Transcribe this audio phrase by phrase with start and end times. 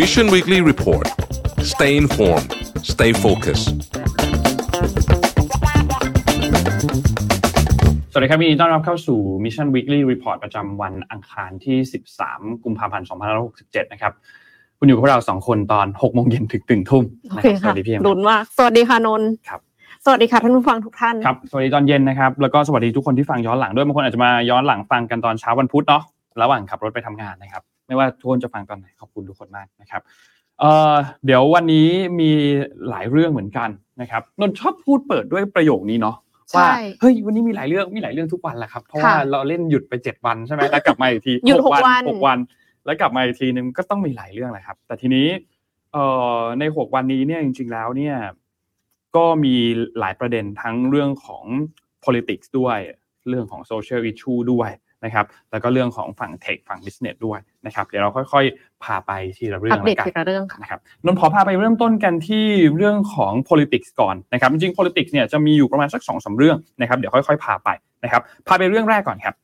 [0.00, 1.06] Mission Weekly Report
[1.72, 2.50] stay informed
[2.92, 3.68] stay focused
[8.10, 11.78] สวัสดีครับยินดีต้อนรับเข้าสู่ Mission Weekly Report ประจำวันอังคารที่
[12.22, 13.06] 13 กุมภาพันธ์
[13.50, 14.12] 2567 นะครับ
[14.78, 19.60] คุณอยู่กับเราสองคนตอน6โมงเย็นถึงตึงทุ่มโอนะเคครับสค่ะวัสดีพี่เอ็มลุ้นมากสวัสดีค่ะนนท์ครับ
[20.08, 26.02] สวัสดีค่ะท่านผู้ฟังทุกท่านครับสวัสดีตอนเย็นนะครับแล้วก็สวัสดีทุกคนที่ฟังย้อนหลังด้วยบางคนอาจจะมาย้อนหลังฟังกันตอนเช้าวันพุธเนาะ
[26.42, 30.02] ระหว่างขับรถไปทำงานนะครับ ไม่ว่าทุกคนจะฟังตอนไหนขอบคุณทุกคนมากนะครับ
[30.60, 30.94] เอ่อ
[31.26, 31.88] เดี๋ยววันนี้
[32.20, 32.30] มี
[32.90, 33.68] หลายเรื่องเหมือนกัน
[34.00, 36.16] นะครับนนท์ชอบพูดเปิดด้วยประโยคนี้เนาะ
[36.56, 42.38] ว่าใช่เฮ้ยวันนี้มีหลายเรื่องมีหลายเรื่องทุกวันแหละครับเพราะว่าค่ะเราเล่นหยุดไปเจ็ดวันใช่ไหมแล้วกลับมาอีกทีหยุดหกวันหกวัน
[42.84, 45.26] แล้วกลับมาอีกทีนึงก็ต้องมีหลายเรื่องแหละครับ แต่ทีนี้
[45.92, 46.04] เอ่
[46.38, 48.16] อในหกวันนี้เนี่ยจริง ๆแล้วเนี่ย
[49.16, 49.54] ก็มี
[49.98, 51.44] หลายประเด็นทั้งเรื่องของ
[52.04, 52.78] politics ด้วย
[53.28, 54.70] เรื่องของ social issue ด้วย
[55.04, 67.68] นะครับแล้วก็เรื่องของฝั่ง tech ฝั่ง business ด้วยนะครับเดี๋ยวเราค่อยๆ พาไปทีละเรื่ออังปเดแล้ตวกันทีละเรื่องค่ะนะครับนนท์ขอพาไปเริ่มต้นกันที่เรื่องของ politics ก่อนนะครับจริงๆ politics เนี่ยจะมีอยู่ประมาณสักสองสาเรื่องนะครับเดี๋ยวค่อยๆ พาไป
[68.04, 69.34] นะครับพาไปเรื่องแรกก่อนครับ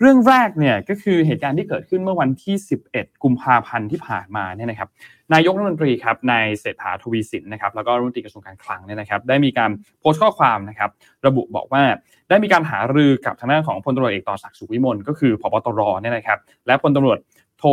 [0.00, 2.56] เรื่องแรกเนี่ยก็คือเหตุการณ์ที่เกิดขึ้นเมื่อวันที่
[2.88, 4.88] 11 กุมภาพันธ์ที่ผ่านมาเนี่ยนะครับ
[5.34, 10.90] นายกรัฐมนตรีครับนายเศรษฐาทวีสินนะครับแล้วก็รัฐมนตรีกระทรวงการคลังเนี่ยนะครับได้มีการโพสต์ข้อความนะครับ
[11.26, 11.82] ระบุบอกว่า
[12.28, 17.18] ได้มีการหารือกับทางด้านของพลตำรวจเอกต่อศักดิ์สุขวิมลก็คือพบตรเนี่ยนะครับและพลตำรวจ
[17.58, 17.64] โท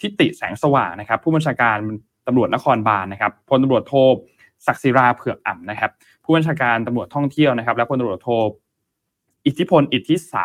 [0.00, 1.78] ทิติแสงสว่างนะครับผู้บัญชาการ
[2.26, 3.94] ตำรวจนครบาลนะครับพลตำรวจโท
[4.66, 5.90] ศักดิ์ศิราเผือกอ่ำนะครับ
[6.24, 8.28] ผู้บัญชาการตำรวจท่องเที่ยวนะครับและพลตำรวจโท
[9.46, 10.44] อิทธิพลอิทธิสา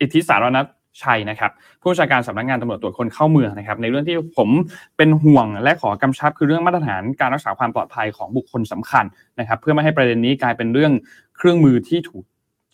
[0.00, 0.66] อิทธิสารนัท
[1.02, 1.50] ชัยนะครับ
[1.82, 4.48] ผู้ชาการสำนักงานตำรวจตรวจคนเข้าเมืองนะครับในเรื่องที่ผม
[4.96, 9.04] เป็นห่วงและขอกำชับคือเรื่องมาตรฐานการรักษาความปลอดภัยของบุคคลสำคัญ
[9.38, 10.92] นะครับเพื่อไม่ให้ประเด็นนี้กลายเป็นเรื่อง
[11.36, 12.24] เครื่องมือที่ถูก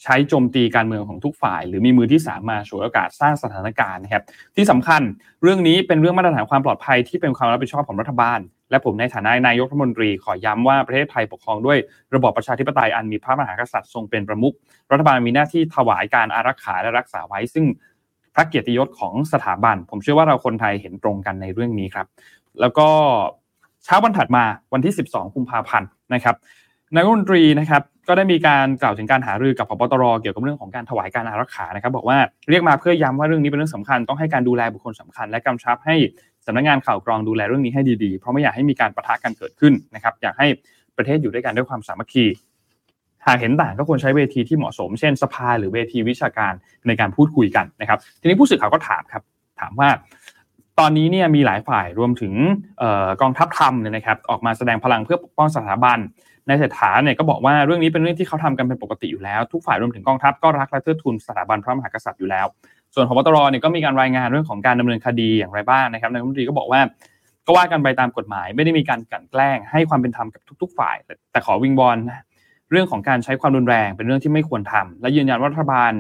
[0.03, 4.25] ใช้โจมตีการเมืองของทุกฝ่าย หรือมีมือที่สามมาฉวยโอกาสสร้างสถานการณ์นะครับ
[4.57, 5.03] ที่สำคัญ
[5.43, 8.39] เรื่องนี้เป็นเรื่องมาตรฐานความปลอดภัยที่เป็นความรับผิดชอบของรัฐบาล
[8.71, 11.79] และผมในฐานะนายกรัฐมนตรีขอย้ำว่าประเทศไทยปกครองด้วย
[12.15, 14.55] ระบอบประชาธิปไตยอันมีพระมหากษัตริย์ทรงเป็นประมุข
[14.91, 17.65] รัฐบาลมีหน้าที่ถวายการอารักขาและรักษาไว้ซึ่ง
[18.35, 22.07] พระเกียรติยศของสถาบัน ผมเชื่อว่าเราคนไทยเห็นตรงกันในเรื่องนี้ครับ
[22.61, 22.89] แล้วก็
[23.85, 26.37] เช้าวันถัดมาวันที่ 12 กุมภาพันธ์นะครับ
[26.95, 32.19] นายกรัฐมนตรีนะครับ ก็ได้มีการกล่าวถึงการหารือกับพบตรเกี่ยวกับเรื่องของการถวายการอารักขานะครับบอกว่า
[32.51, 35.95] เรียกมาเพื่อย้ำว่าเรื่องนี้เป็นเรื่องสำคัญต้องให้การดูแลบุคคลสำคัญ และกำชับให้
[36.47, 40.47] สำนักงานข่าวกรองดูแลเรื่องนี้ให้ดีๆ เพราะไม่อยากให้มีการประทะกันเกิดขึ้นนะครับอยากให้
[40.97, 42.25] ประเทศอยู่ด้วยกันด้วยความสามัคคี
[43.27, 46.53] หากเห็นต่างก็ควรใช้เวทีที่เหมาะสม เช่นสภาหรือเวทีวิชาการ
[46.87, 49.23] ในการพูดคุยกันนะครับ ทีนี้ผู้สื่อข่าวก็ถามครับ
[49.61, 49.89] ถามว่า
[50.79, 52.35] ตอนนี้เนี่ยมีหลายฝ่ายรวมถึง
[52.83, 55.99] ออกองทัพธรรมเนี่ยนะครับ ออกมาแสดงพลังเพื่อปกป้องสถาบัน
[56.49, 62.47] นายเศรษฐาเนี่ยก็บอกว่าเรื่องนี้เป็นเรื่องที่เขาทำกันเป็นปกติอยู่แล้ว ทุกฝ่ายรวมถึงกองทัพก็รักและเทิดทูนสถาบันพระมหากษัตริย์อยู่แล้ว
[62.95, 66.81] ส่วนพบตรเนี่ยก็มีการรายงานเรื่องของการดำเนินคดีอย่างไรบ้างนะครับนายกรัฐมนตรีก็บอกว่า
[67.47, 71.97] ก็ว่ากันไปตามกฎหมาย ไม่ได้มีการกลั่นแกล้ง ให้ความเป็นธรรมกับทุก ๆ ฝ่าย แต่แต่ขอวิงบอล
[72.71, 75.93] เรื่องของการใช้ความรุนแรงเป็นเรื่องที่ไม่ควรทำและยืนยันว่ารัฐบาล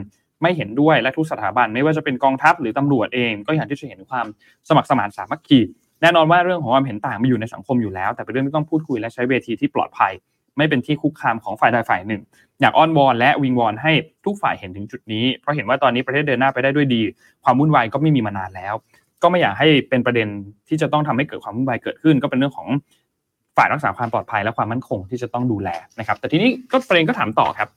[0.42, 4.26] ไม่เห็นด้วยและทุกสถาบันไม่ว่าจะเป็นกองทัพหรือตำรวจเอง ก็อย่ากที่จะเห็นความ
[4.68, 5.60] สมัครสมานสามัคคี
[6.02, 10.12] แน่นอนว่าเรื่องของความเห็นต่างมีอยู่ในสังคมอยู่แล้ว แต่เป็นเรื่องที่ต้องพูดคุยและใช้เวทีที่ปลอดภัย
[10.56, 12.22] ไม่เป็นที่คุกคามของฝ่ายใดฝ่ายหนึ่ง
[12.60, 13.92] อยากอ้อนวอนและวิงวอนให้
[14.24, 17.02] ทุกฝ่ายเห็นถึงจุดนี้ เพราะเห็นว่าตอนนี้ประเทศเดินหน้าไปได้ด้วยดี
[17.44, 18.74] ความวุ่นวายก็ไม่มีมานานแล้ว
[19.22, 20.28] ก็ไม่อยากให้เป็นประเด็น
[20.68, 22.68] ที่จะต้องทำให้เกิดความวุ่นวายเกิดขึ้น ก็เป็นเรื่องของ
[23.56, 25.68] ฝ่ายรักษาความปลอดภัยและความมั่นคงที่จะต้องดูแล
[25.98, 27.68] นะครับ แต่ทีนี้ก็ประเด็นก็ถามต่อครับ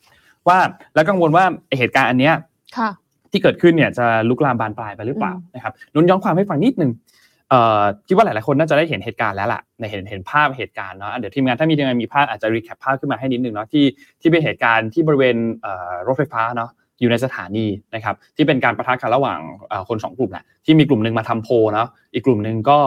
[0.47, 0.57] ว่า
[0.95, 1.45] แล้วกังวลว่า
[1.77, 2.33] เหตุการณ์อันเนี้ย
[2.77, 2.89] ค่ะ
[3.31, 7.04] ที่เกิดขึ้นเนี่ยจะลุกลามบานปลายไปหรือเปล่าอืมนะครับนุ่นย้อนความให้ฟังนิดนึงเอ่อ
[8.07, 13.85] คิดว่าหลาย ๆ คนน่าจะได้เห็นเหตุการณ์แล้วล่ะในเห็นเห็นภาพเหตุการณ์เนาะอะเดี๋ยวทีมงานถ้ามีทีมงานมีภาพอาจจะรีแคปภาพขึ้นมาให้นิดนึงเนาะที่
[14.21, 16.69] ที่เป็นเหตุการณ์ที่บริเวณเอ่อรถไฟฟ้าเนาะ
[16.99, 19.39] อยู่ในสถานีนะครับที่เป็นการประทะกันระหว่าง
[19.69, 22.79] เอ่อคนสองกลุ่มแหละที่มีกลุ่มหนึ่งมาทำโพลเนาะอีกกลุ่มหนึ่งก็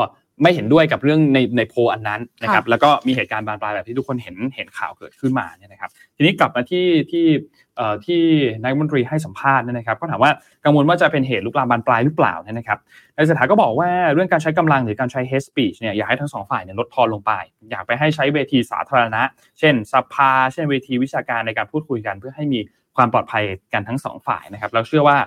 [0.42, 7.24] ไม่เห็นด้วยกับเรื่องในในโพลอันนั้นนะครับแล้วก็มีเหตุการณ์บานปลายแบบที่ทุกคนเห็นเห็นข่าวเกิดขึ้นมาเนี่ยนะครับทีนี้กลับมาที่ที่
[7.67, 7.67] เอ่อ
[8.06, 8.22] ที่
[8.62, 10.30] นายมนตรีให้สัมภาษณ์นะครับ ก็ถามว่า
[10.64, 12.78] กังวลว่าจะเป็นเหตุลุกลามบานปลายหรือเปล่านะครับ
[13.16, 17.32] นายเศรษฐาก็บอกว่าเรื่องการใช้กำลังหรือการใช้ hate speech เนี่ยอยากให้ทั้งสองฝ่ายเนี่ยลดทอนลงไป
[17.70, 19.22] อยากไปให้ใช้เวทีสาธารณะ
[19.58, 22.60] เช่นสภา เช่นเวทีวิชาการในการพูดคุยกัน เพื่อให้มี
[22.96, 25.18] ความปลอดภัยกันทั้งสองฝ่ายนะครับเราเชื่อว่า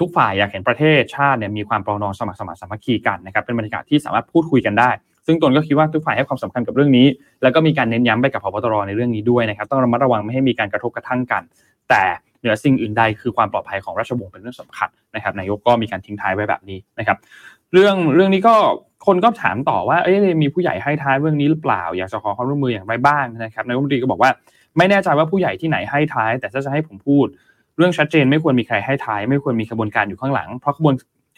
[0.00, 4.90] ทุกฝ่ายอยากเห็นประเทศชาติเนี่ยมีความปรองดองสมัครสมานสามัคคีกันนะครับเป็นบรรยากาศที่สามารถพูดคุยกันได้
[5.26, 7.06] ซึ่งตนก็คิดว่าทุกฝ่ายให้ความสำคัญกับเรื่องนี้
[7.42, 11.42] แล้วก็มีการเน้นย้ำไปกับพบตรในเรื่องนี้ด้วยนะครับต้องระมัดระวังไม่ให้มีการกระทบกระทั่งกัน
[11.90, 12.04] แต่
[12.40, 17.16] เหนือสิ่งอื่นใดคือความปลอดภัยของราชวงศ์เป็นเรื่องสำคัญนะครับนายกก็มีการทิ้งท้ายไว้แบบนี้นะครับ
[17.72, 18.54] เรื่องเรื่องนี้ก็
[19.06, 24.30] คนก็ถามต่อว่าเอ๊ะมีผู้ใหญ่ให้ท้ายเรื่องนี้หรือเปล่า อยากจะขอความร่วมมืออย่างไรบ้างนะครับนายกรัฐมนตรีก็บอกว่า
[24.76, 27.26] ไม่แน่ใจว่าผู้ใหญ่ที่ไหนให้ท้าย แต่ถ้าจะให้ผมพูด
[27.76, 30.94] เรื่องชัดเจนไม่ควรมีใครให้ท้าย ไม่ควรมีกระบวนการอยู่ข้างหลังเพราะกระบวน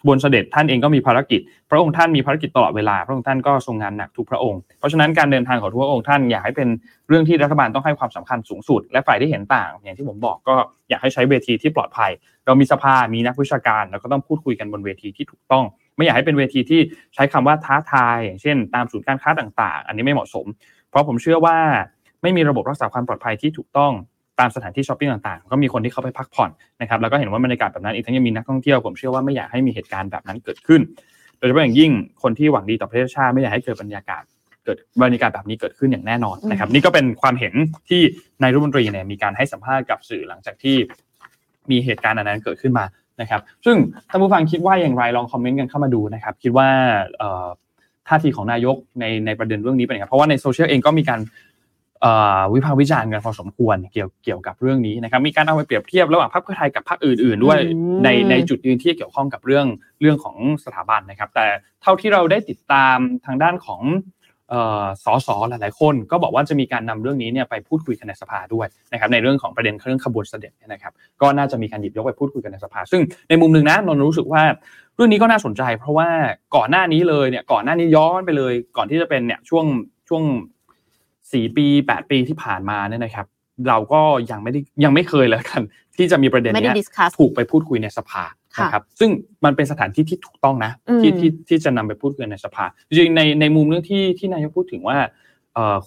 [0.09, 1.41] บนเสด็จท่านเองก็มีภารกิจ
[1.71, 6.69] พระองค์ท่านมีภารกิจตลอดเวลา พระองค์ท่านก็ทรงงานหนักทุกพระองค์ เพราะฉะนั้นการเดินทางของทุกพระองค์ท่านอยากให้เป็น
[7.09, 10.55] เรื่องที่รัฐบาลต้องให้ความสำคัญสูงสุด และฝ่ายที่เห็นต่าง อย่างที่ผมบอกก็
[10.89, 12.11] อยากให้ใช้เวทีที่ปลอดภัย
[12.47, 15.65] เรามีสภา มีนักวิชาการ แล้วก็ต้องพูดคุยกันบนเวทีที่ถูกต้อง
[15.97, 16.81] ไม่อยากให้เป็นเวทีที่
[17.15, 20.47] ใช้คำว่าท้าทาย อย่างเช่น ตามศูนย์การค้าต่าง ๆ อันนี้ไม่เหมาะสม
[20.91, 21.57] เพราะผมเชื่อว่า
[22.23, 23.93] ไม่มีระบบรักษาความปลอดภัยที่ถูกต้อง
[24.41, 26.51] ตามสถานที่ช้อปปิ้งต่างๆ ก็มีคนที่เข้าไปพักผ่อน
[26.81, 30.81] นะครับแล้วก็เห็นว่าบรรยากาศแบบนั้นอีกทั้งยังมีนักท่องเที่ยวผมเชื่อว่าไม่อยากให้มีเหตุการณ์แบบนั้นเกิดขึ้น
[31.39, 31.91] โดยเฉพาะอย่างยิ่ง
[32.23, 34.23] คนที่หวังดีต่อประเทศชาติไม่อยากให้เกิดบรรยากาศ
[34.65, 37.55] เกิดบรรยากาศแบบนี้เกิดขึ้นอย่างแน่นอนนะครับ นี่ก็เป็นความเห็น
[37.89, 38.01] ที่
[38.43, 40.77] นายรัฐมนตรีเนี่ยมีการให้สัมภาษณ์กับสื่อหลังจากที่
[41.71, 42.85] มีเหตุการณ์อันนั้นเกิดขึ้นมา
[43.21, 43.77] นะครับ ซึ่ง
[44.09, 46.69] ท่านผู้ฟังคิดว่าอย่างไรลองคอมเมนต์กันเข้ามาดูนะครับ คิดว่า
[48.09, 51.21] ท่าทีของนายกในในประเด็นเรื่องนี้เป็นยังไงเพราะว่าในโซเชียลเองก็มีการ
[52.55, 57.59] วิพากษ์วิจารณ์กันพอสมควรเกี่ยวเกี่ยวกับเรื่องนี้นะครับมีการเอาไปเปรียบเทียบระหว่างพรรคเพื่อไทยกับพรรคอื่น ๆ ด้วย
[58.05, 59.67] ในในจุดยืนที่เกี่ยวข้องกับเรื่อง
[60.01, 61.47] เรื่องของสถาบันนะครับ แต่
[61.83, 62.97] เท่าที่เราได้ติดตาม
[63.27, 63.83] ทางด้านของ
[65.05, 74.43] สสหลายๆคน ก็บอกว่าจะมีการนำเรื่องนี้เนี่ยไปพูดคุยกันในสภาด้วยนะครับในเรื่องของประเด็นเรื่องขบวนเสด็จนะครับ ก็น่าจะมีการหยิบยกไปพูดคุยกันในสภา ซึ่งในมุมหนึ่งนะนนรู้สึกว่า
[74.97, 76.09] เรื่องนี้ก็น่าสนใจ เพราะว่า
[76.57, 79.65] ก่อนหน้านี้เลยเนี่ยก่อนหน้านี้ย้อนไปเลย ก่อนที่จะเป็นเนี่ยช่วง
[80.09, 80.23] ช่วง
[81.33, 83.27] สี่ปีแปดปีที่ผ่านมาเนี่ยนะครับ
[83.69, 84.01] เราก็
[84.31, 85.63] ยังไม่ได้ยังไม่เคยเลยกัน
[85.97, 86.73] ที่จะมีประเด็นนี้
[87.19, 88.25] ถูกไปพูดคุยในสภา
[88.63, 89.11] นะครับซึ่ง
[89.45, 94.99] มันเป็นสถานที่ที่ถูกต้องนะที่ที่ที่จะนำไปพูดคุยในสภาจริงในในมุมเรื่องที่ที่นายกพูดถึงว่า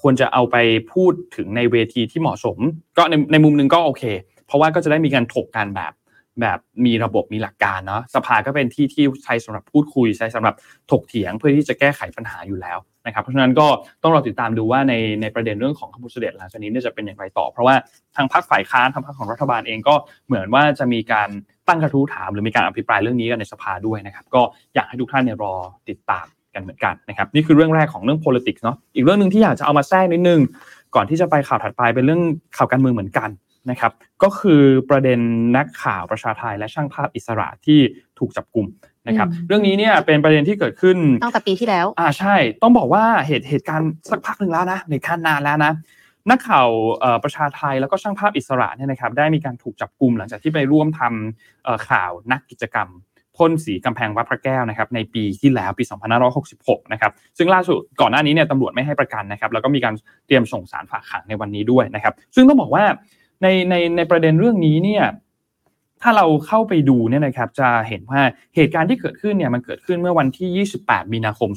[0.01, 0.55] ควรจะเอาไป
[0.93, 2.57] พูดถึงในเวทีที่เหมาะสม
[2.97, 4.03] ก็ในในมุมหนึ่งก็โอเค
[4.47, 5.91] เพราะว่าก็จะได้มีการถกกันแบบ
[6.41, 10.55] แบบมีระบบมีหลักการเนาะสภาก็เป็นที่ที่ใช้สำหรับพูดคุยใช้สำหรับ
[10.91, 13.67] ถกเถียงเพื่อที่จะแก้ไขปัญหาอยู่แล้วนะครับเพราะฉะนั้นก็
[14.03, 17.75] ต้องรอติดตามดูว่าในในประเด็นเรื่องของขบวนเสด็จหลังจากนี้จะเป็นอย่างไรต่อ เพราะว่า
[18.15, 19.95] ทางพรรคฝ่ายค้านทางพรรคของรัฐบาลเองก็
[20.27, 21.29] เหมือนว่าจะมีการ
[21.67, 24.41] ตั้งกระทู้ถาม หรือมีการอภิปรายเรื่องนี้กันในสภาด้วยนะครับก็
[24.75, 25.53] อยากให้ทุกท่านเนี่ยรอ
[25.89, 30.41] ติดตามกันเหมือนกันนะครับนี่คือเรื่องแรกของเรื่อง politics เนาะอีกเรื่องหนึ่งที่อยากจะเอามาแทรกนิดนึง
[30.95, 32.21] ก่อนที่จะไปข่าวถัดไปเป็นเรื่อง
[32.57, 33.29] ข่าวการเมืองเหมือนกัน
[33.71, 33.91] นะครับ
[34.23, 35.19] ก็คือประเด็น
[35.57, 37.79] นักข่าวประชาไทยและช่างภาพอิสระที่
[38.19, 38.67] ถูกจับกลุ่ม
[39.07, 45.73] นะครับเรื่องนี้เนี่ยเป็นประเด็นที่เกิดขึ้นตั้งแต่ปีที่แล้วอ่าใช่ ต้องบอกว่าเหตุเหตุการณ์สักพักหนึ่งแล้วนะในขั้นนานแล้วนะ
[46.29, 46.67] นักข่าว
[47.23, 52.89] ประชาไทยแล้วก็ช่างภาพอิสระเนี่ยนะครับได้มีการถูกจับกลุ่มหลังจากที่ไปร่วมทำข่าวนักกิจกรรม
[53.37, 55.83] พ่นสีกำแพงวัดพระแก้วนะครับในปีที่แล้วปี
[56.37, 59.93] 2566 นะครับซึ่งล่าสุดก่อนหน้านี้เนี่ยตำรวจไม่ให้ประกันนะครับแล้วก็มีการ
[60.27, 62.83] เตรียมส่งสารฝากขังในวันนี้ด้วยนะครับซึ่งต้องบอกว่า
[63.41, 65.05] ในในในประเด็นเรื่องนี้เนี่ย
[66.01, 68.21] ถ้าเราเข้าไปดูเนี่ยนะครับจะเห็นว่า
[68.55, 71.49] เหตุการณ์ที่เกิดขึ้นเนี่ยมันเกิดขึ้นเมื่อวันที่ 28 มีนาคม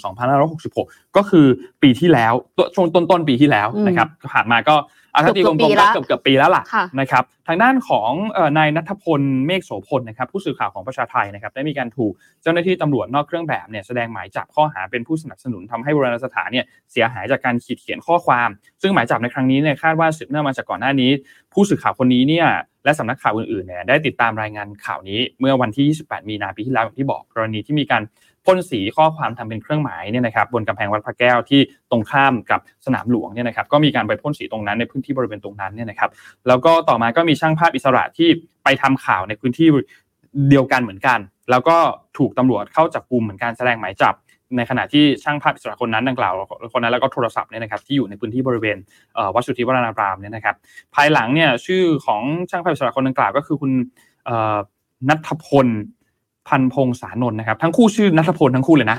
[0.54, 1.46] 2566 ก็คือ
[1.82, 2.32] ปีที่แล้ว
[2.74, 4.76] ช่วงต้นต้นปีที่แล้วนะครับผ่านมาก็
[5.14, 6.62] อาถ้าตีกลมๆก็เกือบเกือบปีแล้วล่ะ
[7.00, 8.10] นะครับทางด้านของ
[8.58, 12.12] นายนัทพลเมฆโสพลนะครับผู้สื่อข่าวของประชาไทยนะครับได้มีการถูก
[12.42, 18.48] เจ้าหน้าที่ตำรวจนอกเครื่องแบบเนี่ยแสดงหมายจับข้อหาเป็นผู้สนับสนุนทำให้โบราณสถานเนี่ยเสียหายจากการขีดเขียนข้อความ
[18.82, 21.10] ซึ่งหมายจับในครั้งนี้เนี่ยคาดว่าสืบเนื่องมาจากก่อนหน้านี้
[21.52, 22.46] ผู้สื่อข่าวคนนี้เนี่ย
[22.84, 28.02] และสำนักข่าวอื่นๆเนี่ยได้ติดตามรายงานข่าวนี้เมื่อวันที่ 28 มีนาปีที่แล้วที่บอกกรณีที่มีการ
[28.44, 31.60] พ่นสีข้อความทำเป็นเครื่องหมายเนี่ยนะครับบนกำแพงวัดพระแก้วที่
[31.90, 36.10] ตรงข้ามกับสนามหลวงเนี่ยนะครับก็มีการไปพ่นสีตรงนั้นในพื้นที่บริเวณตรงนั้นเนี่ยนะครับ
[36.48, 38.28] แล้วก็ต่อมาก็มีช่างภาพอิสระที่
[38.64, 39.68] ไปทำข่าวในพื้นที่
[40.48, 41.18] เดียวกันเหมือนกัน
[41.50, 41.76] แล้วก็
[42.18, 44.14] ถูกตำรวจเข้าจับกลุ่มเหมือนการแสดงหมายจับ
[44.56, 46.32] ในขณะที่ช่างภาพอิสระคนนั้นดังกล่าว
[46.72, 48.76] คนนั้นแล้วก็โทรศัพท์เนี่ยนะครับที่อยู่ในพื้นที่บริเวณ
[49.34, 50.56] วัดสุทธิวรานารามเนี่ยนะครับ
[50.94, 53.72] ภายหลังเนี่ยชื่อของช่างภาพอิสระคนดังกล่าวก็คือคุณ
[55.08, 55.68] นัทพล
[56.48, 58.98] พันพงษานนท์นะครับทั้งคู่ชื่อนัทพลทั้งคู่เลยนะ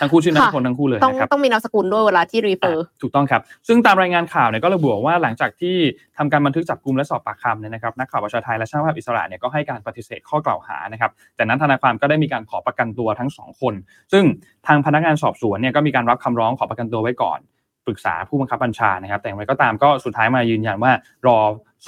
[0.00, 5.76] ทั้งคู่ชื่อนัทพลทั้งคู่เลยนะครับต้องมีนามสกุลด้วยเวลาที่รีเฟอร์ถูกต้องครับ ซึ่งตามรายงานข่าวเนี่ยก็ระบุว่าหลังจากที่
[6.18, 13.74] ทำการบันทึกจับกลุ่มและสอบปากคำเนี่ยนะครับนักข่าวประชาไทยและช่างภาพอิสระเนี่ยก็ให้การปฏิเสธข้อกล่าวหานะครับแต่นั้นทนายความก็ได้มีการขอประกันตัวทั้งสองคน
[14.12, 14.24] ซึ่ง
[14.66, 17.38] ทางพนักงานสอบสวนเนี่ยก็มีการรับคำร้องขอประกันตัวไว้ก่อน
[17.86, 20.92] ปรึกษาผู้บังคับบัญชานะครับ แต่อย่างไรก็ตามก็สุดท้ายมายืนยันว่า
[21.26, 21.38] รอ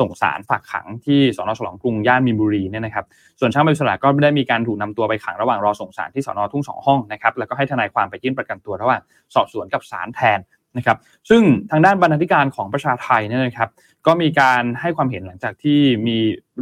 [0.00, 3.04] ส่งสารฝากขังที่สอนอฉลองกรุงย่านมินบุรีเนี่ยนะครับ
[3.40, 9.00] ส่วนช่างอิสระก็ได้มีการถูกนำตัวไปขังระหว่างรอส่งสารที่สอนอทุ่งสองห้องนะครับแล้วก็ให้ทนายความไปยื่นประกันตัวระหว่าง
[9.34, 10.40] สอบสวนกับศาลแทน
[10.76, 10.98] นะครับ
[11.30, 13.68] ซึ่งทางด้านบรรณาธิการของประชาไทยเนี่ยนะครับ
[14.06, 16.16] ก็มีการให้ความเห็นหลังจากที่มี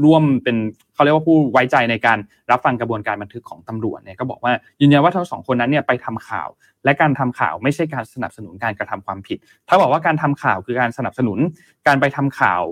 [0.04, 0.56] ร่วมเป็น
[0.94, 2.18] เขาเรียกว่าผู้ไว้ใจในการ
[2.50, 6.48] รับฟังกระบวนการบันทึกของตำรวจเนี่ยก็บอกว่ายืนยันว่าทั้งสองคนนั้นเนี่ยไปทำข่าว
[6.84, 11.38] และการทำข่าวไม่ใช่การสนับสนุนการกระทำความผิด ถ้าบอกว่าการทำข่าวคือการสนับสนุน
[11.86, 12.62] การไปทำข่าว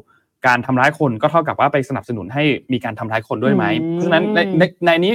[0.46, 5.12] การทำร้ายคนก็เท่ากับว่าไปสนับสนุนให้มีการทำร้ายคนด้วยไหมเพราะฉะนั้นในในในนี้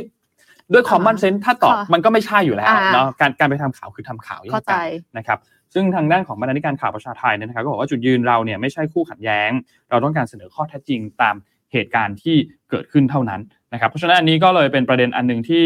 [0.74, 4.80] ด้วยคอมมอนเซนส์ถ้าตอบมันก็ไม่ใช่อยู่แล้วเนาะการการไปทำข่าวคือทำข่าวอย่างกัน
[5.18, 5.40] นะครับ
[5.74, 9.50] ซึ่งทางด้านของบรรณาธิการข่าวประชาไทยนะครับก็บอกว่าจุดยืนเราเนี่ยไม่ใช่คู่ขัดแย้ง
[9.90, 11.36] เราต้องการเสนอข้อเท็จจริงตาม
[11.74, 12.36] เหตุการณ์ที่
[12.70, 13.42] เกิดขึ้นเท่านั้น
[13.74, 15.66] นะครับ เพราะฉะนั้นอันนี้ก็เลยเป็นประเด็นอันหนึ่งที่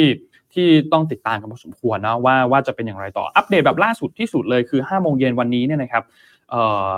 [0.54, 6.04] ที่ต้องติดตามกันพอสมควรนะว่าว่าจะเป็นอย่างไรต่ออัปเดตแบบล่าสุดที่สุดเลยคือ5โมงเย็นวันนี้เนี่ยนะครับ
[6.50, 6.89] เอ่อ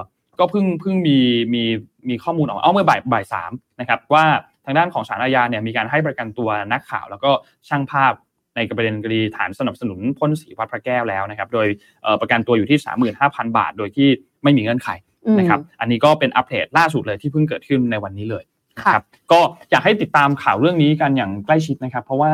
[0.41, 1.17] ก็เพิ่งเพิ่งมี
[1.53, 1.63] มี
[2.09, 4.25] มีข้อมูลออกมาเอาเมื่อบ่ายบ่ายสามนะครับว่า
[4.65, 7.31] ทางด้านของศาลอาญาเนี่ยมีการให้ประกันตัวนักข่าว แล้วก็
[7.69, 8.13] ช่างภาพ
[8.55, 11.67] ในประเด็นคดีฐานสนับสนุนพ่นสีวัดพระแก้วแล้วนะครับ โดย
[12.21, 12.79] ประกันตัวอยู่ที่
[13.17, 14.09] 35,000 บาท โดยที่
[14.43, 14.89] ไม่มีเงื่อนไข
[15.39, 18.43] นะครับ อันนี้ก็เป็นอัปเดตล่าสุดเลยที่เพิ่งเกิดขึ้นในวันนี้เลย
[18.77, 19.39] นะครับก็
[19.71, 22.33] อยากให้ติดตามข่าวเรื่องนี้กันอย่างใกล้ชิดนะครับ เพราะว่า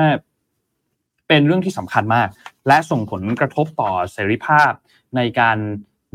[1.27, 2.27] เป็นเรื่องที่สำคัญมาก
[2.67, 4.71] และส่งผลกระทบต่อเสรีภาพ
[5.15, 5.57] ในการ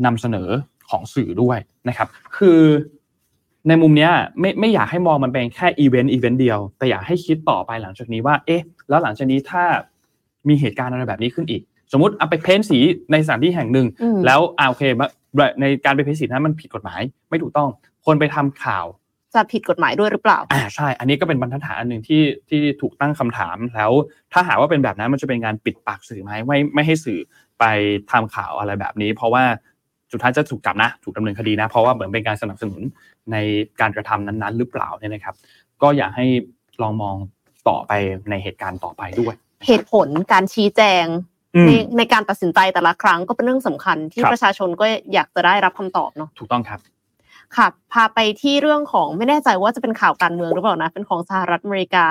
[0.05, 0.49] นำเสนอ
[0.89, 2.61] ของสื่อด้วยนะครับ คือ
[3.67, 4.09] ในมุมนี้
[4.39, 9.63] ไม่ไม่อยากให้มองมันเป็นแค่อีเวนต์อีเวนต์เดียว แต่อยากให้คิดต่อไปหลังจากนี้ว่า เอ๊ะ แล้วหลังจากนี้ถ้า
[10.49, 11.61] มีเหตุการณ์อะไรแบบนี้ขึ้นอีก
[11.91, 12.79] สมมติเอาไปเพ้นสี
[13.11, 13.87] ในสถานที่แห่งหนึ่ง
[14.25, 14.83] แล้วอ่าโอเค
[15.61, 17.69] ในการไปเพ้นสีนั้นมันผิดกฎหมาย ไม่ถูกต้อง
[18.05, 18.85] คนไปทำข่าว
[19.35, 23.91] จะผิดกฎหมายด้วยหรือเปล่า อ่าใช่ อันนี้ก็เป็นบรรทัดฐานอันหนึ่งที่ที่ถูกตั้งคำถาม แล้ว
[24.33, 27.19] ถ้าหากว่าเป็นแบบนั้นมันจะเป็นการปิดปากสื่อไหมไม่ไม่ให้สื่อ
[27.59, 27.65] ไป
[28.11, 29.43] ทำข่าวอะไรแบบนี้ เพราะว่า
[30.13, 32.81] สุดท้ายจะถูกจับนะ ถูกดำเนินคดีนะ เพราะว่าเหมือนเป็นการสนับสนุน
[33.31, 33.37] ใน
[33.81, 35.35] การกระทำนั้นๆ หรือเปล่าเนี่ยนะครับ
[35.81, 36.25] ก็อยากให้
[36.81, 37.15] ลองมอง
[37.69, 37.91] ต่อไป
[38.29, 39.33] ในเหตุการณ์ต่อไปด้วย
[39.67, 41.05] เหตุผลการชี้แจง
[41.67, 46.79] ในในการตัดสินใจแต่ละครั้งก็เป็นเรื่องสำคัญที่ประชาชนก็อยากจะได้รับคำตอบเนาะถูกต้องครับ
[47.55, 52.05] ค่ะพาไปที่เรื่องของไม่แน่ใจว่าจะเป็นข่าวการเมืองหรือเปล่านะเป็นของสหรัฐอเมริกา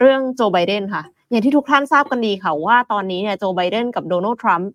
[0.00, 4.70] เรื่องโจไบเดนค่ะ อย่างที่ทุกท่านทราบกันดีค่ะว่าตอนนี้เนี่ยโจไบเดนกับโดนัลด์ทรัมป์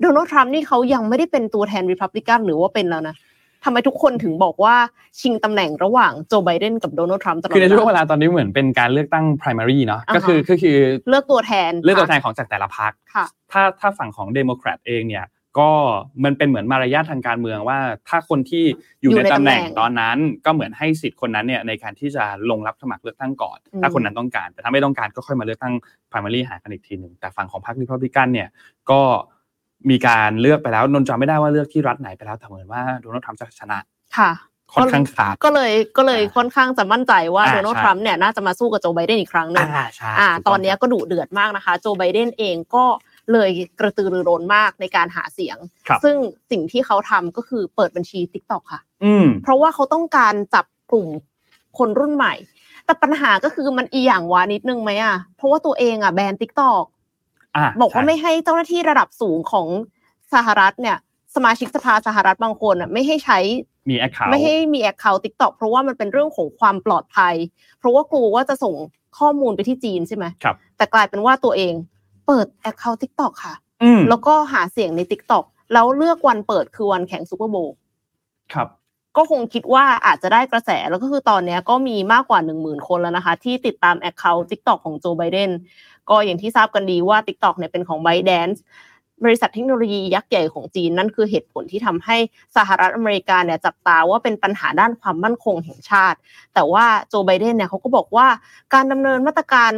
[0.00, 3.14] โดนัลด์ทรัมป์นี่เขายังไม่ได้เป็นตัวแทนริพับลิกันหรือว่าเป็นแล้วนะ
[3.64, 4.74] ทำไมทุกคนถึงบอกว่า
[5.20, 10.76] ชิงตำแหน่งระหว่างโจไบเดนกับโดนัลด์ทรัมป์ตลอดคือในช่วงเวลาตอนนี้เหมือนเป็นการเลือกตั้ง primary เนาะก็คือก็คือ
[11.08, 12.92] เลือกตัวแทนเลือกตัวแทนของจากแต่ละพรรค
[13.52, 15.26] ถ้าถ้าฝั่งของเดโมแครตเองเนี่ย
[15.58, 15.70] ก็
[16.24, 17.78] มันเป็นเหมือนมารยาททางการเมืองว่า
[18.08, 18.64] ถ้าคนที่
[19.02, 25.74] อยู่ในตำแหน่งตอนนั้น ก็เหมือนให้สิทธิ์คนนั้นเนี่ยในการที่จะลงรับสมัครเลือกตั้งก่อน ถ้าคนนั้นต้องการ แต่ถ้าไม่ต้องการก็ค่อยมาเลือกตั้ง
[26.10, 28.48] primary หากันอีกทีหนึ่งแต่ฝั่งของพรรครีพับลิกันเนี่ย
[28.90, 29.00] ก็
[29.90, 33.78] มีการเลือกไปแล้วนนจำไม่ได้ว่าเลือกที่รัฐไหนไปแล้วแต่เหมือนว่าโดนัลด์ทรัมป์จะชนะ
[34.18, 34.30] ค่ะ
[34.74, 39.68] ค่อนข้างขาดก็เลยก็เลยค่อนข้างจะมั่นใจว่าโดนัลด์ทรัมป์เนี่ยน่าจะมาสู้กับโจไบเดนอีกครั้งหนึ่ง
[40.18, 42.84] อ่าตอนนี้ก็ดุเดือดมากนะคะ โจไบเดนเองก็
[43.32, 45.56] เลยกระตือรือร้นมากในการหาเสียง
[46.04, 46.16] ซึ่ง
[46.50, 48.80] สิ่งที่เขาทำก็คือเปิดบัญชี TikTok ค่ะ
[49.42, 51.06] เพราะว่าเขาต้องการจับกลุ่ม
[51.78, 52.34] คนรุ่นใหม่
[52.84, 56.84] แต่ปัญหาก็คือมันอิหยังวะนิดนึงไหมอะเพราะว่าตัวเองอะแบน TikTok
[57.80, 59.66] บอกว่าไม่ให้เจ้าหน้าที่ระดับสูงของ
[60.34, 60.96] สหรัฐเนี่ย
[61.34, 63.38] สมาชิกสภาสหรัฐบางคนอะไม่ให้ใช้
[63.90, 67.34] มี account ไม่ให้มี account TikTok เพราะว่ามันเป็นเรื่องของความปลอดภัย
[67.78, 68.74] เพราะว่ากลัวว่าจะส่ง
[69.18, 71.72] ข้อมูลไปที่จีนใช่ไหมครับ แต่กลายเป็นว่าตัวเอง
[72.26, 73.54] เปิด account TikTok ค่ะ
[74.08, 77.76] แล้วก็หาเสียงใน TikTok แล้วเลือกวันเปิดคือวันแข่งซูเปอร์โบว์
[78.54, 78.68] ครับ
[79.16, 85.50] ก็คงคิดว่าอาจจะได้กระแสแล้วก็คือตอนนี้ก็มีมากกว่าหนึ่งหมื่นคนแล้วนะคะ ที่ติดตาม account TikTok ของโจไบเดน
[86.10, 88.58] ก็อย่างที่ทราบกันดีว่า TikTok เนี่ยเป็นของ ByteDance
[89.24, 92.16] บริษัทเทคโนโลยียักษ์ใหญ่ของจีนนั่นคือเหตุผลที่ทำให้
[92.56, 96.18] สหรัฐอเมริกาเนี่ยจับตาว่าเป็นปัญหาด้านความมั่นคงแห่งชาติ
[96.54, 98.26] แต่ว่าโจไบเดนเนี่ยเขาก็บอกว่า
[98.74, 99.72] การดำเนินมาตรการ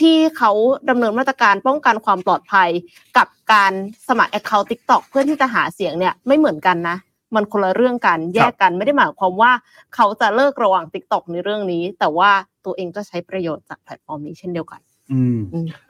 [0.00, 0.52] ที่เขา
[0.90, 2.68] ดำเนินมาตรการป้องกันความปลอดภัย
[3.16, 3.72] กับการ
[4.08, 6.96] สมัคร Account TikTok เพื่อที่จะหาเสียงเนี่ยไม่เหมือนกันนะ
[7.36, 9.52] มันคนละเรื่องกันแยกกันไม่ได้หมายความว่า
[9.94, 12.30] เขาจะเลิกระหว่าง TikTok ในเรื่องนี้ แต่ว่า
[12.64, 14.80] ตัวเองก็ใช้ประโยชน์จากแพลตฟอร์มนี้เช่นเดียวกัน
[15.12, 15.38] อืม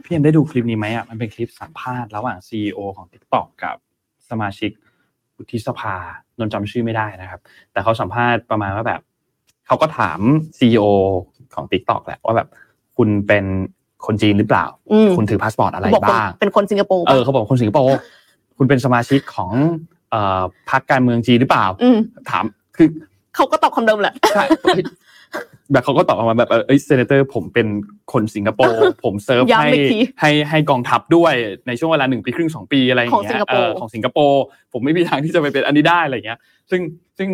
[0.04, 3.76] พี่เอ็มได้ดูคลิปนี้ไหมอะมันเป็นคลิปสัมภาษณ์ระหว่างซีอของ TikTok กับ
[4.30, 4.70] สมาชิก
[5.36, 5.96] วุฒิสภา
[6.38, 7.40] นนจำชื่อไม่ได้นะครับ
[7.72, 9.00] แต่เขาสัมภาษณ์ประมาณว่าแบบ
[9.66, 10.18] เขาก็ถาม
[10.58, 10.82] CEO
[11.54, 12.48] ของ TikTok แหละว่าแบบ
[12.96, 13.44] คุณเป็น
[14.06, 14.66] คนจีนหรือเปล่า
[15.16, 17.88] คุณถือพาสปอร์ตอะไรบ้าง เป็นคนสิงคโปร์ เออเขาบอกคนสิงคโปร์
[18.58, 19.50] คุณเป็นสมาชิกของ
[20.70, 21.66] พรรคการเมืองจีนหรือเปล่า
[22.30, 22.44] ถาม
[22.76, 22.88] คือ
[23.34, 24.14] เขาก็ตอบคำเดิมแหละ
[25.72, 27.66] แบบเขาก็ตอบออกมาแบบเอ้ย senator ผมเป็น
[28.12, 29.70] คนสิงคโปร์ผมเซิร์ฟให้
[30.20, 31.34] ให้ให้กองทัพด้วย
[31.66, 33.40] ในช่วงเวลาหนึ่งปีครึ่งสองปีอะไรอย่างเงี้ย
[33.80, 34.42] ของสิงคโปร์
[34.72, 36.38] ผมไม่มีทางที่จะไปเป็นอันนี้ได้อะไรเงี้ย
[36.70, 36.80] ซึ่ง
[37.18, 37.28] ซึ่ง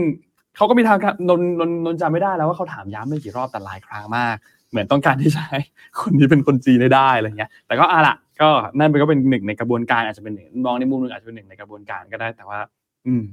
[0.56, 4.37] เขาก็มีทางนนนนนจำไม่ได้แล้วว่าเขาถามย้ำไม่กี่รอบแต่หลายครั้งมาก
[4.70, 5.60] เหมือนต้องการที่จะให้
[6.00, 12.59] คนนี้เป็นคนจีนได้อะไรเงี้ย แต่ก็อะละ ก็นั่นเป็นก็เป็นหนึ่งในกระบวนการอาจจะเป็นหนึ่งมองในมุมนึงอาจจะเป็นหนึ่งในกระบวนการก็ได้ แต่ว่า
[13.06, 13.25] อืม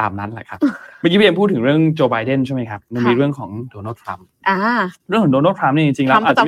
[0.00, 0.58] ตามนั้นแหละครับ
[1.00, 4.26] เมื่อกี้พี่เอ็มพูดถึงเรื่องโจไบเดนใช่ไหมครับมันมีเรื่องของโดนัลด์ทรัมป์
[5.08, 6.44] เรื่องของโดนัลด์ทรัมป์นี่จริงๆแล้วอาจจะ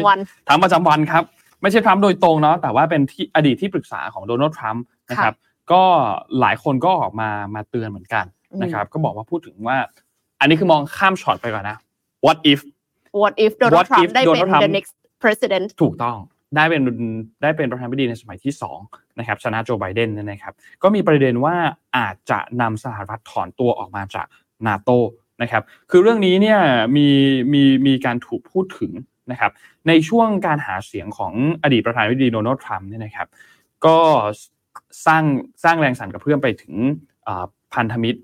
[0.49, 1.23] ทำประจำวันครับ
[1.63, 5.35] ไม่ใช่ทรัมป์โดยตรงเนาะแต่ว่าเป็นที่อดีตที่ปรึกษาของโดนัลด์ทรัมป์นะครับ
[5.73, 5.83] ก็
[6.41, 8.25] หลายคนก็ออกมามาเตือนเหมือนกัน
[8.63, 9.77] นะครับ ก็บอกว่าพูดถึงว่า
[10.41, 11.77] อันนี้คือมองข้ามช็อตไปก่อนนะ
[12.27, 12.61] what if
[13.21, 16.17] what if โดนัลด์ทรัมป์ได้เป็น the next president ถูกต้อง
[16.55, 16.83] ได้เป็น
[17.43, 18.55] ได้เป็นประธานาธิบดีในสมัยที่
[18.87, 21.57] 2นะครับชนะโจไบเดนนะครับ ก็มีประเด็นว่า
[21.97, 24.27] อาจจะนำสหรัฐถอนตัวออกมาจาก
[24.67, 24.91] นาโต
[25.43, 26.61] นะครับ คือเรื่องนี้เนี่ย
[26.97, 27.09] มี
[27.53, 28.93] มีมีการถูกพูดถึง
[29.31, 29.53] นะครับ
[29.89, 33.29] ในช่วงการหาเสียงของอดีตประธานาธิบดีโดนัลด์ทรัมป์เนี่ยนะครับ
[33.87, 33.99] ก็
[35.07, 35.25] สร้าง
[35.65, 36.75] สร้างแรงสั่นกระเพื่อมไปถึง
[37.75, 38.21] พันธมิตร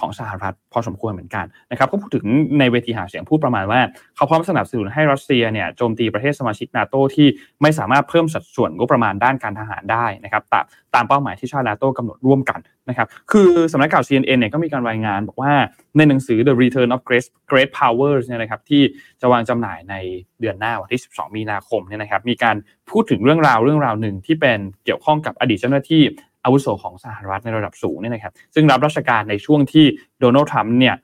[0.00, 2.26] ของสหรัฐพอสมควรเหมือนกันนะครับก็พูดถึง
[2.58, 3.80] ในเวทีหาเสียงพูดประมาณว่า
[4.16, 7.28] เขาพร้อมสนับสนุนให้รัสเซียเนี่ยโจมตีประเทศสมาชิกนาโตที่
[7.62, 10.64] ไม่สามารถเพิ่มสัดส่วนงบประมาณด้านการทหารได้นะครับตาม
[10.94, 15.52] ตามเป้าหมายที่ชาตินาโตกำหนดร่วมกันนะครับคือสำนักข่าว CNN เนี่ยก็มีการรายงานบอกว่า
[15.96, 18.82] ในหนังสือ The Return of Great Great Powers เนี่ยนะครับที่
[19.20, 19.94] จะวางจำหน่ายใน
[20.40, 22.56] เดือนหน้าวันที่ 12 มีนาคมเนี่ยนะครับมีการ
[22.90, 26.02] พูดถึงเรื่องราวเรื่องราวหนึ่งที่เป็นเกี่ยวข้องกับอดีตเจ้าหน้าที่
[26.44, 29.84] อาวุโสของสหรัฐในระดับสูงเนี่ยนะครับ ซึ่งรับราชการในช่วงที่
[30.20, 30.94] โดนัลด์ทรัมป์เนี่ย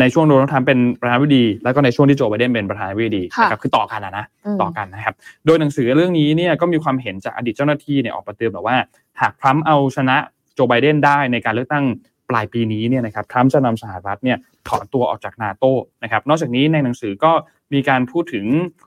[0.00, 4.24] ในช่วงโดนัลด์ทรัมป์เป็นประธานาธิบดี แล้วก็ในช่วงที่โจไบเดนเป็นประธานาธิบดีนะครับคือต่อกันนะนะ
[4.62, 5.14] ต่อกันนะครับ
[5.46, 8.76] โดยหนังสือเรื่องนี้เนี่ยก็มีความเห็นจากอดีตเจ้าหน้าที่เนี่ยออกมาเตือนแบบว่า
[9.20, 10.16] หากทรัมป์เอาชนะ
[10.54, 11.84] โจไบเดนได้ในการเลือกตั้ง
[12.30, 15.64] ปลายปีนี้เนี่ยนะครับทรัมป์จะนำสหรัฐเนี่ยถอนตัวออกจากนาโต
[16.02, 17.32] นะครับ นอกจากนี้ในหนังสือก็
[17.72, 18.46] มีการพูดถึง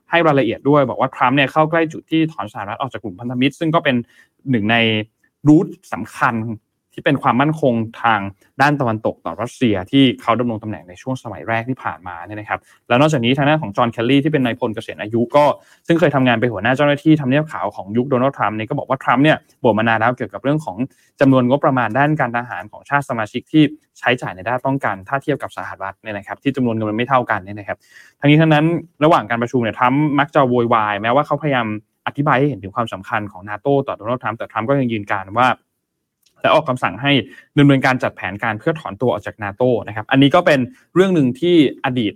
[0.09, 3.95] ให้รายละเอียดด้วย บอกว่าทรัมป์เนี่ยเข้าใกล้จุดที่ถอนสหรัฐออกจากกลุ่มพันธมิตร ซึ่งก็เป็น
[4.49, 4.75] หนึ่งใน
[5.47, 6.35] รูทสำคัญ
[6.99, 8.19] ที่เป็นความมั่นคงทาง
[8.61, 15.45] ด้านตะวันตกต่อรัสเซียที่เขาดำรงตำแหน่งในช่วงสมัยแรกที่ผ่านมาเนี่ยนะครับแล้วนอกจากนี้ทางด้านของจอห์นแคลลี่ที่เป็นนายพลเกษียณอายุก็
[15.87, 20.77] ซึ่งเคยทำงานเป็นหัวหน้าเจ้าหน้าที่ทำเนียบขาวของยุคโดนัลด์ทรัมป์เนี่ยก็บอกว่าทรัมป์เนี่ยบ่นมานานแล้วเกี่ยวกับเรื่องของ
[21.21, 23.63] จำนวนงบประมาณด้านการทหารของชาติสมาชิกที่
[23.99, 27.77] ใช้จ่ายในด้านป้องกัน ถ้าเทียบกับสหรัฐเนี่ยนะครับที่จำนวนเงินมันไม่เท่ากันเนี่ยนะครับ
[28.19, 28.65] ทั้งนี้ทั้งนั้น
[29.03, 31.67] ระหว่างการประชุมเนี่ยทรัมป์มักจะโวยวายแม้ว่าเขาพยายาม
[32.07, 35.47] อธิบายให้เห็นถึงความสำคัญของนาโตต่อโดนัลด์ทรัมป์แต่ทรัมป์ก็ยังยืนการว่า
[36.41, 37.11] และออกคำสั่งให้
[37.59, 40.59] ดำเนินการจัดแผนการเพื่อถอนตัวออกจากนาโตนะครับ อันนี้ก็เป็น
[40.95, 41.55] เรื่องหนึ่งที่
[41.85, 42.13] อดีต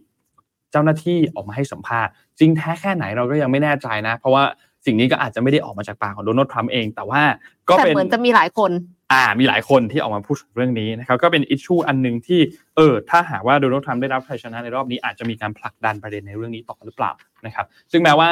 [0.72, 4.44] เจ้าหน้าที่ออกมาให้สัมภาษณ์ จริงแท้แค่ไหนเราก็ยังไม่แน่ใจนะ เพราะว่า
[4.86, 7.22] สิ่งนี้ก็อาจจะไม่ได้ออกมาจากปากของโดนัลด์ทรัมป์เอง แต่ว่า
[7.70, 8.72] ก็เป็นเหมือนจะมีหลายคน
[9.12, 12.40] อ่า มีหลายคนที่ออกมาพูดเรื่องนี้นะครับ ก็เป็นอิชชูอันหนึ่งที่
[12.76, 17.12] เออ ถ้าหากว่าโดนัลด์ทรัมป์ได้รับชัยชนะในรอบนี้อาจจะมีการผลักดันประเด็นในเรื่องนี้ต่อหรือเปล่า
[17.46, 18.30] นะครับ ซึ่งแม้ว่า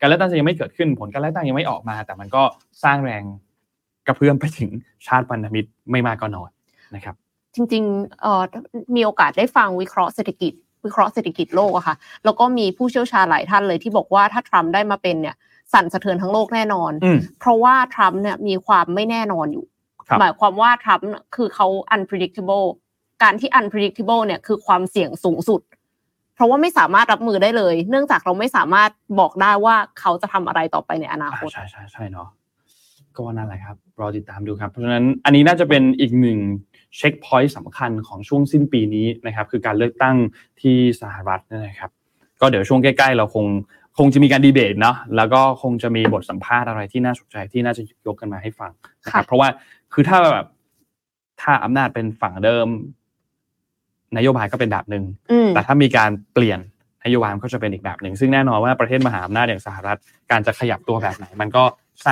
[0.00, 2.42] การเลือกตั้งจะยังไม่เกิดขึ้น ผลการเลือกตั้งยังไม่ออกมา แต่มันก็
[2.84, 3.22] สร้างแรง
[4.06, 4.70] กระเพื่อมไปถึง
[5.06, 6.50] ชาติพันธมิตรไม่มากก็น้อย
[6.94, 7.14] นะครับ
[7.54, 8.42] จริงๆเอ่อ
[8.94, 10.52] มีโอกาสได้ฟังวิเคราะห์เศรษฐกิจ
[10.84, 15.36] วิเคราะห์เศรษฐกิจโลกอะค่ะ แล้วก็มีผู้เชี่ยวชาญหลายท่านเลยที่บอกว่าถ้าทรัมป์ได้มาเป็นเนี่ย
[15.72, 16.92] สั่นสะเทือนทั้งโลกแน่นอน
[17.40, 19.64] เพราะว่าทรัมป์เนี่ยมีความไม่แน่นอนอยู่
[20.20, 22.66] หมายความว่าทรัมป์คือเขา unpredictable
[23.22, 25.60] การที่ unpredictable เนี่ยคือความเสี่ยงสูงสุด
[26.34, 32.28] เพราะว่าไม่สามารถรับมือได้เลย เนื่องจากเราไม่สามารถบอกได้ว่าเขาจะทำอะไรต่อไปในอนาคต ใช่ใช่ใช่เนาะ
[33.18, 36.38] ก็นั่นแหละครับรอติดตามดูครับ เพราะฉะนั้นอันนี้น่าจะเป็นอีกหนึ่ง
[36.96, 40.16] เช็คพอยต์สำคัญของช่วงสิ้นปีนี้นะครับ คือการเลือกตั้ง
[40.60, 41.90] ที่สหรัฐนะครับ
[42.40, 43.46] ก็เดี๋ยวช่วงใกล้ ๆ เราคง
[43.98, 48.72] คงจะมีการดีเบตเนาะแล้วก็คงจะมีบทสัมภาษณ์อะไรที่น่าสนใจที่น่าจะยกกันมาให้ฟัง
[49.04, 49.48] นะครับ เพราะว่า
[49.92, 50.46] คือถ้าแบบ
[51.40, 52.66] ถ้าอำนาจเป็นฝั่งเดิม
[54.16, 55.04] นโยบายก็เป็นแบบหนึ่ง
[55.54, 56.60] แต่ถ้ามีการเปลี่ยน
[57.04, 59.98] นโยบายก็จะเป็นอีกแบบหนึ่งซึ่งแน่นอนว่าประเทศมหาอำนาจอย่างสหรัฐ
[60.30, 61.64] การจะขยับตัวแบบไหน มันก็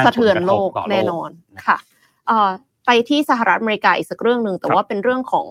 [0.07, 1.31] สะเทือนโลกแน่นอน
[1.67, 1.79] ค่ะ
[2.87, 5.47] ไปที่สหรัฐอเมริกาอีกสักเรื่องหนึ่งแต่ว่าเป็นเรื่องของ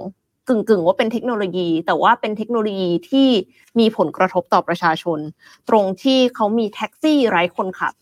[0.48, 3.30] กึ่งกึ่งว่าเป็นเทคโนโลยี แต่ว่าเป็นเทคโนโลยีที่
[3.80, 5.20] มีผลกระทบต่อประชาชน
[5.70, 7.94] ตรงที่เขามีแท็กซี่ไร้คนขับ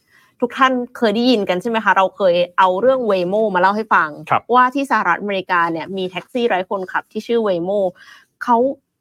[0.42, 4.10] ทุกท่านเคยได้ยินกันใช่ไหมคะ เราเคยเอาเรื่องเวโมมาเล่าให้ฟัง
[4.54, 7.72] ว่าที่สหรัฐอเมริกาเนี่ยมีแท็กซี่ไร้คนขับที่ชื่อเวโม
[8.44, 8.58] เขา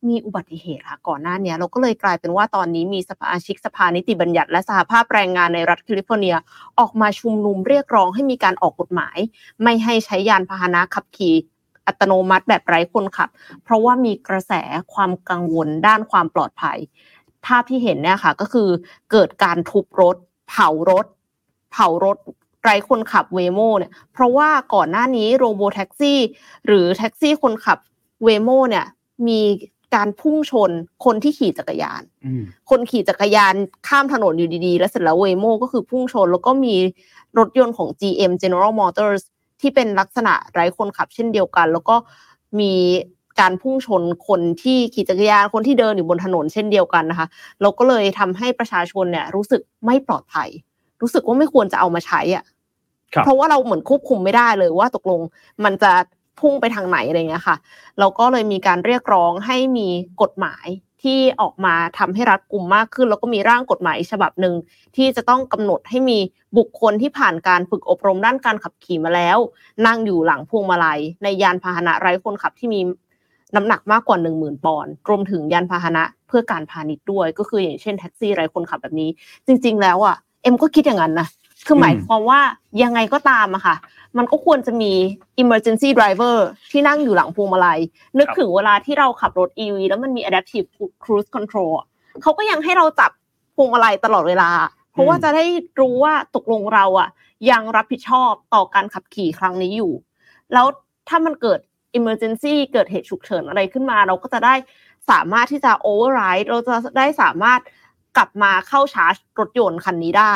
[0.09, 6.37] มีอุบัติเหตุค่ะก่อนหน้านี้เราก็เลยกลายเป็นว่าตอนนี้มีสภาชิกสภานิติบัญญัติ และสหภาพแรงงานในรัฐแคลิฟอร์เนีย
[6.79, 9.19] ออกมาชุมนุมเรียกร้องให้มีการออกกฎหมาย
[9.63, 11.35] ไม่ให้ใช้ยานพาหนะขับขี่
[11.87, 13.29] อัตโนมัติแบบไร้คนขับ
[13.65, 14.53] เพราะว่ามีกระแส
[14.95, 16.79] ความกังวลด้านความปลอดภัย
[17.47, 18.69] ภาพที่เห็นเนี่ยค่ะก็คือ
[19.11, 20.17] เกิดการทุบรถ
[20.49, 21.07] เผารถ
[21.73, 22.17] เผารถ
[22.63, 26.19] ไร้คนขับ Waymo เนี่ย เพราะว่าก่อนหน้านี้ robotaxi
[26.67, 27.79] หรือแท็กซี่คนขับ
[28.25, 28.87] เวโมเนี่ย
[29.27, 29.41] มี
[29.95, 30.71] การพุ่งชน
[31.05, 32.03] คนที่ขี่จักรยาน
[32.71, 33.55] คนขี่จักรยาน
[33.89, 36.75] ข้ามถนนอยู่ดีๆ แล้วเสร็จแล้วเวโมก็คือพุ่งชน แล้วก็มี
[37.39, 39.23] รถยนต์ของ GM General Motors
[39.61, 41.97] ที่เป็นลักษณะไร้คนขับเช่นเดียวกัน แล้วก็
[42.61, 42.73] มี
[43.41, 47.27] การพุ่งชนคนที่ขี่จักรยานคนที่เดินอยู่บนถนนเช่นเดียวกันนะคะ
[47.61, 50.49] เราก็เลยทำให้ประชาชนเนี่ย รู้สึกไม่ปลอดภัย
[51.01, 52.45] รู้สึกว่าไม่ควรจะเอามาใช้อะ
[53.25, 55.21] เพราะว่าเราเหมือนควบคุมไม่ได้เลยว่าตกลง
[55.65, 55.93] มันจะ
[56.41, 57.57] พุ่งไปทางไหนอะไรเงี้ยค่ะ
[57.99, 59.89] เราก็เลยมีการเรียกร้องให้มี
[60.23, 60.67] กฎหมาย
[61.03, 64.55] ที่ออกมาทำให้รัดกลุ่มมากขึ้น แล้วก็มีร่างกฎหมายฉบับหนึ่ง
[64.97, 66.19] ที่จะต้องกำหนดให้มี
[66.59, 69.39] บุคคลที่ผ่านการฝึกอบรมด้านการขับขี่มาแล้ว
[69.87, 72.81] นั่งอยู่หลังพวงมาลัย ในยานพาหนะไร้คนขับที่มี
[73.55, 79.11] น้ำหนักมากกว่า 1 0,000ปอนด์รวมถึงยานพาหนะเพื่อการพาณิชย์ด้วย ก็คืออย่างเช่นแท็กซี่ไร้คนขับแบบนี้
[79.47, 81.29] จริง ๆ แล้วอะเอ็มก็คิดอย่างนั้นนะ
[81.67, 82.41] คือหมายความว่า
[82.83, 83.77] ยังไงก็ตามอะค่ะ
[84.17, 84.93] มันก็ควรจะมี
[85.43, 86.37] emergency driver
[86.71, 87.81] ที่นั่งอยู่หลังพวงมาลัย
[88.19, 90.67] นึกครับถึงเวลาที่เราขับรถ EV แล้วมันมี adaptive
[91.03, 91.87] cruise control อะ
[92.23, 93.11] เขาก็ยังให้เราจับ
[93.57, 94.51] พวงมาลัยตลอดเวลา
[94.93, 95.45] เพราะว่าจะได้
[95.81, 97.09] รู้ว่าตกลงเราอะ
[97.51, 99.93] ยังรับผิดชอบต่อการขับขี่ครั้งนี้อยู่
[100.53, 100.67] แล้ว
[101.09, 101.61] ถ้ามันเกิด
[101.99, 104.55] emergency เกิดเหตุฉุกเฉินอะไรขึ้นมา เราก็จะได้
[105.11, 107.61] สามารถที่จะ override เราจะได้สามารถ
[108.17, 110.35] กลับมาเข้าชาร์จรถยนต์คันนี้ได้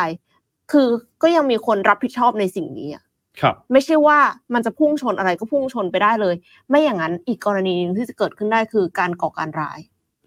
[0.70, 0.88] คือ
[1.22, 3.04] ก็ยังมีคนรับผิดชอบในสิ่งนี้อะ
[3.40, 4.18] ครับ ไม่ใช่ว่า
[4.54, 6.34] มันจะพุ่งชนอะไรก็พุ่งชนไปได้เลย
[6.68, 9.78] ไม่อย่างนั้นอีกกรณีหนึงที่จะเกิดขึ้นได้คือการก่อการร้าย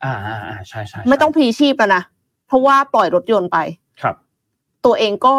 [0.03, 2.03] อ่าอ่าอ่าใช่ใช่ใช่ไม่ต้องพลีชีพแล้วนะ
[2.47, 3.57] เพราะว่าปล่อยรถยนต์ไป
[4.01, 4.15] ครับ
[4.85, 5.35] ตัวเองก็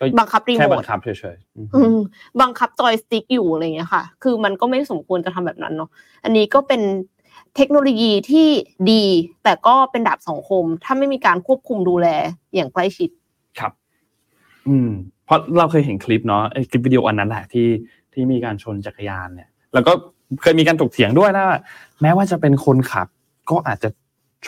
[0.00, 1.98] ก็บังคับรีแค่โมบัทงคับเฉยๆอืมอืม
[2.40, 5.90] บังคับจอยสติ๊กอยู่อะไรอย่างเงี้ยค่ะ คือมันก็ไม่สมควรจะทำแบบนั้นเนาะ
[6.24, 6.82] อันนี้ก็เป็น
[7.56, 8.48] เทคโนโลยีที่
[8.90, 9.04] ดี
[9.44, 12.06] แต่ก็เป็นดาบสองคม ถ้าไม่มีการควบคุมดูแล
[12.54, 13.10] อย่างใกล้ชิด
[13.58, 13.72] ครับ
[14.68, 14.90] อืม
[15.26, 17.68] เพราะเราเคยเห็นคลิปเนาะไอ้คลิปวิดีโออันนั้นแหละที่
[18.12, 19.92] ที่มีการชนจักรยานเนี่ย แล้วก็
[20.42, 21.58] เคยมีการถกเถียงด้วยนะว่า
[22.02, 23.06] แม้ว่าจะเป็นคนขับ
[23.50, 23.88] ก็อาจจะ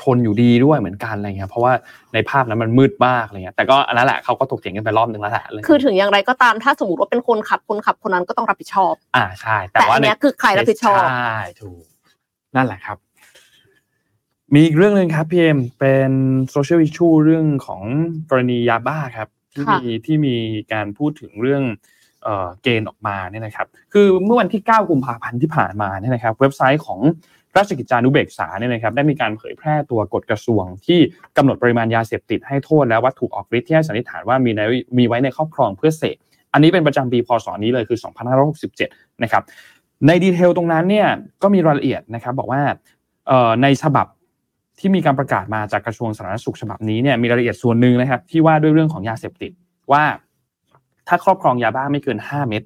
[0.01, 1.73] ชนอยู่ดีด้วยเหมือนกันอะไรเงี้ยเพราะว่า
[2.15, 11.85] ในภาพนั้นมันมืดมากอะไรเงี้ยแต่ก็อันนั้นแหละเขาก็ถกเถียงกันไปรอบหนึ่งแล้วแหละะไรเงี้ยคือถึงอย่างไรก็ตามถ้าสมมติว่าเป็นคนขับคนขับคนนั้นก็ต้องรับผิดชอบ อ่าใช่ แต่แต่ว่าอันในเนี้ยคือใครรับผิดชอบใช่ถูก
[12.57, 12.97] นั่นแหละครับ
[14.55, 16.11] มีอีกเรื่องหนึ่งครับพีเอ็มเป็น
[16.51, 17.83] social issue เรื่องของ
[18.31, 20.37] กรณียาบ้าครับ ที่ค่ะมีที่มี
[20.73, 21.63] การพูดถึงเรื่อง
[22.25, 27.01] เอ่อเกณฑ์ออกมาเนี่ยนะครับ คือเมื่อวันที่ 9 กุมภาพันธ์ที่ผ่านมาเนี่ยนะครับ เว็บไซต์ของ
[27.57, 30.99] ราชกิจจานุเบกษาเนี่ยนะครับได้มีการเผยแพร่ตัวกฎกระทรวง ที่
[31.37, 34.61] กำหนดปริมาณยาเสพติดให้โทษและวัตถุออกฤทธิ์ที่ให้สันนิษฐานว่ามีใน
[34.99, 36.17] มีไว้ในครอบครองเพื่อเสพ
[36.53, 37.99] อันนี้เป็นประจำปีพศนี้เลยคือ
[38.61, 39.43] 2567 นะครับ
[40.07, 41.09] ในดีเทลตรงนั้นเนี่ย
[41.43, 42.63] ก็มีรายละเอียดนะครับบอกว่า
[43.29, 44.07] เอ่อในฉบับ
[44.79, 49.53] ที่มีการประกาศมาจากกระทรวงสาธารณสุขฉบับนี้เนี่ยมีรายละเอียดส่วนหนึ่งนะครับ ที่ว่าด้วยเรื่องของยาเสพติด
[49.93, 50.05] ว่า
[51.09, 52.63] ถ้าครอบครองยาบ้าไม่เกิน 5 เม็ด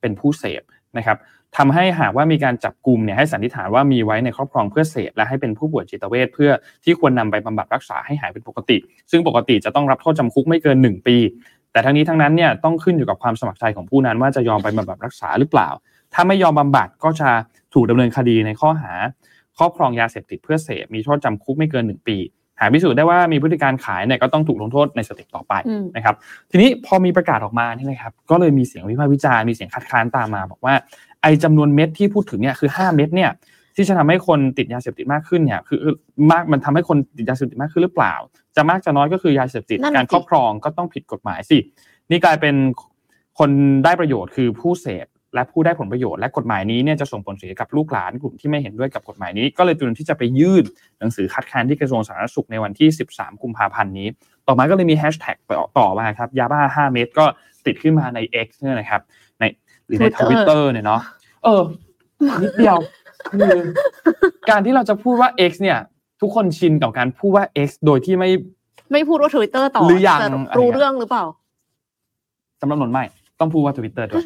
[0.00, 0.62] เป็นผู้เสพ
[0.98, 1.18] นะครับ
[1.56, 6.50] ทำให้หากว่ามีการจับกลุ่มเนี่ยให้สันนิษฐานว่ามีไว้ในครอบครองเพื่อเสพและให้เป็นผู้ป่วยจิตเวชเพื่อ
[6.84, 8.76] ที่ควรนำไปบำบัดรักษาให้หายเป็นปกติ
[9.10, 11.16] ซึ่งปกติจะต้องรับโทษจำคุกไม่เกิน 1 ปี
[11.72, 15.68] แต่ทั้งนี้ทั้งนั้นเนี่ยต้องขึ้นอยู่กับความสมัครใจของผู้นั้นว่าจะยอมไปบำบัดรักษาหรือเปล่า
[16.14, 17.28] ถ้าไม่ยอมบำบัดก็จะ
[17.74, 18.92] ถูกดำเนินคดีในข้อหา
[19.58, 22.16] ครอบครองยาเสพติดเพื่อเสพมีโทษจำคุกไม่เกิน 1 ปี
[22.60, 26.14] หากพิสูจน์ได้ว่ามีพฤติการขายเนี่ยก็ต้องถูกลงโทษในสเต็ปต่อไปอืมนะครับ
[26.50, 30.74] ทีนี้พอมีประกาศออกมานี่นะครับก็เลยมีเสียงวิพากษ์วิจารณ์มีเสียงคัดค้านตามมาบอกว่า
[31.22, 33.30] ไอ้จำนวนเม็ดที่พูดถึงเนี่ยคือ 5 เม็ดเนี่ย
[33.76, 35.78] ที่จะทำให้คนติดยาเสพติดมากขึ้นเนี่ยคือ
[36.30, 38.14] มากมันทำให้คนติดยาเสพติดมากขึ้นหรือเปล่า
[38.56, 41.58] จะมากจะน้อยก็คือยาเสพติดนั่นน่ะการครอบครองก็ต้องผิดกฎหมายสิ
[42.10, 42.54] นี่กลายเป็น
[43.38, 43.50] คน
[43.84, 50.64] ได้ประโยชน์คือผู้เสพ และผู้ได้ผลประโยชน์และกฎหมายนี้เนี่ยจะส่งผลเสียกับลูกหลานกลุ่มที่ไม่เห็นด้วยกับกฎหมายนี้ ก็เลยเตรียมที่จะไปยื่น
[50.98, 54.08] หนังสือคัดค้านที่กระทรวงสาธารณสุขในวันที่ 13 กุมภาพันธ์นี้
[54.46, 55.36] ต่อมาก็เลยมีแฮชแท็ก
[55.78, 57.24] ต่อมาครับยาบ้า 5 เม็ดก็
[57.66, 59.00] ติดขึ้นมาใน X เนี่ยนะครับ
[59.38, 59.44] ใน
[59.86, 61.00] หรือในท Twitter วิตเตอร์เนี่ยเนาะ
[61.44, 61.62] เออ
[62.42, 62.76] นิดเดียว
[63.32, 63.58] คือ
[64.50, 65.78] การที่เราจะพูดว่า X เนี่ย
[66.20, 68.30] ทุกคนชินกับการพูดว่า X โดยที่ไม่
[68.92, 71.24] ไม่พูดว่าทวิตเตอร์ต่อหรือยังจะอะไรรู้เงี้ยเรื่องหรือเปล่า
[72.60, 73.04] สำหรับนนท์ไม่
[73.40, 74.24] ต้องพูดว่าทวิตเตอร์ด้วย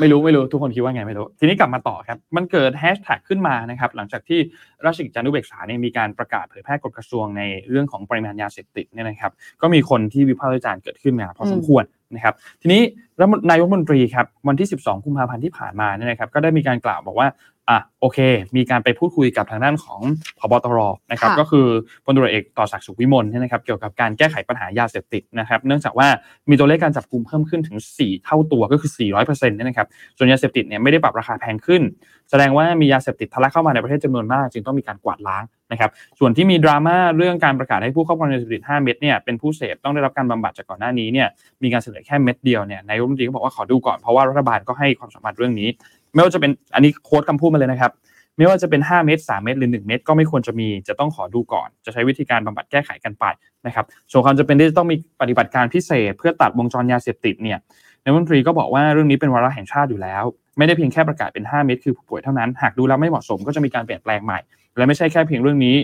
[0.00, 4.40] ไม่รู้ไม่รู้ทุกคนคิดว่าไงไม่รู้ ทีนี้กลับมาต่อครับ มันเกิดแฮชแท็กขึ้นมานะครับ หลังจากที่
[4.84, 12.82] ราชกิจจานุเบกษาเนี่ยมีการประกาศเผยแพร่กฎกระทรวงในเรื่องของปริมาณยาเสพติดเนี่ยนะครับ ก็มีคนที่วิพากษ์วิจารณ์เกิดขึ้นมาพอสมควรนะครับทีนี้
[13.20, 17.28] รัฐมนายกมนตรีครับวันที่ 12 กุมภาพันธ์ที่ผ่านมาเนี่ยนะครับก็ได้มีการกล่าวบอกว่า
[17.70, 18.18] อะโอเค
[18.56, 20.00] มีการไปพูดคุยกับทางด้านของ
[20.38, 20.78] พบตร
[21.10, 21.66] นะครับค่ะก็คือ
[22.04, 26.08] พลตำรวจเอกต่อศักดิ์สุขวิมลเนี่ยนะครับ เกี่ยวกับการแก้ไขปัญหายาเสพติดนะครับ เนื่องจากว่า
[26.50, 31.82] มีตัวเลขการจับกลุ่มเพิ่มขึ้นถึง 4 เท่าตัวก็คือ 400%เนี่ยนะครับ ส่วนยาเสพติดเนี่ยไม่ได้ปรับราคาแพงขึ้น
[32.30, 41.28] แสดงว่ามียาเสพติดทะลักเข้ามาในประเทศจำนวนมาก จึงต้องมีการกวาดล้างนะครับ ส่วนที่มีดราม่าเรื่องการประกาศให้ผู้ครอบครองยาเสพติด 5 เม็ดเนี่ยเป็นผู้เสพต้องได้รับการบำบัดจากก่อนหน้านี้เนี่ย
[41.62, 45.68] มีการเสนอแค่เม็ดเดียวเนี่ยนายกรัฐมนตรีก็บอกว่าขอดูก่อนเพราะว่ารัฐบาลก็ให้ความสำคัญเรื่องนี้
[46.14, 47.92] ไม่ว่าจะเป็นอันนี้โค้ดคำพูดมาเลยนะครับ
[48.36, 53.24] ไม่ว่าจะเป็น 5 เม็ด3เม็ดหรือ 1 เม็ดก็ไม่ควรจะมีจะต้องขอดูก่อน จะใช้วิธีการบำบัดแก้ไขกันไป
[53.66, 57.58] นะครับส่วนความจะเป็นที่จะต้องมีปฏิบัติการพิเศษ เพื่อตัดวงจรยาเสพติดเนี่ย
[58.04, 60.24] นายมนตรีก็บอกว่าเรื่องนี้เป็นวาระแห่งชาติอยู่แล้ว
[60.58, 64.38] ไม่ได้เพียงแค่ประกาศเป็น 5 เม็ดคือผู้ป่วยเท่านั้น หากดูแล้วไม่เหมาะสมก็จะมีการเปลี่ยนแปลงใหม่
[64.76, 65.76] และไม่ใช่แค่เพียงเรื่องนี้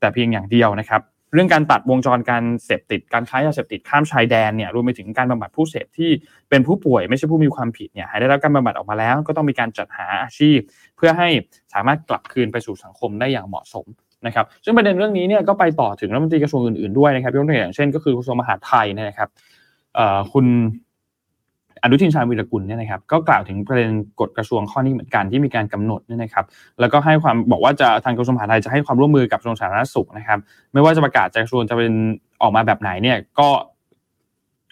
[0.00, 1.00] แต่เพียงอย่างเดียวนะครับ
[1.34, 6.10] เรื่องการตัดวงจรการเสพติดการค้ายาเสพติดข้ามชายแดนเนี่ยรวมไปถึงการบำบัดผู้เสพที่
[6.50, 10.58] เป็นผู้ป่วยไม่ใช่ผู้มีความผิดเนี่ยหายได้รับการบำบัดออกมาแล้ว ก็ต้องมีการจัดหาอาชีพ
[10.96, 11.28] เพื่อให้
[11.74, 13.86] สามารถกลับคืนไปสู่สังคมได้อย่างเหมาะสม
[14.26, 19.28] นะครับซึ่งประเด็นเรื่องนี้เนี่ยก็ไปต่อถึงรัฐมนตรีกระทรวงอื่นๆด้วยนะครับยกตัวอย่างเช่น ก็คือกระทรวงมหาดไทยนะครับ
[20.32, 20.46] คุณ
[21.82, 23.90] อนุทินชาญวีรกุลเนี่ยนะครับก็กล่าวถึงประเด็น
[24.20, 26.44] กฎกระทรวงข้อนี้เหมือนกันที่มีการกำหนดเนี่ยนะครับ
[26.80, 30.38] แล้วก็ให้ความบอกว่าจะทางกระทรวงมหาดไทยจะให้ความร่วมมือกับกระทรวงสาธารณสุขนะครับ
[30.72, 31.92] ไม่ว่าจะประกาศจากกระทรวงจะเป็น
[32.42, 33.48] ออกมาแบบไหนเนี่ยก็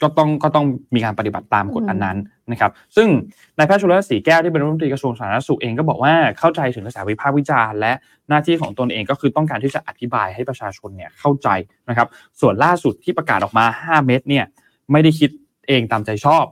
[0.02, 2.16] ก็ต้องก็ต้องมีการปฏิบัติตามกฎอันนั้น
[2.52, 3.08] นะครับ ซึ่ง
[3.56, 7.92] นายแพทย์ชลศรีแก้วที่เป็นรัฐมนตรีกระทรวงสาธารณสุขเองก็บอกว่าเข้าใจถึงกระแสวิพากษ์วิจารณ์และ
[8.28, 11.48] หน้าที่ของตนเองก็คือต้องการที่จะอธิบายให้ประชาชนเนี่ยเข้าใจ
[11.88, 12.08] นะครับ
[12.40, 14.44] ส่วนล่าสุดที่ประกาศออกมา 5 เม็ดเนี่ย
[14.92, 15.30] ไม่ได้คิด
[15.68, 16.44] เองตามใจชอบ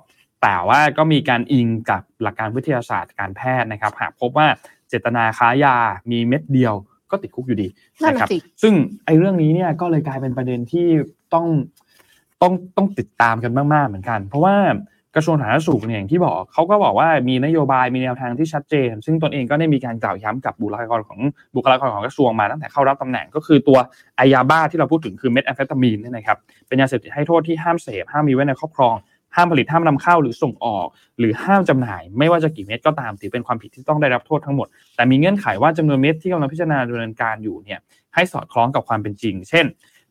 [0.42, 4.46] แต่ว่าก็มีการอิงกับหลักการวิทยาศาสตร์การแพทย์นะครับ หากพบว่า
[4.88, 5.76] เจตนาค้ายา
[6.10, 6.74] มีเม็ดเดียว
[7.10, 7.68] ก็ติดคุกอยู่ดี
[8.02, 8.74] นั่นนะคน่ะรับสิซึ่ง
[9.06, 10.88] ไอ้เรื่องนี้เนี่ยก็เลยกลายเป็นประเด็นที่
[11.34, 11.46] ต้อง
[12.42, 14.56] ต้องต้องติดตามกันมากๆเหมือนกัน เพราะว่า
[15.18, 21.20] กระทรวงสาธารณสุขเนี่ยอย่างที่บอกเขาก็บอกว่ามีนโยบายมีแนวทางที่ชัดเจน ซึ่งตนเองก็ได้มีการกล่าวย้ำกับบุคลากรของ
[21.56, 23.78] บุคลากรของกระทรวงมาตั้งแต่เข้ารับตำแหน่งก็คือตัว
[24.16, 28.94] ไอยาบ้าที่เราพูดถึงคือเม็ดแอมเฟตามีนเนี่ยนะครับเป็นยาเสพติดให้โทษที่ห้ามเสพห้ามมีไว้ในครอบครอง
[29.36, 30.86] ห้ามผลิตห้ามนำเข้าหรือส่งออก
[31.18, 37.80] หรือห้ามจำหน่าย ไม่ว่าจะกี่เม็ดก็ตามถือเป็นความผิดที่ต้องได้รับโทษทั้งหมด แต่มีเงื่อนไขว่าจำนวนเม็ดที่กำลังพิจารณาดำเนินการอยู่เนี่ย
[38.14, 39.64] ให้สอดคล้องกับความเป็นจริง เช่น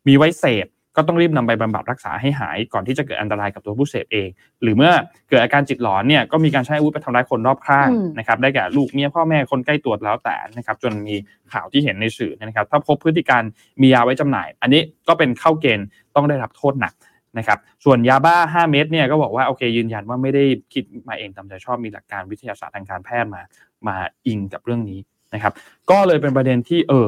[0.08, 4.30] มีไว้เสพก็ต้องรีบนำไปบำบัดรักษาให้หายก่อนที่จะเกิดอันตรายกับตัวผู้เสพเอง
[4.62, 4.92] หรือเมื่อ
[5.30, 11.16] เกิดอาการจิตหลอนเนี่ยก็มีการใช้อาวุธไปทำร้ายคนรอบข้างอืมนะครับได้แก่ลูกเมียพ่อแม่คนใกล้ตัวแล้วแต่นะครับจนมี
[11.54, 13.44] ข่าวที่เห็นในสื่อนะครับ ถ้าพบพฤติการ
[13.82, 15.86] มียาไว้จำหน่าย อันนี้ก็เป็นเข้าเกณฑ์
[16.16, 16.94] ต้องได้รับโทษหนัก
[17.38, 20.44] นะครับส่วนยาบ้า 5 เม็ดเนี่ยก็บอกว่าโอเคยืนยันว่าไม่ได้
[20.74, 23.42] คิดมาเองตามใจชอบมีหลักการวิทยาศาสตร์ทางการแพทย์มา
[23.88, 23.96] มา
[24.28, 25.00] อิงกับเรื่องนี้
[25.34, 25.54] นะครับ
[25.92, 27.08] ก็เลยเป็นประเด็นที่เออ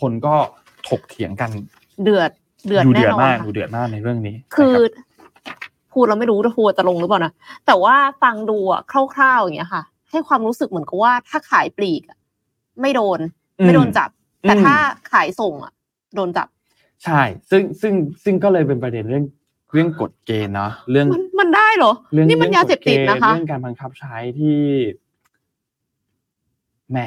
[0.00, 0.34] คนก็
[0.88, 1.50] ถกเถียงกัน
[2.02, 2.30] เดือด
[2.66, 4.92] เดือดดูแน่เดือดนอนมากค่ะดูเดือดมากในเรื่องนี้ คือนะรับ
[5.92, 7.32] พูดเราไม่รู้ว่าทัวร์จะลงหรือเปล่านะ
[7.66, 8.80] แต่ว่าฟังดูอะ
[9.14, 12.18] คร่าวๆอย่างเงี้ยค่ะ ให้ความรู้สึกเหมือนกับว่าถ้าขายปลีกอะ
[12.80, 13.20] ไม่โดน
[13.64, 14.10] ไม่โดนจับ
[14.42, 14.76] แต่อืมถ้า
[15.12, 15.72] ขายส่งอะ
[16.14, 16.48] โดนจับ
[17.04, 17.20] ใช่
[17.50, 17.94] ซึ่งซึ่ง
[18.24, 19.24] ซึ่งก็เลยเป็นประเด็นเรื่อง
[19.72, 24.58] เรื่องกฎเกณฑ์เนาะเรื่องมันมันได้เหรอเรื่องนี่มันรื่องยาเสพติดกฎกณฑ์นะคะเรื่องการบังคับใช้ที่
[26.90, 26.98] แหม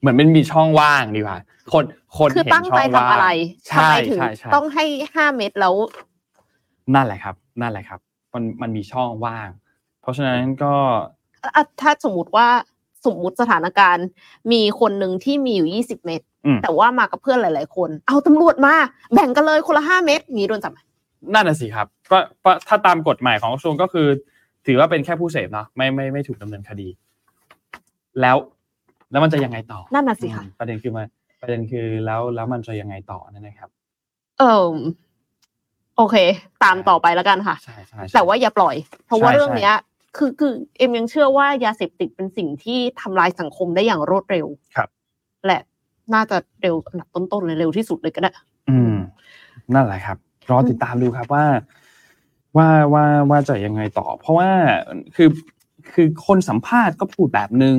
[0.00, 1.38] เหมือนมันมีช่องว่างดีกว่า
[1.72, 1.84] คน
[2.18, 3.28] คนคือเห็นตั้งช่อใจงทำว่างอะไร
[3.72, 5.74] ทำใช่ไมถึงใช่ใช่ต้องให้ห้าเม็ดแล้ว
[6.94, 8.00] นั่นแหละครับ นั่นแหละครับ
[8.34, 9.48] มันมันมีช่องว่าง
[10.02, 10.74] เพราะฉะนั้นก็
[11.56, 12.48] อะถ้าสมมติว่า
[13.06, 14.06] สมมุติสถานการณ์
[14.52, 18.74] มีคนหนึ่งที่มีอยู่ยี่สิบเม็ดอืมแต่ว่ามากับเพื่อนหลาย ๆ คน เอาตำรวจมา
[19.14, 20.78] แบ่งกันเลยคนละห้าเม็ดนี้โดนจับไหม
[21.34, 24.08] นั่นน่ะสิครับก็ก็ถ้าตามกฎหมายของกระทรวงก็คือ
[24.66, 26.88] ถือว่าเป็นแค่ผู้เสพเนาะไม่ไม่ไม่ถูกดำเนินคดี
[28.20, 28.36] แล้ว
[29.10, 31.06] แล้วมันจะยังไงต่อนั่นน่ะสิค่ะอืมประเด็นคือมัน
[31.40, 33.70] ประเด็นคือแล้วแล้วมันจะยังไงต่อนั่นนะครับ
[34.38, 34.74] เออ
[35.96, 36.16] โอเค
[36.64, 39.74] ตามต่อไปแล้วกันค่ะใช่ใช่ใช่แต่ว่าอย่าปล่อย เพราะว่าใช่เรื่องเนี้ย
[40.16, 44.88] คือคือเอ็มยังเชื่อว่ายาเสพติดเป็นสิ่งที่ทำลายสังคมได้อย่างรวดเร็วครับ
[45.46, 45.58] และ
[46.14, 48.30] น่าจะเร็วอันดับต้นๆเลยเร็วที่สุดเลยก็ได้
[48.70, 48.96] อืม
[49.74, 50.18] นั่นแหละครับ
[50.50, 51.46] รอติดตามดูครับว่า
[52.56, 54.50] ว่าว่าว่าจะยังไงต่อ เพราะว่า
[55.16, 55.28] คือ
[55.92, 57.76] คือคนสัมภาษณ์ก็พูดแบบนึง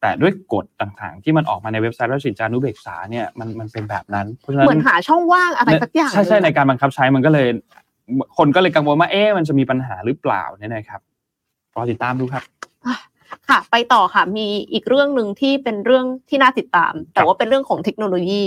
[0.00, 7.48] แต่ด้วยกฎต่างๆ ที่มันออกมาในเว็บไซต์ราชกิจจานุเบกษาเนี่ยมันมันเป็นแบบนั้นเพราะฉะนั้นเหมือนหาช่องว่างอะไรสักอย่างใช่ใช่หในนึ่งอะการบังคับใช้มันก็เลย
[8.36, 11.00] คนก็เลยกังวลว่าเอ๊ะมันจะมีปัญหาหรือเปล่าเนี่ยนะครับ
[11.76, 12.42] รอติดตามดูครับ
[13.48, 18.42] ค่ะ ไปต่อค่ะมีอีกเรื่องหนึ่งที่เป็นเรื่องที่น่าติดตาม แต่ว่าเป็นเรื่องของเทคโนโลยี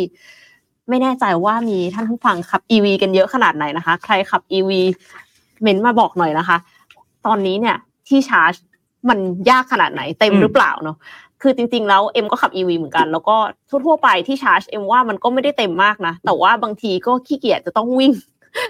[0.90, 4.72] ไม่แน่ใจว่ามีท่านผู้ฟังขับ EV กันเยอะขนาดไหนนะคะ ใครขับ EV
[5.62, 6.58] เม้นมาบอกหน่อยนะคะ
[7.26, 7.76] ตอนนี้เนี่ย
[8.08, 8.54] ที่ชาร์จ
[9.10, 9.20] มัน
[9.50, 10.98] ยากขนาดไหนเต็มอืมหรือเปล่าเนาะ
[11.42, 13.36] คือจริงๆแล้วเอ็มก็ขับ EV เหมือนกัน แล้วก็
[13.86, 18.12] ทั่วๆไปที่ชาร์จเอ็มว่ามันก็ไม่ได้เต็มมากนะ แต่ว่าบางทีก็ขี้เกียจจะต้องวิ่ง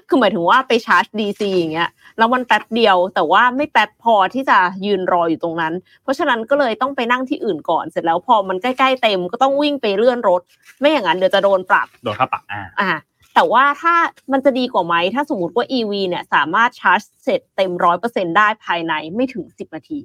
[0.07, 10.41] คือหมายถึงว่าไปชาร์จ DC อย่างเงี้ยแล้วมันแป๊บเดียวแต่ว่าไม่แป๊บพอที่จะยืนรออยู่ตรงนั้น เพราะฉะนั้นก็เลยต้องไปนั่งที่อื่นก่อนเสร็จแล้วพอมันใกล้ๆเต็มก็ต้องวิ่งไปเลื่อนรถ
[10.79, 12.91] ไม่อย่างนั้นเดี๋ยวจะโดนปรับโดนค่าปรับอ่าอ่า
[13.35, 13.95] แต่ว่าถ้า
[14.31, 19.99] มันจะดีกว่าไหมถ้าสมมติว่า EV เนี่ยสามารถชาร์จเสร็จเต็มร้อยเปอร์เซ็นได้ภายในไม่ถึงสิบนาที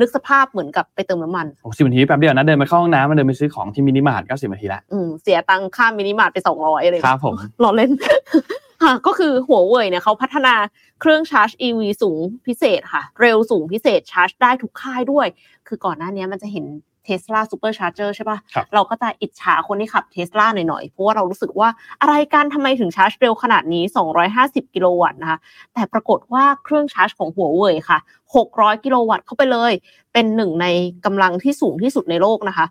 [0.00, 7.90] นึกสภาพเหมือนกับไปเติมน้ำมันหกสิบนาทีแป๊บเดียวนะเดินไปเข้าห้องน้ำมาเดินไปซื้อของที่มินิมาร์ทก็สิบนาทีละอืมเสียตังค่ามินิมาร์ทไปสองร้อยอะไรอย่างเงี้ยรับผมล้อเล่น
[8.82, 10.54] ค่ะก็คือหัวเว่ยเนี่ยเขาพัฒนา
[11.00, 15.26] เครื่องชาร์จ EV สูงพิเศษค่ะ เร็วสูงพิเศษชาร์จได้ทุกค่ายด้วย
[15.68, 16.66] คือก่อนหน้านี้มันจะเห็น
[17.06, 21.68] Tesla Supercharger ใช่ปะครับเราก็จะอิจฉาคนที่ขับ Tesla หน่อยๆ เพราะว่าเรารู้สึกว่า
[22.00, 23.84] อะไรการทำไมถึงชาร์จเร็วขนาดนี้
[24.28, 25.38] 250 กิโลวัตต์นะคะ
[25.74, 27.98] แต่ปรากฏว่าเครื่องชาร์จของหัวเว่ยค่ะ
[28.36, 29.72] 600 กิโลวัตต์เข้าไปเลย
[30.12, 30.66] เป็นหนึ่งใน
[31.04, 32.66] กำลังที่สูงที่สุดในโลกนะคะ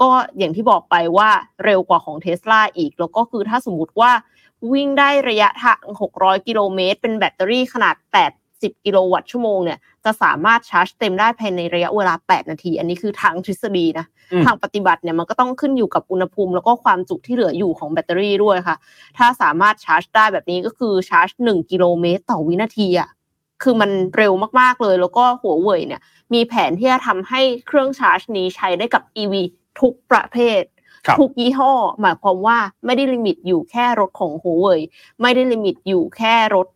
[0.00, 1.28] ก็อย่างที่บอกไปว่า
[1.64, 4.10] เร็วกว่าของเทสลาอีก แล้วก็คือถ้าสมมติว่า
[4.72, 5.80] วิ่งได้ระยะทาง
[6.14, 7.96] 600 กิโลเมตร เป็นแบตเตอรี่ขนาด
[8.40, 18.76] 80 กิโลวัตต์ชั่วโมงเนี่ย จะสามารถชาร์จเต็มได้ภายในระยะเวลา 8 นาที อันนี้คือทางทฤษฎีนะอืมทางปฏิบัติเนี่ยมันก็ต้องขึ้นอยู่กับอุณหภูมิ แล้วก็ความจุที่เหลืออยู่ของแบตเตอรี่ด้วยค่ะ
[19.18, 23.08] ถ้าสามารถชาร์จได้แบบนี้ก็คือชาร์จ 1 กิโลเมตรต่อวินาทีอะ
[23.62, 26.00] คือมันเร็วมากๆเลย แล้วก็หัวเว่ยเนี่ย
[26.34, 29.34] มีแผนที่จะทำให้เครื่องชาร์จนี้ใช้ได้กับ EV
[29.80, 30.73] ทุกประเภทครับ
[31.18, 34.80] ทุกยี่ห้อ หมายความว่าไม่ได้ limit อยู่แค่รถของหัวเว่ย
[35.22, 36.66] ไม่ได้ limit อยู่แค่รถ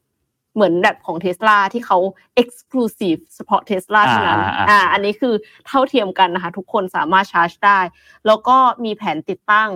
[0.54, 1.98] เหมือนแบบของเทสลาที่เขา
[2.42, 5.34] exclusive เฉพาะเทสลาเท่านั้น อ่าอ่าอ่าอ่าอันนี้คือ
[5.66, 7.80] เท่าเทียมกันนะคะ ทุกคนสามารถชาร์จได้
[8.26, 9.68] แล้วก็มีแผนติดตั้ง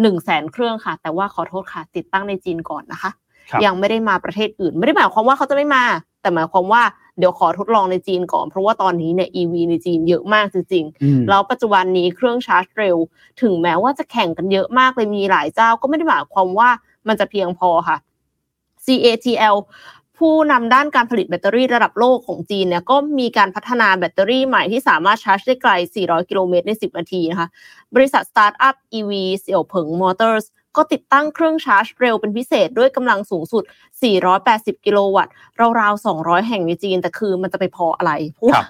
[0.00, 3.10] หนึ่งแสนเครื่องค่ะ แต่ว่าขอโทษค่ะ ติดตั้งในจีนก่อนนะคะ
[3.50, 5.84] ครับยังไม่ได้มาประเทศอื่น ไม่ได้หมายความว่าเขาจะไม่มา
[6.20, 6.82] แต่หมายความว่า
[7.20, 12.96] เดี๋ยวขอทดลองในจีนก่อน เพราะว่าตอนนี้เนี่ย EV ในจีนเยอะมากจริงๆอืมแล้วปัจจุบันนี้เครื่องชาร์จเร็ว
[13.42, 16.70] ถึงแม้ว่าจะแข่งกันเยอะมากเลยมีหลายเจ้าก็ไม่ได้หมายความว่า
[17.08, 17.96] มันจะเพียงพอค่ะ
[18.84, 19.56] CATL
[20.18, 27.48] ผู้นำด้านการผลิตแบตเตอรี่ระดับโลกของจีนเนี่ยก็มีการพัฒนาแบตเตอรี่ใหม่ที่สามารถชาร์จได้ไกล 400 กิโลเมตรใน 10 นาทีนะคะ
[27.94, 30.44] บริษัทสตาร์ทอัพ EV เสี่ยวเผิงมอเตอร์ส
[30.76, 33.64] ก็ติดตั้งเครื่องชาร์จเร็วเป็นพิเศษด้วยกำลังสูงสุด
[34.24, 35.32] 480 กิโลวัตต์
[35.80, 38.66] ราวๆ 200 แห่งในจีน แต่คือมันจะไปพออะไรเพราะครัว่าบ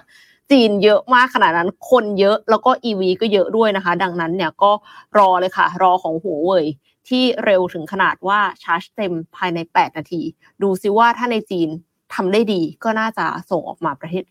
[0.51, 4.71] จีนเยอะมากขนาดนั้นคนเยอะแล้วก็ EV ก็เยอะด้วยนะคะ ดังนั้นเนี่ยก็
[5.17, 6.65] รอเลยค่ะ รอของหัวเว่ย
[7.09, 10.21] ที่เร็วถึงขนาดว่าชาร์จเต็มภายใน 8 นาที
[10.61, 11.69] ดูซิว่าถ้าในจีน
[12.13, 14.23] ทำได้ดีก็น่าจะส่งออกมาประเทศ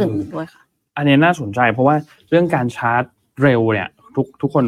[0.00, 0.62] อื่นด้วยค่ะ
[0.96, 1.96] อันนี้น่าสนใจเพราะว่า
[2.30, 3.02] เรื่องการชาร์จ
[3.42, 4.64] เร็วเนี่ยทุกทุกคน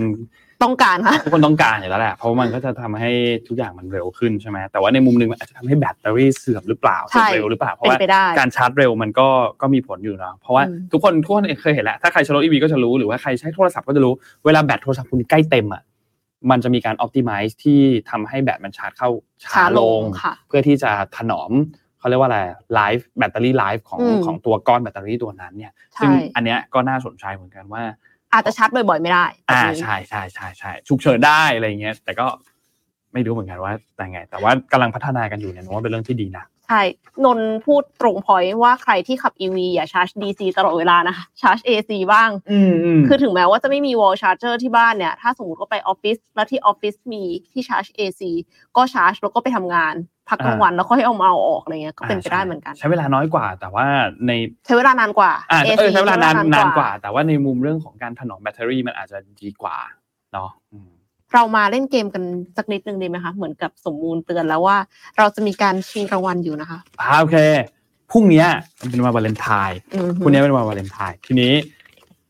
[0.62, 3.10] ต้องการค่ะทุกคนต้องการอยู่แล้วแหละเพราะว่ามันก็จะทำให้
[3.48, 9.28] ทุกอย่างมันเร็วขึ้นใช่ไหมแต่ว่าในมุมหนึงมันอาจจะทำให้แบตเตอรี่เสื่อมหรือเปล่าใช่เสื่อมเร็วหรือเปล่าเพราะเป็นว่าไปได้การชาร์จเร็วมันก็
[9.60, 14.12] ก็มีผลอยู่เนาะเพราะว่าอืมทุกคนทุกคนเคยเห็นแหละถ้าใครใช้รถอีวีก็จะรู้หรือว่าใครใช้โทรศัพท์ก็จะรู้
[14.44, 15.82] เวลาแบตโทรศัพท์คุณใกล้เต็มอะ
[16.50, 19.08] มันจะมีการ optimize ที่ทำให้แบตมันชาร์จเข้า
[19.42, 21.52] ช้าช้าลลงงค่ะเพื่อที่จะถนอม
[21.98, 22.40] เขาเรียกว่าอะไร
[22.74, 27.82] life battery life ของอืมของตัวก้อนแบตเตอรี่ตัวนั้นเนี่ยใช่ซึ่งอันเนี้ยก็น่าสนใจเหมือนกันว่า
[28.36, 32.26] อาจจะชาร์จบ่อยๆไม่ได้อ่าแบบนี้ใช่ใช่ใช่ใช่ฉุกเฉินได้อะไรอย่างเงี้ย แต่ก็
[33.12, 36.82] ไม่รู้เหมือนกันว่าแต่ไง แต่ว่ากำลังพัฒนากันอยู่เนี่ยผมว่าเป็นเรื่องที่ดีนะใช่
[37.24, 47.22] นนท์พูดตรงพอยว่าใครที่ขับ EV อย่าชาร์จ DC ตลอดเวลานะคะชาร์จ AC บ้างอืมอืมคือถึงแม้ว่าจะไม่มี wall charger ที่บ้านเนี่ย ถ้าสมมติว่าไปออฟฟิศแล้วที่ออฟฟิศมี
[47.52, 48.22] ที่ชาร์จ AC
[48.76, 49.94] ก็ชาร์จแล้วก็ไปทำงาน
[50.28, 53.86] พักกลางวันแล้วค่อยเอามาเอาออกอะไรเงี้ยก็เป็นไปได้เหมือนกัน ใช้เวลาน้อยกว่า แต่ว่า
[54.26, 54.30] ใน
[54.66, 59.76] ใช้เวลานานกว่าอ่า AC เออใช้เวลานานนานกว่า แต่ว่าในมุมเรื่องของการถนอมแบตเตอรี่มันอาจจะดีกว่า
[60.32, 60.90] เนาะอืม
[61.34, 62.22] เรามาเล่นเกมกัน
[62.56, 64.76] สักนิดนึงดีไหมคะ เหมือนกับสมมูลเตือนแล้วว่า
[65.18, 67.36] เราจะมีการชิงรางวัลอยู่นะคะอ่าโอเค
[68.10, 68.46] พรุ่งเนี้ย
[68.80, 71.52] มันเป็นวันวาเลนไทน์อือพฮึรุ่งนี้เป็นวันวาเลนไทน์ทีนี้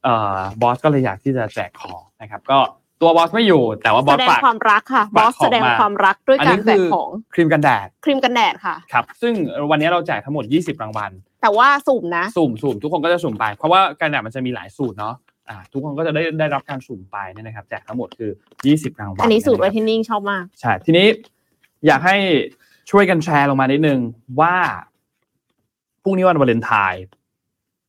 [0.04, 2.58] เอ่อบอสก็เลยอยากที่จะแจกของนะครับ ก็
[3.00, 9.32] ตัวบอสไม่อยู่ แต่ว่าบอแสสดงฝากความรักค่ะ บอสฝากของแสดงมาความรักด้วยอันกานี้รแจกคือของครีมกันแดดครีมกันแดดค่ะครับ ซึ่ง
[9.70, 11.10] วันนี้เราแจกทั้งหมด 20 รางวัล
[11.42, 15.14] แต่ว่าสุ่มนะ สุ่มสุ่มทุกคนก็จะสุ่มไป เพราะว่ากันแดดมันจะมีหลายสูตรเนาะ
[15.48, 18.30] อ่าทุกคนก็จะได้ได้รับการสุ่มไปเนี่ยนะครับแจกทั้งหมดคือ
[18.64, 21.06] 20 รางวัลอันนี้สูตรไว้ะคบที่นิ่งชอบมากใช่ทีนี้
[21.86, 22.16] อยากให้
[22.90, 23.98] ช่วยกันแชร์ลงมานิดนึง
[24.40, 24.54] ว่า
[26.02, 27.04] พรุ่งนี้วันวาเลนไทน์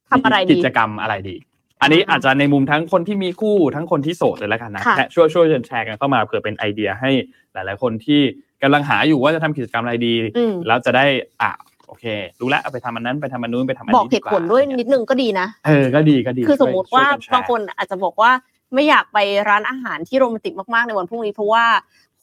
[0.09, 1.35] ทำอะไรดีกิจกรรมอะไรดี
[1.81, 7.11] อันนี้อ่าอาจจะในมุมทั้งคนที่มีคู่ทั้งคนที่โสดเลยแล้วกันนะค่ะแชร์ช่วยช่วยกันแชร์กันเข้ามาเผื่อเป็นไอเดียให้
[7.53, 8.21] หลาย ๆ คนที่
[8.61, 11.05] กำลังหาอยู่ว่าจะทำกิจกรรมอะไรดีอืมแล้วจะได้
[11.41, 11.51] อะ
[11.87, 12.05] โอเค
[12.39, 18.31] รู้แล้วเอาไปทำอันนั้นไปทำอันนู้นไปทำอันบอกนี้เหตุผลด้วยนิดนึงก็ดีนะเออก็ดีก็ดี คือสมมติว่าช่ยกันแชร์บางคนอาจจะบอกว่า
[18.73, 19.17] ไม่อยากไป
[19.49, 21.65] ร้านอาหารที่โรแมนติกมาก ๆ ในวันพรุ่งนี้เพราะว่า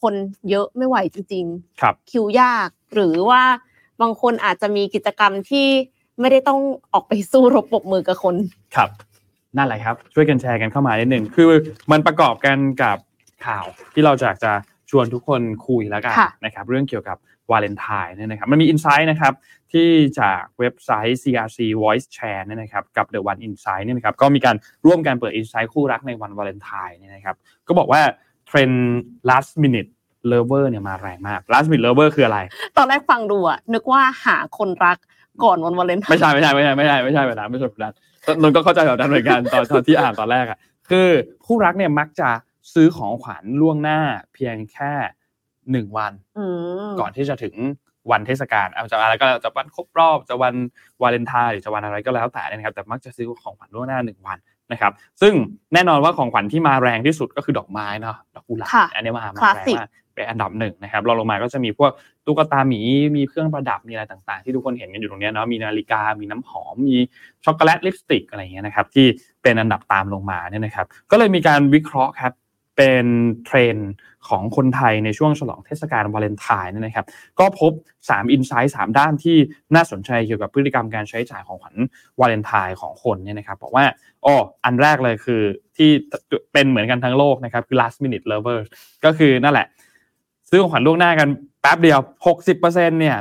[0.03, 0.15] คน
[0.51, 1.45] เยอะไม่ไหวจริง
[1.81, 3.43] ครับๆคิวยาก หรือว่า
[4.03, 5.67] บางคนอาจจะมีกิจกรรมที่
[6.21, 6.61] ไม่ได้ต้อง
[6.93, 8.35] ออกไปสู้รบปรบมือกับคน
[8.77, 8.91] ครับ
[9.57, 11.47] นั่นแหละครับ ช่วยกันแชร์กันเข้ามานิดหนึ่งคือ
[11.93, 12.99] มันประกอบกันกับ
[13.47, 14.53] ข่าวที่เราจะจะ
[14.91, 17.19] ชวนทุกคนคุยแล้วกันค่ะนะครับเรื่องเกี่ยวกับ
[17.51, 19.33] วาเลนไทน์เนี่ยนะครับมันมี insight นะครับ
[19.73, 19.89] ที่
[20.21, 27.37] จากเว็บไซต์ CRC Voice Share เนี่ยนะครับกับ The One Insight เนี่ยนะครับก็มีการร่วมกันเปิด insight คู่รักในวันวาเลนไทน์เนี่ยนะครับ
[27.69, 28.01] ก็บอกว่า
[28.47, 29.91] เทรนด์ last minute
[30.33, 32.39] lover เนี่ยมาแรงมาก last minute lover คืออะไร
[32.77, 34.99] ตอนแรกฟังดูอะนึกว่าหาคนรัก
[35.45, 37.95] ก่อนวันวาเลนไทน์ไม่ใช่ไม่ใช่ไม่ใช่ไม่ใช่ไม่ใช่แบบนั้นไม่ใช่แบบนั้น
[38.43, 40.59] นนท์ก็เข้าใจแบบนั้นเหมือนกันตอนตอนที่อ่านตอนแรกอะ
[40.91, 41.09] คือ
[41.47, 42.31] คู่รักเนี่ยมักจะ
[42.75, 44.01] ซื้อของขวัญล่วงหน้า
[44.35, 44.93] เพียงแค่
[45.73, 46.45] หนึ่งวันอื
[46.91, 47.55] มก่อนที่จะถึง
[48.11, 50.55] วันเทศกาลเอาจะอะไรก็แล้วจะวันครบรอบจะวัน
[51.03, 54.39] วาเลนไทน์หรือจะวันอะไรก็แล้วแต่เนี่ยนะครับ แต่มักจะซื้อของขวัญล่วงหน้าหนึ่งวัน
[54.73, 55.33] นะครับ ซึ่ง
[55.75, 61.91] แน่นอนว่าของขวัญที่มาแรงที่สุดก็คือดอกไม้เนาะดอกกุหลาบค่ะอันนี้มามาแรงคลาสสิกมาก เป็นอันดับหนึ่งนะครับรองลงมาก็จะมีพวก
[62.27, 62.81] ตุ๊กตาหมี
[63.17, 66.97] มีเครื่องประดับมีอะไรต่างๆ ที่ทุกคนเห็นกันอยู่ตรงนี้เนาะมีนาฬิกา มีน้ำหอม มี
[67.45, 69.07] ช็อกโกแลตลิปสติกอะไรอย่างเงี้ยนะครับที่
[69.43, 72.33] เป็นอันดับตามลงมาเนี่ยนะครับ ก็เลยมีการวิเคราะห์ครับ
[72.77, 73.07] เป็น
[73.47, 73.91] เทรนด์
[74.29, 77.07] ของคนไทยในช่วงฉลองเทศกาลวาเลนไทน์เนี่ยนะครับ
[77.39, 77.73] ก็พบ
[78.03, 79.37] 3 insight 3ด้านที่
[79.75, 81.75] น่าสนใจเกี่ยวกับพฤติกรรมการใช้จ่ายของขวัญ
[82.21, 83.85] วาเลนไทน์ของคนเนี่ยนะครับบอกว่า
[84.25, 84.35] อ๋อ
[84.65, 85.43] อันแรกเลยคือ
[85.77, 85.91] ที่
[86.53, 88.67] เป็นเหมือนกันทั้งโลกนะครับคือ last minute lovers
[89.05, 89.67] ก็คือนั่นแหละ
[90.55, 91.29] ซื้อของขวัญล่วงหน้ากัน
[91.63, 91.99] แป๊บเดียว
[92.49, 92.65] 60%
[93.01, 93.17] เนี่ย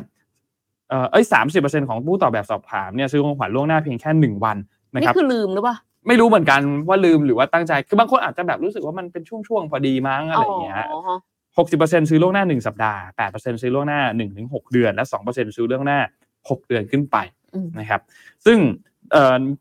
[0.90, 1.26] เอ่อเอ้ย
[1.58, 4.58] 30%ของผู้ตอบแบบสอบถามเนี่ยซื้อของขวัญล่วงหน้าเพียงแค่หนึ่งวัน
[4.94, 5.76] นะนี่ครับคือลืมหรือเปล่า
[6.08, 11.00] ไม่รู้เหมือนกันว่าลืมหรือว่าตั้งใจ คือบางคนอาจจะแบบรู้สึกว่ามันเป็นช่วงๆพอดีมั้งอะไรอย่างเงี้ยอ๋อ
[11.58, 16.00] หกสิบเปอร์เซ็นซื้อล่วงหน้าหนึ่งสัปดาห์แปดเปอร์เซ็นซื้อล่วงหน้าหนึ่งถึงหกเดือน และสองเปอร์เซ็นซื้อล่วงหน้า
[16.36, 17.18] 6เดือนขึ้นไป
[17.54, 18.02] อืมนะครับ
[18.46, 18.93] ซึ่งเอ่อ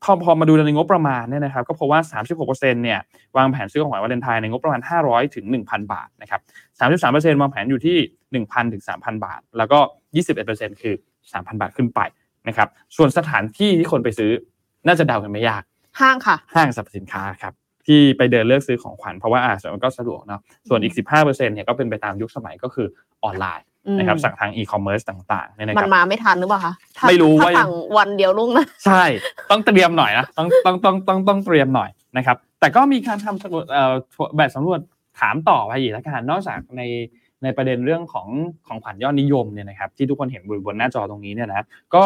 [0.02, 2.00] พอพอมาดูในงบประมาณเนี่ยนะครับก็พบว่า
[2.38, 3.00] 36%เนี่ย
[3.36, 6.40] วางแผนซื้อของขวัญวาเลนไทน์ในงบประมาณ 500 ถึง 1,000 บาทนะครับ
[6.80, 7.96] 33%วางแผนอยู่ที่
[8.44, 9.78] 1,000 ถึง 3,000 บาท แล้วก็
[10.30, 10.94] 21%คือ
[11.32, 12.00] 3,000 บาทขึ้นไป
[12.48, 14.30] นะครับส่วนสถานที่ที่คนไปซื้อ
[14.86, 15.62] น่าจะเดากันไม่ยาก
[16.00, 17.52] ห้างค่ะ ห้างสรรพสินค้าครับ
[17.86, 22.86] ที่ไปเดินเลือกซื้อของขวัญเพราะว่าอ่ามันก็สะดวกเนาะส่วนอีก 15%เนี่ยก็เป็นไปตามยุคสมัยก็คือ
[23.24, 29.04] ออนไลน์อืม นะครับสั่งทางอีคอมเมิร์ซต่างๆเนี่ยนะมัครับมันมาไม่ทันหรือเปล่าคะถ้าไม่รู้ถ้าว่าสั่งวันเดียวลุ้นนะใช่
[29.50, 33.94] ต้องเตรียมหน่อยนะต้องต้องต้องต้องต้องเตรียมหน่อยนะครับ แต่ก็มีการทำสำรวจเอ่อ
[34.36, 34.80] แบบสำรวจ
[35.20, 36.82] ถามต่อไปอีกแล้วกันนอกจากใน
[37.42, 38.28] ในประเด็นเรื่องของ
[38.66, 42.04] ของขวัญยอดนิยมเนี่ยนะครับ ที่ทุกคนเห็นบนบนหน้าจอตรงนี้เนี่ยนะก็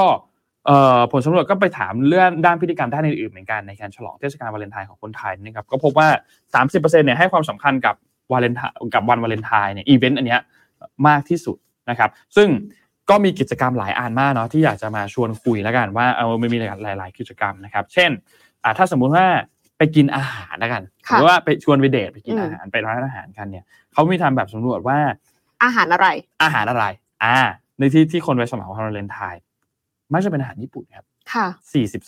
[0.67, 6.09] เอ่อผลสำรวจก็ไปถามเรื่องด้านพฤติกรรมด้านอื่นๆเหมือนกันในการฉลองเทศกาลวาเลนไทน์ของคนไทยนะครับก็พบว่า
[6.55, 7.95] 30%เนี่ยให้ความสำคัญกับ
[8.33, 10.41] วาเลนไทน์กับวันวาเลนไทน์เนี่ยอีเวนต์อันเนี้ย
[11.09, 11.57] มากที่สุด
[11.91, 12.49] นะครับซึ่ง
[13.11, 18.11] ก็มีกิจกรรมหลายอันมากเนาะที่อยากจะมาชวนคุยแล้วกันว่าเอามันมีหลาย ๆ กิจกรรมนะครับ เช่น
[18.63, 19.27] อ่าถ้าสมมุติว่า
[19.79, 24.99] ไปกินอาหารแล้วกันค่ะหรือว่าไปชวนไปเดทไปกินอืมอาหารไปร้านอาหารกันเนี่ยเขามีทำแบบสำรวจว่า
[25.65, 26.07] อาหารอะไร
[26.43, 26.85] อาหารอะไร
[27.25, 27.37] อ่า
[27.79, 29.43] ในที่ที่คนไปสมัครวันวาเลนไทน์
[30.13, 31.47] มักจะเป็นอาหารญี่ปุ่นครับค่ะ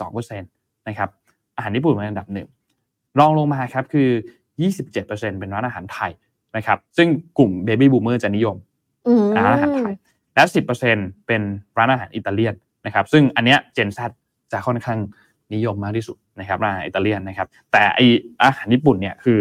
[0.08, 1.08] 42%นะครับ
[1.56, 2.48] อาหารญี่ปุ่นเป็นอันดับหนึ่ง
[3.18, 4.08] รองลงมาครับคือ
[4.74, 6.10] 27%เป็นร้านอาหารไทย
[6.56, 7.08] นะครับ ซึ่ง
[7.38, 8.67] กลุ่มเบบี้บูมเมอร์จะนิยมอืม
[9.36, 9.94] ร้านอาหารไทย
[10.34, 10.44] และ
[10.86, 11.42] 10%เป็น
[11.78, 12.54] ร้านอาหารอิตาเลียน
[12.86, 13.98] นะครับ ซึ่งอันเนี้ย Gen Z
[14.52, 14.98] จะค่อนข้าง
[15.54, 18.00] นิยมมากที่สุดนะครับร้านอาหารอิตาเลียนนะครับ แต่ไอ
[18.42, 19.38] อาหารญี่ปุ่นเนี่ยคือ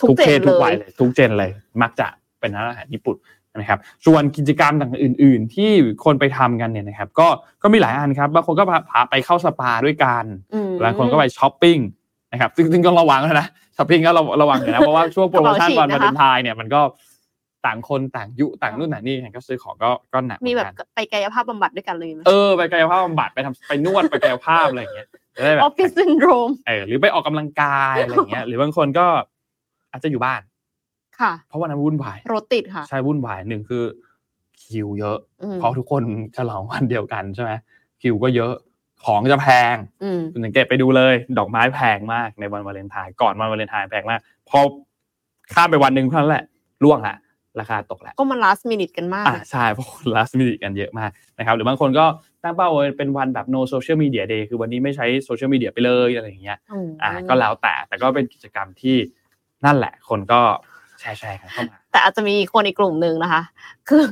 [0.00, 1.50] ทุกทุกเพศ gen ทุกวัยเลยเลยทุก gen เลย
[1.82, 2.06] มักจะ
[2.40, 3.16] เป็นร้านอาหารญี่ปุ่น
[3.56, 5.70] นะครับส่วนกิจกรรมต่างๆอื่น ๆ ที่
[6.04, 7.28] คนไปทำกันเนี่ยนะครับ ก็
[7.62, 10.24] ก็มีหลายอันครับบางคนก็พาพาไปเข้าสปาด้วยกัน
[10.54, 11.78] อืมบางคนก็ไปช้อปปิ้ง
[12.32, 16.80] นะครับซึ่งซึ่งต้องระวังนะช้อปปิ้งก็ระระวังอยู่นะเพราะว่าช่วงโปรโมชั่นกระวันเป๋าฉีกวานะคะเลนไทน์เนี่ยมันก็
[17.66, 29.06] ต่างคนต่างยุต่างนู่นต่างนี่ก็ซื้อของก็ก็หนักมีแบบเหอนกันไปกายภาพบำบัดด้วยกันเลยไหมเออไปกายภาพบำบัดไปทำไปนวดไปกายภาพอะไรอย่างเงี้ยจะได้แบอบอฟฟิศซินโดรมเออหรือไปออกกำลังกายอะไรอย่างเงี้ย หรือบางคนก็
[29.90, 30.40] อาจจะอยู่บ้าน
[31.20, 33.84] ค่ะ เพราะวันนั้นวุ่นวายรถติดค่ะใช่วุ่นวายหนึ่งคือ
[34.62, 36.02] คิวเยอะอืมเพราะทุกคน
[36.36, 37.52] ฉลองวันเดียวกันใช่ไหม
[38.02, 38.52] คิวก็เยอะ
[39.04, 44.58] ของจะแพงอืมคุณสังเกตไปดูเลย ดอกไม้แพงมากในวันวาเลนไทน์ก่อนวันวาเลนไทน์แพงมากพอ
[45.54, 46.44] ข้ามไปวันหนึ่งเท่านั้นแหละ
[46.84, 47.16] ร่วงละ
[47.60, 52.06] ราคาตกแล้วก็มัน last minute กันมากอ่าใช่เพราะคน last minute กันเยอะมากนะครับหรือบางคนก็
[52.42, 58.96] ตั้งเป้าไว้เป็นวันแบบ no social media day คือวันนี้ไม่ใช้โซเชียลมีเดียไปเลยอะไรอย่างเงี้ยอืมอ่าก็แล้วแต่แต่ก็เป็นกิจกรรมที่
[59.64, 60.40] นั่นแหละคนก็
[61.00, 63.42] แชร์แชร์กันเข้ามาแต่อาจจะมีคนอีกกลุ่มหนึ่งนะคะ
[63.88, 64.06] คือ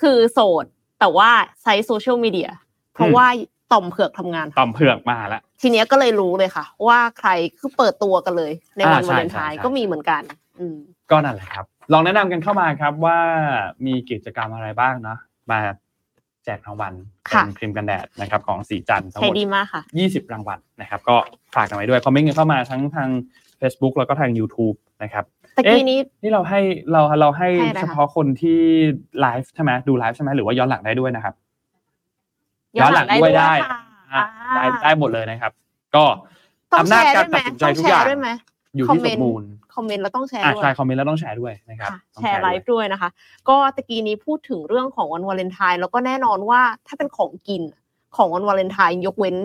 [0.00, 0.64] คือโสด
[1.00, 1.30] แต่ว่า
[1.62, 2.50] ใช้โซเชียลมีเดีย
[2.94, 3.26] เพราะอืมว่า
[3.72, 7.28] ต่อมเผือกทำงานต่อมเผือกมาแล้วทีเนี้ยก็เลยรู้เลยค่ะ ว่าใคร
[7.58, 10.22] คือเปิดตัวกันเลย ในวันอ่าใช่วาเลนไทน์ใช่ก็มีเหมือนกัน
[10.58, 10.76] อืม
[11.10, 13.18] ก็นั่นแหละครับ ลองแนะนำกันเข้ามาครับว่า
[13.86, 15.18] มีกิจกรรมอะไรบ้างเนาะ
[15.50, 15.60] มา
[16.44, 21.16] แจกรางวัลเป็ค่ะนครีมกันแดดนะครับของสีจันทร์ทั้งหใช้มดดีมากค่ะ20รางวัลนะครับ ก็
[21.54, 23.08] ฝากกันไว้ด้วยคอมเมนต์กันเข้ามาทั้งทาง
[23.60, 25.24] Facebook แล้วก็ทาง YouTube นะครับ
[25.56, 26.60] ตะกี้นี้นี่เราให้
[26.92, 28.60] เราเราให้ให้อะไรคะเฉพาะคนที่
[29.20, 31.34] ไลฟ์ใช่ไหมดูไลฟ์ใช่ไหมหรือว่าย้อนหลังได้ด้วยนะครับ
[32.78, 33.80] ย้อนหลังได้ด้วยได้ค่ะ
[34.12, 34.22] อะ
[34.54, 35.52] ได้ได้หมดเลยนะครับ
[35.94, 36.04] ก็
[36.72, 38.28] ต้องอำแชนาจร์กาด้รวยไหมตัดสินใจต้องทุกแชอย่างร์ด้วยไหม
[38.76, 39.44] อยู่คอมที่เมสนมต์มูล
[39.74, 43.10] คอมเมนต์แล้วต้องแชร์อ่าด้วยใช่คอมเมนต์แล้วต้องแชร์ด้วยนะครับค่ะต้องแชร์ไลฟ์ด้วยนะคะ
[43.48, 47.62] ก็ตะกี้นี้พูดถึงเรื่องของวันวาเลนไทน์แล้วก็แน่นอนว่าถ้าเป็นของกิน
[48.16, 49.36] ของวันวาเลนไทน์ยกเว้น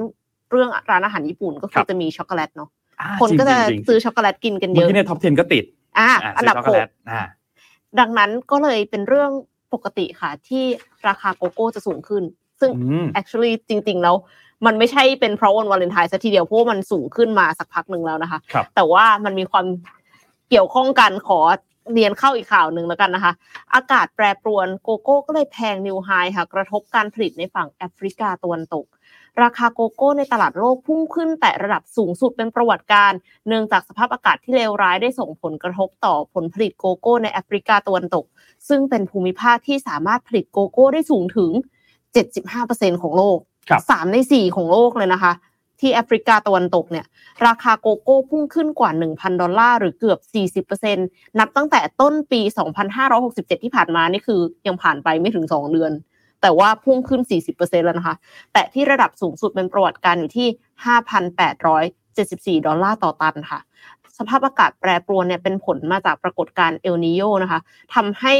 [0.51, 2.69] เรื่องร้านอาหารญี่ปุ่นก็คือจะมีช็อกโกแลตเนาะ
[3.01, 5.63] อ่าคนก็จะจริงๆซื้อช็อกโกแลตกินกันเยเมื่ออะกี้ในท็อป 10 ก็ติด
[5.99, 7.21] อ่าอ่าอันซื้อดับช็อกโกหแลกตอ่า
[7.99, 9.31] ดังนั้นก็เลยเป็นเรื่อง
[9.73, 10.63] ปกติค่ะที่
[11.07, 12.23] ราคาโกโก้จะสูงขึ้น
[12.59, 14.15] ซึ่งอืม actually จริง ๆ แล้ว
[14.65, 19.65] มันไม่ใช่เป็นเพราะวันวาเลนไทน์ซะทีเดียวเพราะว่ามันสูงขึ้นมาสักพักหนึ่งแล้วนะคะครับแต่ว่ามันมีความ
[20.49, 21.39] เกี่ยวข้องกันขอ
[21.93, 23.33] เรียนเข้าอีกข่าวหนึ่งแล้วกันนะคะ
[23.73, 28.85] อากาศแปรปรวนโกโก้ก็เลยแพง new high ค่ะ กระทบการผลิตในฝั่งแอฟริกาตะวันตก
[29.43, 38.25] ราคาโกโก้ในตลาดโลกพุ่งขึ้นแตะระดับสูงสุดเป็นประวัติการณ์เนื่องจากสภาพอากาศที่เลวร้ายได้ส่งผลกระทบต่อผลผลิตโกโก้ในแอฟริกาตะวันตก
[38.67, 41.51] ซึ่งเป็นภูมิภาคที่สามารถผลิตโกโก้ได้สูงถึง
[42.27, 43.54] 75%ของโลกครับ
[43.89, 45.33] สามในสี่ของโลกเลยนะคะ
[45.79, 47.05] ที่แอฟริกาตะวันตกเนี่ย
[47.47, 50.19] ราคาโกโก้พุ่งขึ้นกว่า 1,000 ดอลลาร์หรือเกือบ
[50.67, 50.95] 40%
[51.39, 52.41] นับตั้งแต่ต้นปี
[53.01, 55.91] 2567 ที่ผ่านมานี่คือยังผ่านไปไม่ถึง 2 เดือน
[56.41, 57.21] แต่ว่าพุ่งขึ้น
[57.53, 58.15] 40%แล้วนะคะ
[58.53, 60.47] แต่ที่ระดับสูงสุดเป็นประวัติการอยู่ที่
[62.57, 63.59] 5,874 ดอลลาร์ต่อตันค่ะ
[64.17, 67.59] สภาพอากาศแปรปรวนเนี่ยเป็นผลมาจากปรากฏการณ์เอลนิโยนะคะ
[67.95, 68.33] ทำให้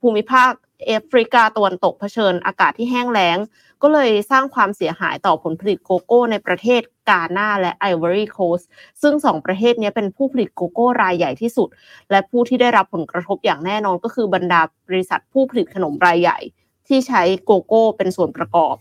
[0.00, 0.50] ภูมิภาค
[0.84, 3.38] แอฟริกาตะวันตกเผชิญอากาศที่แห้งแล้ง
[3.82, 8.60] ก็เลยสร้างความเสียหายต่อผลผลิตโกโก้ในประเทศกานาและไอวอรี่โคสต์
[9.02, 11.68] ซึ่งสองประเทศนี้เป็นผู้ผลิตโกโก้รายใหญ่ที่สุด
[12.10, 16.38] และผู้ที่ได้รับผลกระทบอย่างแน่นอนก็คือบรรดาบริษัทผู้ผลิตขนมรายใหญ่
[16.88, 18.74] ที่ใช้โกโก้เป็นส่วนประกอบ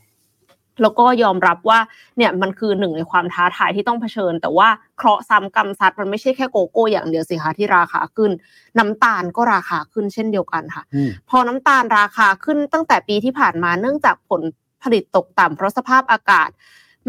[0.81, 1.79] แล้วก็ยอมรับว่า
[2.17, 8.31] เนี่ยมันคือหนึ่งในความท้าทายที่ต้องเผชิญ แต่ว่าเคราะห์ซ้ำกรรมซัดมันไม่ใช่แค่โกโก้อย่างเดียวสิคะที่ราคาขึ้น
[8.79, 14.41] น้ำตาลก็ราคาขึ้นเช่นเดียวกันค่ะอืมพอน้ำตาลราคาขึ้นตั้งแต่ปีที่ผ่านมาเนื่องจากผล
[14.83, 16.49] ผลิตตกต่ำเพราะสภาพอากาศ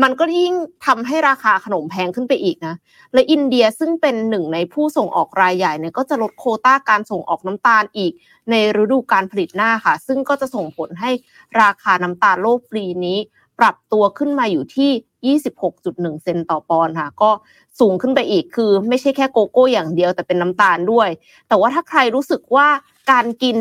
[0.02, 0.54] มันก็ยิ่ง
[0.86, 2.74] ทำให้ราคาขนมแพงขึ้นไปอีกนะ
[3.14, 8.12] และอินเดียซึ่งเป็นหนึ่งในผู้ส่งออกรายใหญ่เนี่ยก็จะลดโควต้าการส่งออกน้ำตาลอีก
[8.50, 11.10] ในฤดูการผลิตหน้าค่ะ ซึ่งก็จะส่งผลให้
[11.62, 13.18] ราคาน้ำตาลโลกปีนี้
[13.58, 15.38] ปรับตัวขึ้นมาอยู่ที่
[15.76, 17.30] 26.1 เซนต์ต่อปอนด์ค่ะ ก็
[17.80, 21.08] สูงขึ้นไปอีกคือ ไม่ใช่แค่โกโก้อย่างเดียวแต่เป็นน้ำตาลด้วย
[21.48, 22.68] แต่ว่าถ้าใครรู้สึกว่า
[23.10, 23.56] การกิน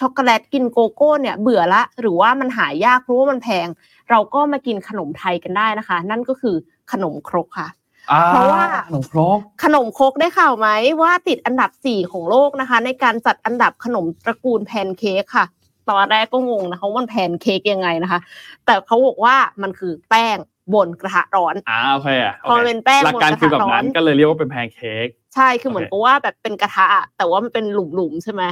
[0.00, 3.68] ช็อกโกแลตกินโกโก้เนี่ยเบื่อละ หรือว่ามันหายากเพราะว่ามันแพง
[4.10, 6.56] เราก็มากินขนมไทยกันได้นะคะ นั่นก็คือ
[6.92, 7.68] ขนมครกค่ะ
[8.10, 10.68] อ่าเพราะว่าขนมครกขนมครกได้ข่าวไหม
[11.02, 15.44] ว่าติดอันดับ4ของโลกนะคะ ในการจัดอันดับขนมตระกูลแพนเค้กค่ะ
[15.90, 18.20] ตอนแรกก็งงนะคะว่ามันแพนเค้กยังไงนะคะ
[18.66, 20.36] แต่เขาบอกว่ามันคือแป้ง
[20.74, 28.42] บนกระทะร้อนอ่าโอเคอะพอมันเป็นแป้งหลักการบนกระทะคือแบบนั้นร้อนก็เลยเรียกว่าเป็นแพนเค้กใช่คือเหมือนโอเคกับว่าแบบเป็นกระทะอะแต่ว่ามันเป็นหลุมๆใช่ไหม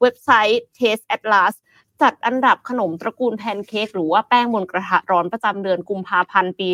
[0.00, 1.54] เว็บไซต์ Taste Atlas
[2.02, 6.70] จัดอันดับขนมตระกูลแพนเค้กหรือว่าแป้งบนกระทะร้อนประจำเดือนกุมภาพันธ์ปี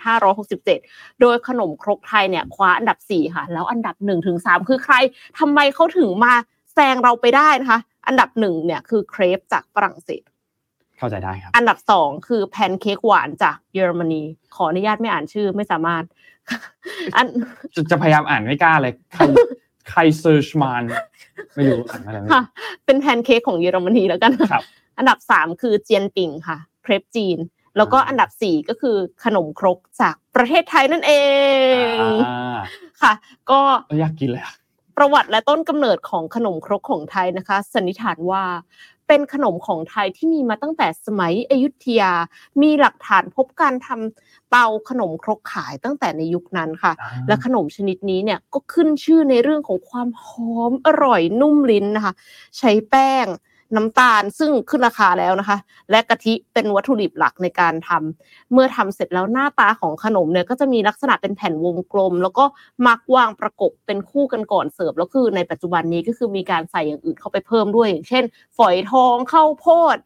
[0.00, 4.94] 2567 โดยขนมครกไทยเนี่ยคว้าอันดับ 4 ค่ะ แล้วอันดับ1ถึง3คือใคร
[5.38, 6.34] ทำไมเขาถึงมา
[6.74, 10.22] แซงเราไปได้นะคะ อันดับหนึ่งเนี่ยคือเครปจากฝรั่งเศส
[10.98, 14.22] เข้าใจได้ครับ อันดับสองคือแพนเค้กหวานจากเยอรมนี
[14.54, 16.04] ขออนุญาตไม่อ่านชื่อไม่สามารถ
[17.16, 17.26] อัน
[17.74, 19.22] จะจะพยายามอ่านไม่กล้าเลยใคร
[19.90, 20.82] ใคร de: Kaiserschmarrn
[21.54, 22.42] ไม่รู้อ่านอะไรไม่รู้ค่ะ
[22.84, 24.64] เป็นแพนเค้กของเยอรมนีแล้วกันครับ
[24.98, 27.38] อันดับสามคือเจียนปิงค่ะ เครปจีน
[27.76, 31.12] แล้วก็อ่าอันดับสี่ก็คือขนมครกจากประเทศไทยนั่นเอ
[31.94, 32.58] งอ่า
[33.02, 33.12] ค่ะ
[33.50, 34.54] ก็เอออยากกินเลยอะ
[34.98, 38.44] ประวัติและต้นกำเนิดของขนมครกของไทยนะคะ สันนิษฐานว่า
[39.08, 42.12] เป็นขนมของไทยที่มีมาตั้งแต่สมัยอยุธยา
[42.62, 46.92] มีหลักฐานพบการทำเตาขนมครกขายตั้งแต่ในยุคนั้นค่ะ
[47.28, 50.26] และขนมชนิดนี้เนี่ยก็ขึ้นชื่อในเรื่องของความห
[50.56, 52.14] อมอร่อยนุ่มลิ้นนะคะ
[52.58, 53.26] ใช้แป้ง
[53.76, 55.58] น้ำตาลซึ่งขึ้นราคาแล้วนะคะ
[55.90, 62.44] และกะทิเป็นวัตถุดิบหลักในการทำเมื่อทำเสร็จแล้วหน้าตาของขนมเนี่ยก็จะมีลักษณะเป็นแผ่นวงกลม แล้วก็
[62.86, 68.24] มักวางประกบเป็นคู่กันก่อนเสิร์ฟแล้วคือในปัจจุบันนี้ก็คือมีการใส่อย่างอื่นเข้าไปเพิ่มด้วย อย่างเช่น
[68.56, 69.96] ฝอยทองข้าวโพด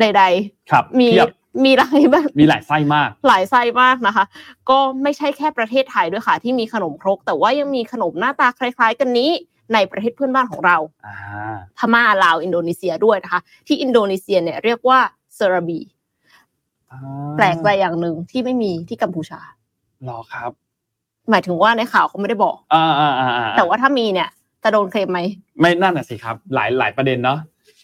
[0.00, 0.24] ใด
[0.70, 1.28] ครับๆมีเทียบ
[1.64, 4.24] มีหลายแบบมีหลายไส้มาก หลายไส้มากนะคะ
[4.70, 9.30] ก็ไม่ใช่แค่ประเทศไทยด้วยค่ะที่มีขนมครก แต่ว่ายังมีขนมหน้าตาคล้าย ๆ กันนี้
[9.72, 11.16] ในประเทศเพื่อนบ้านของเราอ่า
[11.78, 14.98] พม่าลาวอินโดนีเซียด้วยนะคะ ที่อินโดนีเซียเนี่ยเรียกว่า
[15.34, 15.80] เซราบี
[17.36, 19.40] แปลกไปอย่างหนึ่งที่ไม่มีที่กัมพูชา
[20.08, 20.50] รอครับ
[21.30, 24.28] หมายถึงว่าในข่าวเขาไม่ได้บอกอ่าอ่าอ่าอ่าแต่ว่าถ้ามีเนี่ย
[24.62, 25.18] จะโดนเคลมไหม
[25.60, 27.38] ไม่นั่นน่ะสิครับ หลายหลายประเด็นเนาะ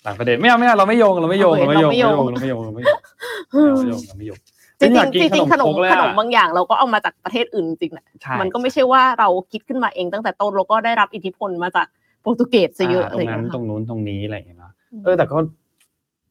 [0.05, 2.93] หลายประเด็นไม่เอาไม่เอาเราไม่โยงเราไม่โยงโอเคเราไม่โยงเราไม่โยงเราไม่โย
[3.99, 4.39] งเราไม่โยง
[4.81, 11.87] เราไม่โยงเราไม่โยงจริงอยากกินๆจริงๆขนมคกเลยขอะนมบางอย่างเราก็เอามาจากประเทศอื่นจริงๆนะใช่มันก็ไม่ใช่ว่าเราคิดขึ้นมาเองตั้งแต่ต้นแล้วก็ได้รับอิทธิพลมาจาก
[12.22, 14.72] โปรตุเกสซะเยอะาอะตรไรงอย่างนั้นเงี้ยตรค่ะงนู้นตรงนี้อะไรอย่างเงี้ยเนาะ
[15.05, 15.37] เออแต่ก็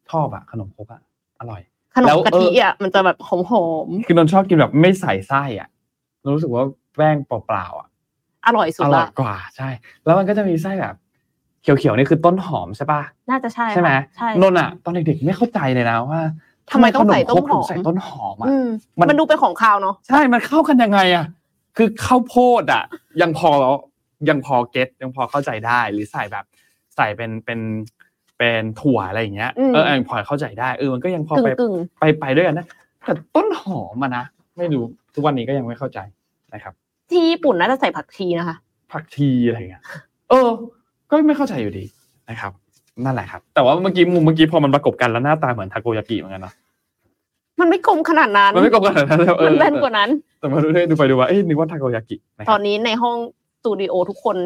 [0.09, 1.01] ชอบอะขนมครกอะ
[1.39, 1.61] อร่อย
[1.95, 3.31] ขนแล้มวกะทิอะมันจะแบบห
[3.63, 5.69] อมคือนนท์ชอบกินแบบไม่ใส่ไส้อะ
[6.21, 6.63] เรารู้สึกว่า
[6.95, 9.69] แป้งเปล่าๆอะๆอร่อยสุดอร่อละยกว่าใช่
[10.05, 10.95] แล้วมันก็จะมีไส้แบบ
[11.61, 16.21] เขียวๆนี่คือต้นหอมใช่ปะน่าจะใช่ใช่ไหมค่ะใช่นนท์อะตอนเด็กๆไม่เข้าใจเลยนะว่า
[16.71, 18.67] ทำไมต้องใส่ต้นหอมขมครกถึงใส่ต้นหอมอะอืม
[18.99, 21.25] มันมันดูเป็นของคาวเนาะใช่มันเข้ากันยังไงอะ
[21.77, 22.83] คือข้าวโพดอะ
[23.21, 23.49] ยังพอ
[24.29, 26.45] ยังพอเก็ตยังพอเข้าใจได้หรือใส่แบบ
[26.95, 27.59] ใส่เป็นเป็น
[28.37, 32.65] เป็นถั่วอะไรอย่างเงี้ยอืมเออยังพอเข้าใจได้เออมันก็ยังพอกึ่งไปกึ่งไปไปด้วยกันนะ
[33.05, 34.23] แต่ต้นหอมอะนะ
[34.57, 35.99] ไม่รู้ทุกวันนี้ก็ยังไม่เข้าใจ
[36.53, 38.55] นะครับๆที่ญี่ปุ่นน่าจะใส่ผักชีนะคะ
[38.91, 39.83] ผักชีอะไรอย่างเงี้ย
[40.29, 40.49] เออ
[41.09, 41.85] ก็ไม่เข้าใจอยู่ดี
[42.29, 42.51] นะครับ
[43.05, 46.53] นั่นแหละครับ แต่ว่าเมื่อกี้มุมเมื่อกี้พอมันประกบกันแล้วหน้าตาเหมือนทาโกยากิเหมือนกันเนาะ
[47.59, 53.17] มันไม่กลมขนาดนั้นมันไม่ประกบกันขนาดนั้นเอมันอแน่นกว่านั้น แต่มาดูได้ดูไปดูว่าเอ้ยนึกว่าทาโกยากินะคตรัอบนนี้ในห้อง
[53.59, 54.37] สตูดิโอทุกคน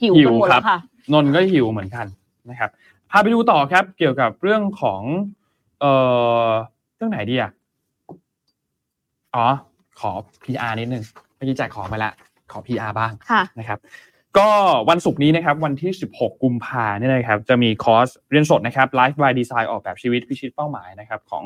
[0.00, 0.78] หิวหิวกันหมดครัแล้บวค่ะ
[1.12, 2.06] นนท์ก็หิวเหมือนกัน
[2.50, 2.70] นะครับ
[3.10, 5.02] พาไปดูต่อครับ เกี่ยวกับเรื่องของ
[5.80, 5.92] เอ่
[6.46, 6.48] อ
[6.96, 7.50] เรื่องไหนดีอะ
[9.34, 9.46] อ๋อ
[10.00, 10.10] ขอ
[10.44, 11.04] PR นิดนึง
[11.36, 12.12] เมื่อกี้แจกของไปแล้ว
[12.52, 13.78] ขอ PR บ้างค่ะนะครับ
[14.38, 14.50] ก็
[14.90, 21.44] วันศุกร์นี้นะครับวันที่ 16 กุมภาเนี่ยนะครับจะมีคอร์สเรียนสดนะครับ Life by Design ออกแบบชีวิตพิชิตเป้าหมายนะครับของ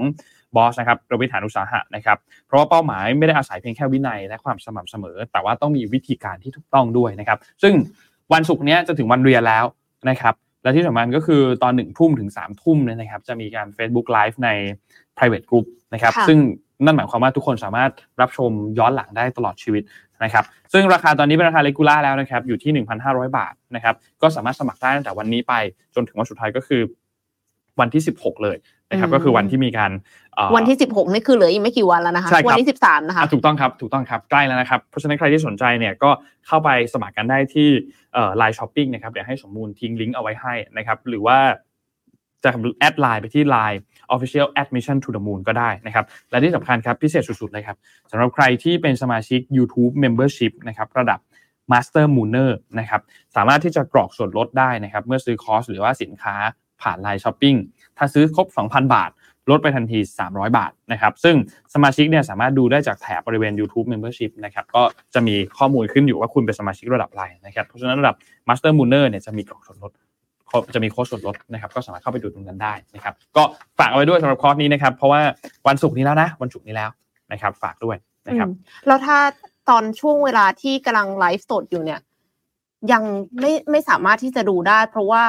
[0.57, 7.75] บอสนะครับระวิฐานอุตสาหะนะครับเพราะว่าเป้าหมายไม่ได้อาศัยเพียงแค่วินัยและความสม่ำเสมอ แต่ว่าต้องมีวิธีการที่ถูกต้องด้วยนะครับ ซึ่ง
[8.33, 9.65] วันศุกร์เนี้ยจะถึงวันเรียนแล้ว
[10.11, 14.49] นะครับและที่สำคัญก็คือตอนหนึ่งทุ่มถึง3ามทุ่มเนี่ยนะครับจะมีการ Facebook Live ใน
[15.17, 16.39] private group นะครับค่ะซึ่ง
[16.85, 19.83] นั่นหมายความว่าทุกคนสามารถรับชมย้อนหลังได้ตลอดชีวิต
[20.25, 25.55] นะครับ ซึ่งราคาตอนนี้เป็นราคาเลกูล่าแล้วนะครับ อยู่ที่ 1,500 บาทนะครับ ก็สามารถสมัครได้ตั้งแต่วันนี้ไป
[25.95, 26.83] จนถึงวันสุดท้ายก็คือ
[27.81, 28.57] วันที่ 16 เลย
[28.91, 29.91] นะครับอืมก็คือวันที่มีการ
[30.35, 36.11] เอ่อวันที่ 16 นี่คือเหลืออีกไม่กี่วันแล้วนะคะใช่ครับวัที่ 13 นะคะอะถูถูกต้องครับ ถูกต้องครับ ใกล้แล้วนะครับ เพราะฉะนั้นใครที่สนใจเนี่ยก็
[36.47, 37.69] เข้าไปสมัครกันได้ที่
[38.37, 41.39] Line Shopping นะครับ เดี๋ยวให้สมมูลทิ้งลิงก์เอาไว้ให้นะครับ หรือว่า
[42.45, 43.79] จะ add ไลน์ไปที่ Line
[44.15, 47.77] Official Admission to the Moon ก็ได้นะครับ และที่สำคัญครับ พิเศษสุดๆเลยครับ
[48.11, 51.21] สำหรับใครที่เป็นสมาชิก YouTube Membership นะครับระดับ
[51.73, 53.01] Master Mooner นะครับ
[53.37, 56.35] สามารถที่จะกรอกส่วนลดได้นะครับ เมื่อซื้อคอร์สหรือว่าสินค้า
[56.83, 57.59] ผ่าน Line Shopping
[57.97, 59.11] ถ้าซื้อครบ 2,000 บาท
[59.51, 61.37] ลดไปทันที 300 บาทนะครับซึ่ง
[61.75, 64.83] สมาชิกเนี่ยสามารถดูได้จากแถบบริเวณ YouTube Membership นะครับก็
[65.15, 68.17] จะมีข้อมูลขึ้นอยู่ว่าคุณเป็นสมาชิกระดับอะไรนะครับเพราะฉะนั้นระดับ
[68.49, 69.93] Master Mooner เนี่ยจะมีกล่องส่วนลด
[70.75, 73.43] จะมีโค้ดส่วนลดนะครับก็สามารถเข้าไปดูตรงนั้นได้นะครับก็
[73.79, 75.21] ฝากเอาไว้ด้วยสำหรับคอร์สนี้นะครับเพราะว่า
[75.69, 76.91] วันศุกร์นี้แล้วนะวันศุกร์นี้แล้ว
[77.33, 77.97] นะครับฝากด้วย
[78.29, 78.49] นะครับ
[78.87, 79.19] แล้วถ้า
[79.69, 82.01] ตอนช่วงเวลาที่กำลังไลฟ์สดอยู่เนี่ย
[82.93, 83.03] ยัง
[83.41, 85.23] ไม่ไม่สามารถที่จะดูได้ เพราะว่า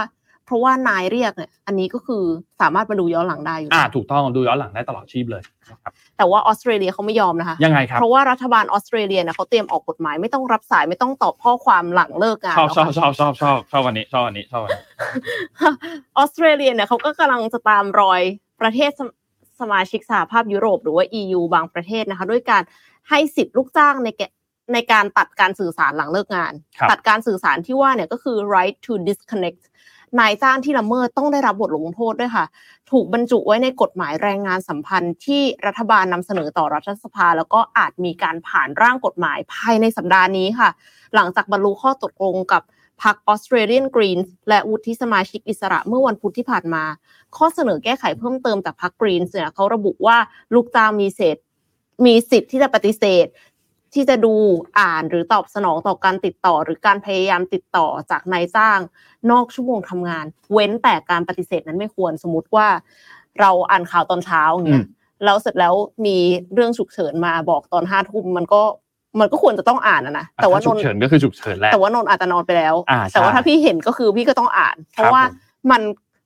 [0.52, 2.24] ราะว่านายเรียกเนี่ยอันนี้ก็คือ
[2.62, 5.42] สามารถมาดูย้อนหลังได้อยู่อ่าถูกต้องดูย้อนหลังได้ตลอดชีพเลย
[5.72, 14.84] นะครับแต่ว่าออสเตรเลียเขาไม่ยอมนะคะยังไงครับเพราะว่ารัฐบาลออสเตรเลียเนี่ยเขาเตรียมออกกฎหมายไม่ต้องรับสายไม่ต้องตอบข้อความหลังเลิกงานชอบชอบแล้วชอบชอบชอบชอบวันนี้ชอบวันนี้ชอบวันนี้
[15.62, 15.72] ค่ะ
[16.18, 18.22] ออสเตรเลียเนี่ยเขาก็กำลังจะตามรอย
[18.62, 19.10] ประเทศสม
[19.62, 22.64] สมาชิกสหภาพยุโรปหรือว่า EU บางประเทศนะคะ ด้วยการ
[23.10, 24.22] ให้สิทธิ์ลูกจ้างในแก
[24.74, 29.62] ในการตัดการสื่อสารหลังเลิกงานครับตัดการสื่อสารที่ว่าเนี่ยก็คือ right to disconnect
[30.20, 32.46] นายจ้างที่ละเมิดต้องได้รับบทลงโทษด้วยค่ะ
[32.92, 40.70] ถูกบรรจุไว้ในกฎหมายแรงงานสัมพันธ์ที่รัฐบาลนำเสนอต่อรัฐสภา แล้วก็อาจมีการผ่านร่างกฎหมายภายในสัปดาห์นี้ค่ะ
[41.16, 42.64] หลังจากบรรลุข้อตกลงกับ
[43.04, 46.84] พรรค Australian Greens และวุฒิสมาชิกอิสระเมื่อวันพุธที่ผ่านมา
[47.38, 50.18] ข้อเสนอแก้ไขเพิ่มเติมจากพรรค Greens เนี่ยเขาระบุว่า
[50.54, 51.38] ลูกจ้างมีเศษ
[52.06, 53.26] มีสิทธิ์ที่จะปฏิเสธ
[53.94, 54.34] ที่จะดู
[54.80, 58.80] อ่านหรือตอบสนองต่อการติดต่อ หรือการพยายามติดต่อจากนายจ้าง
[59.32, 62.68] นอกชั่วโมงทำงาน เว้นแต่การปฏิเสธนั้นไม่ควรสมมติว่า
[63.40, 65.74] เราอ่านข่าวตอนเช้าอย่างเงี้ยอืมแล้วเสร็จแล้ว
[66.06, 66.18] มี
[66.54, 68.62] เรื่องฉุกเฉินมาบอกตอนห้าทุ่มมันก็
[69.20, 75.82] มันก็ควรจะต้องอ่านอะนะแต่ว่าถ้ฉุนกนเฉินก็คือฉุกเฉินแหละแต่ว่านนท์อาจจะนอนไปแล้วอ่าใช่แต่ว่าถ้าพี่เห็นก็คือพี่ก็ต้องอ่าน เพครัราะบว่าผมมัน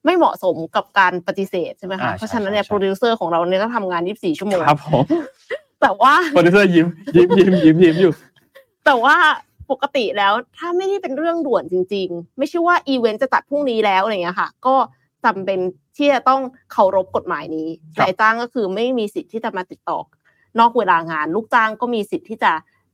[0.06, 5.04] ไม่เหมาะสมกับการปฏิเสธใช่ไหมอ่าคะใช่เพราะฉะนั้นเนี่ยใช่โปรดิวเซอร์ของเราเนี่ยก็ทำงาน 24 ชั่วโมงครับผม
[5.82, 8.14] แต่ว่าโปรดิวเซอร์ยิ้มยิ้มยิ้มยิ้มยิ้มอยู่
[8.86, 9.16] แต่ว่า
[9.72, 14.76] ปกติแล้วถ้าไม่ได้เป็นเรื่องด่วนจริง ๆ ไม่ใช่ว่าอีเวนต์จะจัดพรุ่งนี้แล้วอะไรเงี้ยค่ะ ก็
[15.26, 15.60] จำเป็น
[15.98, 20.00] ที่จะต้องเคารพกฎหมายนี้ครับนายจ้างก็คือไม่มีสิทธิ์ที่จะมาติดต่อ
[20.60, 22.52] นอกเวลางาน ลูกจ้างก็มีสิทธิ์ที่จะ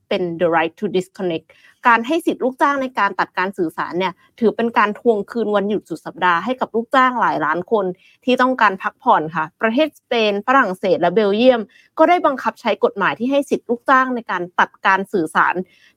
[0.08, 1.46] เป็น the right to disconnect
[1.88, 7.84] การให้สิทธิ์ลูกจ้างในการตัดการสื่อสารเนี่ยถือเป็นการทวงคืนวันหยุดสุดสัปดาห์ให้กับลูกจ้างหลายล้านคน
[8.24, 11.60] ที่ต้องการพักผ่อนค่ะ ประเทศสเปนฝรั่งเศสและเบลเยียม
[11.98, 15.54] ก็ได้บังคับใช้กฎหมายที่ให้สิทธิ์ลูกจ้างในการตัดการสื่อสาร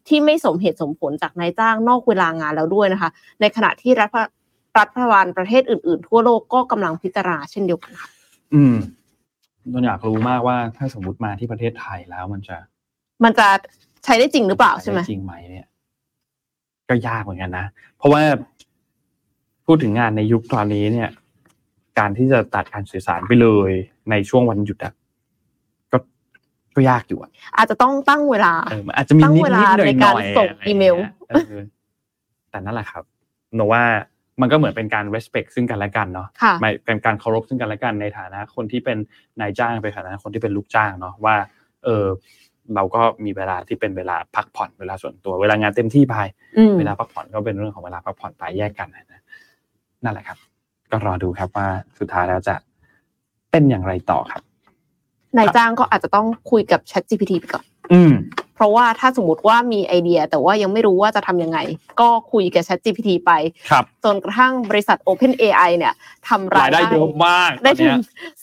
[0.08, 3.10] ที่ไม่สมเหตุสมผลจากนายจ้างนอกเวลางานแล้วด้วยนะคะ
[3.42, 4.12] ในขณะที่รัฐ
[4.80, 8.10] รัฐบาลประเทศอื่นๆ ทั่วโลกก็กำลังพิจารณาเช่นเดียวกันค่ะ
[8.54, 8.76] อืม
[9.72, 12.58] นนอยากรู้มากว่าถ้าสมมติมาที่ประเทศไทยแล้วมันจะ
[13.24, 13.48] มันจะ
[14.04, 15.68] ใช้ได้จริงหรือเปล่าใช่ไหมด้จริงไหมเนี่ย
[16.90, 17.66] ก็ยากเหมือนกันนะ
[17.98, 18.24] เพราะว่า
[19.66, 21.10] พูดถึงงานในยุคตอนนี้เนี่ย
[22.00, 23.72] การที่จะตัดการสื่อสารไปเลย
[24.10, 24.94] ในช่วงวันหยุดอะ
[25.92, 25.98] ก็
[26.76, 30.96] ก็ยากอยู่อะอาจจะต้องตั้งเวลาเออมันอาจจะมีตั้งนิดเวนิลาดหน่อยในหการน่อยส่งอีเมล
[32.50, 33.04] แต่นั่นแหละครับ
[33.56, 33.84] โนว่า
[34.42, 38.98] มันก็เหมือนเป็นการ respect ซึ่งกันและกันเนาะค่ะไม่เป็นการเคารพซึ่งกันและกันในฐานะคนที่เป็น
[39.40, 41.36] นายจ้างไปฐานะคนที่เป็นลูกจ้างเนาะว่า
[41.84, 42.06] เออ
[42.76, 46.16] เราก็มีเวลาที่เป็นเวลาพักผ่อนเวลาส่วนตัวเวลางานเต็มที่ไป
[46.58, 49.22] อืมเวลาพักผ่อนก็เป็นเรื่องของเวลาพักผ่อนไปแยกกันนะ
[50.04, 50.38] นั่นแหละครับ
[50.92, 51.68] ก็รอดูครับว่า
[52.00, 52.56] สุดท้ายแล้วจะ
[53.52, 54.42] เป็นอย่างไรต่อครับ
[55.38, 58.14] นายจ้างก็อาจจะต้องคุยกับ Chat GPT ไปก่อนอืม
[58.56, 61.60] เพราะว่าถ้าสมมติว่ามีไอเดีย แต่ว่ายังไม่รู้ว่าจะทำยังไง
[62.02, 63.32] ก็คุยกับ Chat GPT ไป
[63.70, 65.94] ครับจนกระทั่งบริษัท Open AI เนี่ย
[66.28, 68.00] ทำรารายยได้ได้เยอะมากได้ตอนถึเนี้งย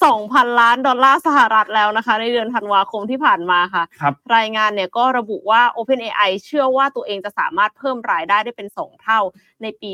[0.08, 9.20] 2,000 ล้านดอลลาร์สหรัฐแล้วนะคะ ในเดือนธันวาคมที่ผ่านมาค่ะครับรายงานเนี่ยก็ระบุว่า OpenAI เชื่อว่าตัวเองจะสามารถเพิ่มรายได้ได้เป็น 2 เท่า
[9.62, 9.92] ในปี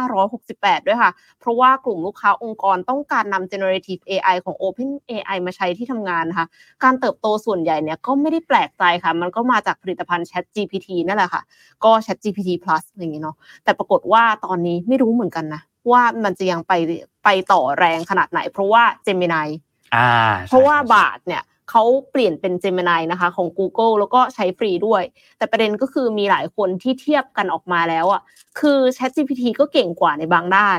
[0.00, 6.46] 2568 ด้วยค่ะ เพราะว่ากลุ่มลูกค้าองค์กรต้องการนำ generative AI ของ OpenAI มาใช้ที่ทำงานนะคะ
[6.84, 11.42] การเติบโตส่วนใหญ่เนี่ยก็ไม่ได้แปลกใจค่ะมันก็มาจากผลิตภัณฑ์ Chat GPT นั่นแหละค่ะ
[11.84, 16.72] ก็ Chat GPT Plus อย่างนี้เนาะแต่ปรากฏว่าตอนนี้ไม่รู้เหมือนกันนะว่ามันจะยังไป
[17.24, 19.48] ไปต่อแรงขนาดไหน เพราะว่า Gemini
[19.94, 20.08] อ่า
[20.48, 25.02] เพราะว่าใช่บาทเนี่ยเขาเปลี่ยนเป็น Gemini นะคะ ของ Google แล้วก็ใช้ฟรีด้วย
[25.38, 28.22] แต่ประเด็นก็คือมีหลายคนที่เทียบกันออกมาแล้วอะ
[28.60, 30.78] คือ ChatGPT ก็เก่งกว่าในบางด้าน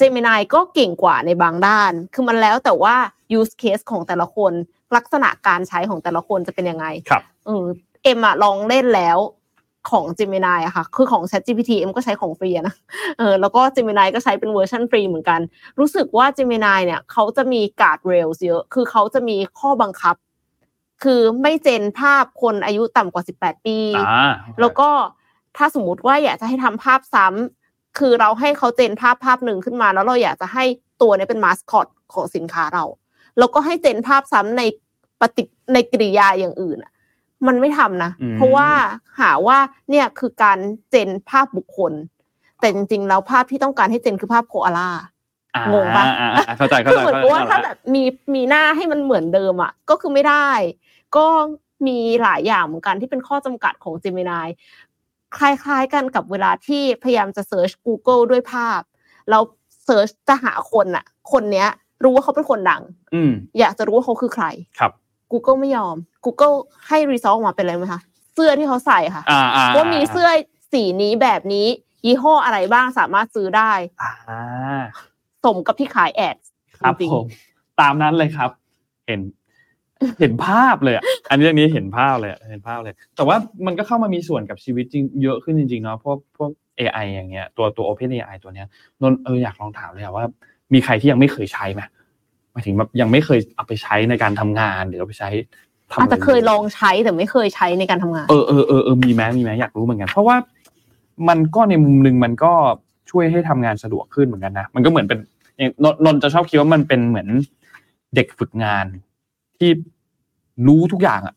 [0.00, 2.96] Gemini ก็เก่งกว่าในบางด้าน คือมันแล้วแต่ว่า
[3.38, 4.52] use case ของแต่ละคน
[4.96, 7.66] ลักษณะการใช้ของแต่ละคนจะเป็นยังไงครับ เออ
[8.04, 9.18] เอ็มอะลองเล่นแล้ว
[9.90, 12.74] ของ Gemini อะค่ะ คือของ ChatGPT เอ็มก็ใช้ของฟรีอะนะ
[13.18, 15.40] เออ แล้วก็ Gemini ก็ใช้เป็นเวอร์ชันฟรีเหมือนกัน
[15.78, 20.16] รู้สึกว่า Gemini เนี่ยเขาจะมี guardrail เยอะ คือเขาจะมีข้อบังคับ
[21.02, 24.90] คือไม่เจนภาพคนอายุต่ำกว่า 18 ปีอ่าแล้วก็
[25.56, 30.64] ถ้าสมมุติว่าอยากจะให้ทำภาพซ้ำ คือเราให้เขาเจนภาพภาพหนึ่งขึ้นมา แล้วเราอยากจะให้
[31.02, 32.84] ตัวเนี้เป็นมาสคอตของสินค้าเรา
[33.38, 34.62] แล้วก็ให้เจนภาพซ้ำใน
[35.20, 35.42] ปฏิ
[35.72, 36.92] ในกริยาอย่างอื่นอะ
[37.46, 38.68] มันไม่ทำนะอืมเพราะว่า
[39.20, 39.58] หาว่า
[39.90, 40.58] เนี่ยคือการ
[40.90, 41.92] เจนภาพบุคคล
[42.60, 44.90] แต่จริงๆแล้วภาพที่ต้องการให้เจนคือภาพโคอาล่า
[45.56, 48.02] อ่างงปะอ่าอ่าอ่าเข้าใจเข้าคือใจเหมือนเข้ากับว่าใจถ้าแบบมี
[48.34, 50.48] มีหน้าให้มันเหมือนเดิมอะก็คือไม่ได้
[51.16, 51.26] ก็
[51.86, 54.46] มีหลายอย่างเหมือนกันที่เป็นข้อจำกัดของ Gemini
[55.38, 58.80] คล้ายๆกันกับเวลาที่พยายามจะเซิร์ช Google ด้วยภาพ
[59.30, 59.42] แล้ว
[59.84, 61.68] search จะหาคนอะ คนเนี้ย
[62.04, 62.82] รู้ว่าเขาเป็นคนดัง
[63.14, 64.44] อืมอยากจะรู้ว่าเขาคือใคร
[64.78, 64.92] ครับ
[65.32, 66.56] Google ไม่ยอม Google
[66.88, 68.00] ให้ result ออกมาเป็นอะไรไหมคะ
[68.34, 70.28] เสื้อที่เขาใส่ค่ะอ่าอ่าว่ามีเสื้อ
[70.72, 71.66] สีนี้แบบนี้
[72.06, 73.72] ยี่ห้ออะไรบ้างสามารถซื้อได้
[74.02, 74.12] อ่า
[75.44, 76.36] สมกับที่ขายแอด
[76.78, 77.26] ครับจริงผม
[77.80, 78.50] ตามนั้นเลยครับ
[79.06, 79.20] เห็น
[80.20, 88.66] เห็นภาพเลยอะอันนี้อันนี้เห็นภาพเลยอะเห็นภาพเลย แต่ว่ามันก็เข้ามามีส่วนกับชีวิตจริงเยอะขึ้นจริงๆเนาะพวกพวก AI อย่างเงี้ยตัวตัว Open AI ตัวเนี้ย
[89.00, 90.24] นนท์เอออยากลองถามเลยอะว่า
[90.74, 95.30] มีใครที่ยังไม่เคยใช้ไหมหมายถึงแบบยังไม่เคยเอาไปใช้ในการทำงานหรือเอาไปใช้
[95.92, 100.36] ทำอาจจะไรเคยลองใช้แต่ไม่เคยใช้ในการทำงานเออเออเออเออมีไหมมีไหมอยากรู้เหมือนกัน เพราะว่า
[101.28, 102.52] มันก็ในมุมหนึ่งมันก็
[103.10, 105.18] ช่วยให้ทำงานสะดวกขึ้นเหมือนกันนะมันก็เหมือนเป็น
[105.56, 107.28] อย่างนนนนท์จะชอบคิดว่ามันเป็นเหมือน
[108.14, 108.86] เด็กฝึกงาน
[109.58, 109.70] ที่
[110.66, 111.34] รู้ทุกอย่างอะ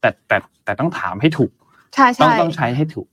[0.00, 1.50] แต่แต่แต่ต้องถามให้ถูก
[1.94, 3.08] ใช่ต้องใช่ต้องใช้ให้ถูก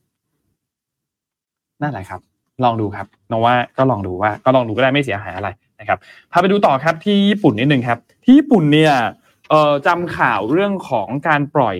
[1.81, 2.21] นั่นแหละครับ
[2.63, 5.49] ลองดูครับนองว่าก็ลองดูว่า ก็ลองดูก็ได้ไม่เสียหายอะไร
[5.79, 5.99] นะครับ
[6.31, 8.93] พาไปดูต่อครับที่ญี่ปุ่นนิดนึงครับ ที่ญี่ปุ่นเนี่ย
[9.49, 11.77] เอ่อจำข่าวเรื่องของการปล่อย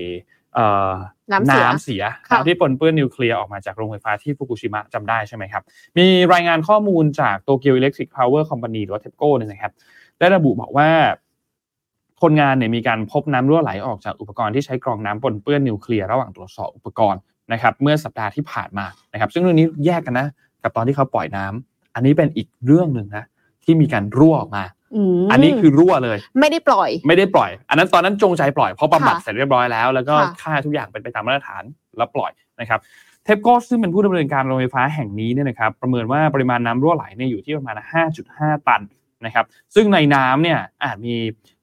[0.54, 0.91] เอ่อ
[1.32, 5.64] น้ำเสียน้ำเสียค่ะน้ำที่ปนเปื้อนนิวเคลียร์ออกมาจากโรงไฟฟ้าที่ฟุกุชิมะจำได้ใช่ไหมครับ
[5.98, 9.72] มีรายงานข้อมูลจาก Tokyo Electric Power Company หรือว่า TEPCO เนี่ยนะครับ
[10.20, 10.89] ได้ระบุบอกว่า
[12.22, 17.22] คนงานเนี่ยมีการพบน้ำรั่วไหลออกจากอุปกรณ์ที่ใช้กรองน้ำปนเปื้อนนิวเคลียร์ระหว่างตรวจสอบอุปกรณ์
[17.52, 20.28] นะครับ เมื่อสัปดาห์ที่ผ่านมานะครับ ซึ่งเรื่องนี้แยกกันนะ
[20.64, 23.24] กับตอนที่เขาปล่อยน้ำอันนี้เป็นอีกเรื่องหนึ่งนะ
[23.66, 24.63] ที่มีการรั่วออกมา
[25.24, 31.63] มอันนี้คือรั่วเลย ไม่ได้ปล่อย ไม่ได้ปล่อย อันนั้นตอนนั้นจงใจปล่อยเพราะบำบัดค่ะเสร็จเรียบร้อยแล้ว แล้วก็ค่ะค่าทุกอย่างเป็นไปตามมาตรฐาน
[31.97, 32.80] แล้วปล่อยนะครับ
[33.24, 37.76] TEPCO ซึ่งเป็นผู้ดำเนินการโรงไฟฟ้าแห่งนี้เนี่ยนะครับประเมินว่าปริมาณน้ำรั่วไหลเนี่ยอยู่ที่ประมาณ
[38.22, 38.82] 5.5 ตัน
[39.26, 39.45] นะครับ
[39.76, 41.16] ซึ่งในน้ำเนี่ยอาจมี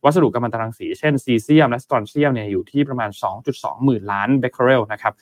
[0.05, 3.11] วัสดุกัมมันตรังสี เช่นซีเซียมและสตรอนเซียมเนี่ยอยู่ที่ประมาณ
[3.47, 5.13] 2.2 หมื่นล้านเบคเคอเรลนะครับ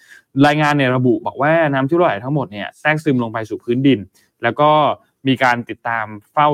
[0.46, 3.98] รายงานเนี่ยระบุบอกว่าน้ำที่รั่วไหลทั้งหมดเนี่ยแทรกซึมลงไปสู่พื้นดิน
[4.42, 4.70] แล้วก็
[5.28, 6.48] มีการติดตามเฝ้า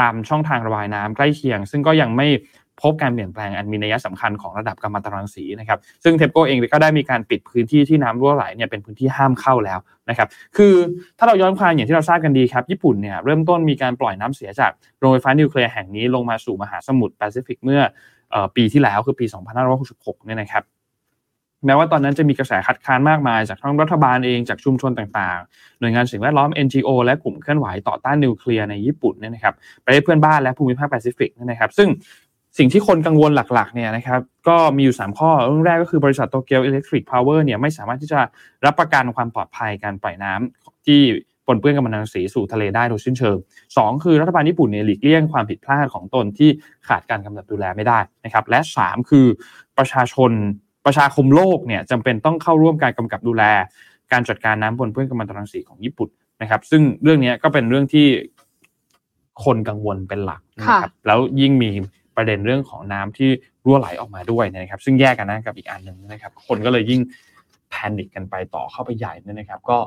[0.00, 2.28] ตามช่องทางระบายน้ำใกล้เคียง ซึ่งก็ยังไม่
[2.82, 9.78] พบการเปลี่ยนแปลงอันมีนัยสำคัญของระดับกัมมันตรังสีนะครับ ซึ่ง TEPCO เองก็ได้มีการปิดพื้นที่ที่น้ำรั่วไหลเนี่ยเป็นพื้นที่ห้ามเข้าแล้ว
[10.08, 10.74] นะครับ คือ
[11.18, 17.80] ถ้าเราย้อนความอย่างที่เราทราบกันดีครับ ญี่ปุ่นเนี่ยเริ่มต้นมีการปล่อยน้ำเสียจากโรงไฟฟ้านิวเคลียร์แห่งนี้ลงมาสู่มหาสมุทรแปซิฟิกเมื่อ
[18.30, 19.26] เอ่อปีที่แล้วคือปี
[19.76, 20.62] 2566เนี่ยนะครับ
[21.66, 29.54] แม้ว่าตอนนั้นจะมีกระแสคัดค้านมากมาย จากทั้งรัฐบาลเองจากชุมชนต่างๆ หน่วยงานสิ่งแวดล้อม NGO และกลุ่มเคลื่อนไหวต่อต้านนิวเคลียร์ในญี่ปุ่นเนี่ยนะครับ
[29.84, 31.88] ประเทศเพื่อนบ้านและภูมิภาคแปซิฟิกนะครับ ซึ่ง
[32.58, 38.20] สิ่งที่คนกังวลหลักๆเนี่ยนะครับก็มีอยู่ 3 ข้อเรื่องแรกก็คือบริษัท Tokyo Electric Power เนี่ยไม่สามารถที่จะ
[38.64, 41.00] รับประกันความปลอดภัยการปล่อยน้ำที่
[41.46, 43.36] ปนเปื้อนกัมมันตรังสีสู่ทะเลได้โดยสิ้นเชิง
[43.76, 46.50] สองคือรัฐบาลญี่ปุ่นเนี่ยหลีกเลี่ยงความผิดพลาดของตนที่
[46.88, 49.26] ขาดการกำกับดูแลไม่ได้นะครับและสามคือ
[49.78, 50.30] ประชาชน
[50.86, 53.44] ประชาคมโลกเนี่ยจำเป็นต้องเข้าร่วมการกำกับดูแล
[54.12, 56.08] การจัดการน้ำปนเปื้อนกัมมันตรังสีของญี่ปุ่น
[56.42, 58.06] นะครับ ซึ่งเรื่องนี้ก็เป็นเรื่องที่
[59.44, 61.70] คนกังวลเป็นหลักนะครับแล้วยิ่งมี
[62.16, 63.30] ประเด็นเรื่องของน้ำที่
[63.64, 67.00] รั่วไหลออกมาด้วยนะครับ ซึ่งแยกกันนะกับอีกอันหนึ่งนะครับ คนก็เลยยิ่ง
[67.70, 69.78] แพนิคกันไปต่อเข้าไปใหญ่เนี่ยนะครับ ก็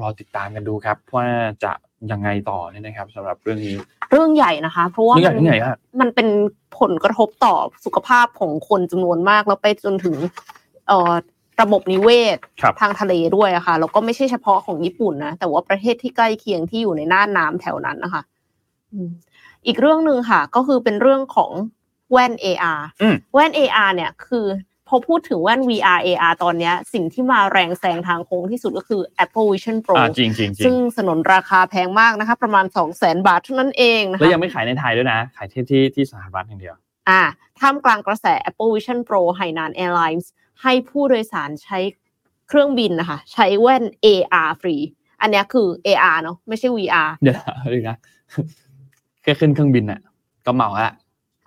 [0.00, 1.26] รอติดตามกันดูครับว่า
[1.64, 1.72] จะ
[2.10, 3.76] ยังไงต่อเนี่ยนะครับสำหรับเรื่องนี้
[4.10, 6.28] เรื่องใหญ่นะคะ เพราะว่าเรื่องใหญ่มันเรื่องใหญ่มากมันเป็น
[6.78, 7.54] ผลกระทบต่อ
[7.84, 10.16] สุขภาพของคนจำนวนมากแล้วไปจนถึง
[10.88, 11.12] เอ่อ
[11.60, 18.22] ระบบนิเวศครับทางทะเลด้วยอะค่ะแล้วก็ไม่ใช่เฉพาะของญี่ปุ่นนะแต่ว่าประเทศที่ใกล้เคียงที่อยู่ในน่านน้ำแถวนั้นนะคะ
[18.92, 19.08] อืม
[19.66, 21.50] อีกเรื่องหนึ่งค่ะ ก็คือเป็นเรื่องของ
[22.12, 24.46] แว่น AR อืมแว่น AR เนี่ยคือ
[24.90, 33.26] พอพูดถึงแว่น VR AR ตอนเนี้ยสิ่งที่มาแรงแซงทางโค้งที่สุดก็คือ Apple Vision Pro อ่าจริงจริงจริซึ่งงสนนราคาแพงมากนะคะ ประมาณ 2 0 0 0 0 0
[33.26, 36.74] บาทเท่านั้นเองนะคะแล้วยังไม่ขายในไทยด้วยนะ ขายที่ที่ที่สหรัฐอย่างเดียว
[37.08, 37.22] อ่า
[37.60, 40.26] ท่ามกลางกระแส Apple Vision Pro ไฮนาน Airlines
[40.62, 41.78] ให้ผู้โดยสารใช้
[42.48, 44.76] เครื่องบินนะคะ ใช้แว่น AR ฟรี
[45.20, 47.96] อันเนี้ยคือ AR เนาะไม่ใช่ VR เดี๋ยวนะเดี๋ยวนะ
[49.22, 50.00] แค่ขึ้นเครื่องบินอะ
[50.46, 50.92] ก็เหมาละ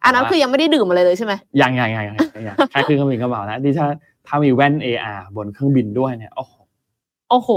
[0.04, 2.16] อันนั้นคือยังไม่ได้ดื่มอะไรเลยใช่ไหมยังยังยังยัง
[2.48, 3.88] ยังแค่ขึ้นเครื่องบินก็เหมาแล้วนี่ถ้า
[4.28, 6.54] ถ้ามีแว่น AR บนเครื่องบินด้วยเนี่ย โอ้โห
[7.30, 7.50] โอ้โห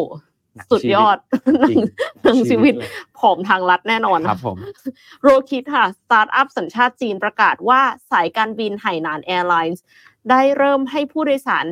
[0.56, 1.84] หนังสุดยอดชีวิตจริง
[2.22, 4.56] หนังชีวิตเลยผอมทางลัดแน่นอนครับผม
[5.22, 7.80] Rokid ค่ะ สตาร์ทอัพสัญชาติจีนประกาศว่า
[8.10, 9.82] สายการบิน Hainan Airlines
[10.30, 11.66] ได้เริ่มให้ผู้โดยสาร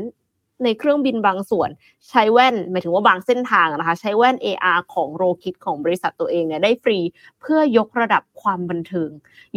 [0.65, 1.69] ในเครื่องบินบางส่วน
[2.09, 6.99] ใช้แว่นหมายถึงว่าบางเส้นทางอะนะคะใช้แว่น AR ของ Rokid ของบริษัทตัวเองเนี่ยได้ฟรี
[7.41, 9.11] เพื่อยกระดับความบันเทิง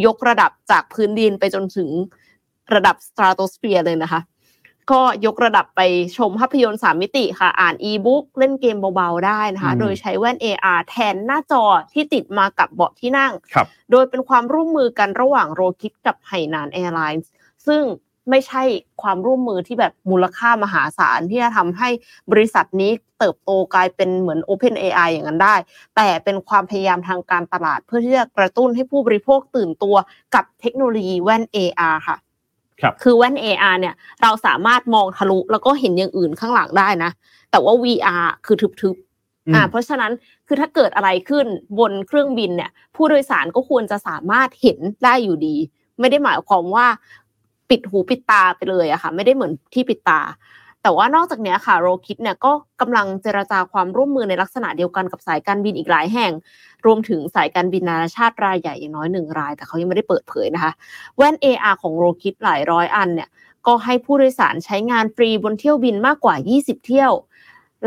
[0.06, 1.90] ยกระดับจากพื้นดินไปจนถึง
[2.74, 4.22] ระดับสตราโตสเฟียร์เลยนะคะ
[4.92, 5.82] ก็ยกระดับไป
[6.18, 17.26] ชมภาพยนตร์สามมิติค่ะ อ่านอีบุ๊กเล่นเกมเบาๆได้นะคะอืมโดยใช้แว่น AR แทนหน้าจอที่ติดมากับเบาะที่นั่งครับโดยเป็นความร่วมมือกันระหว่างโรคิดกับไหหนานแอร์ไลน์
[17.68, 17.84] ซึ่ง
[18.30, 18.64] ไม่ใช่
[19.02, 21.90] ความร่วมมือที่แบบมูลค่ามหาศาลที่จะทำให้
[22.32, 25.56] บริษัทนี้เติบโตกลายเป็นเหมือน Open AI อย่างนั้นได้
[25.96, 29.96] แต่เป็นความพยายามทางการตลาด เพื่อที่จะกระตุ้นให้ผู้บริโภคตื่นตัว
[30.36, 32.18] กับเทคโนโลยีแว่น AR ค่ะ
[32.82, 37.12] ครับคือแว่น AR เนี่ยเราสามารถมองทะลุแล้วก็เห็นอย่างอื่นข้างหลังได้นะ
[37.52, 40.12] แต่ว่า VR คือทึบๆอ่าเพราะฉะนั้น
[40.48, 41.46] คือถ้าเกิดอะไรขึ้น
[41.80, 45.56] บนเครื่องบินเนี่ย ผู้โดยสารก็ควรจะสามารถเห็นได้อยู่ดี
[46.00, 46.88] ไม่ได้หมายความว่า
[47.70, 50.22] ปิดหูปิดตาไปเลยอะค่ะ ไม่ได้เหมือนที่ปิดตา
[50.82, 52.52] แต่ว่านอกจากนี้ค่ะโรคิดเนี่ยก็
[52.82, 56.32] กำลังเจรจาความร่วมมือในลักษณะเดียวกันกับสายการบินอีกหลายแห่ง
[56.86, 60.72] รวมถึงสายการบินนานาชาติรายใหญ่อย่างน้อยหนึ่งราย แต่เขายังไม่ได้เปิดเผยนะคะ
[61.18, 63.30] แว่น AR ของโรคิดหลายร้อยอันเนี่ย
[63.68, 67.12] ก็ให้ผู้โดยสารใช้งานฟรีบนเที่ยวบินมากกว่า 20 เที่ยว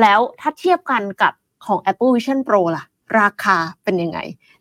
[0.01, 1.33] แล้วถ้าเทียบกันกับ
[1.66, 2.85] ของ Apple Vision Pro ล่ะ
[3.18, 4.18] ราคาเป็นยังไง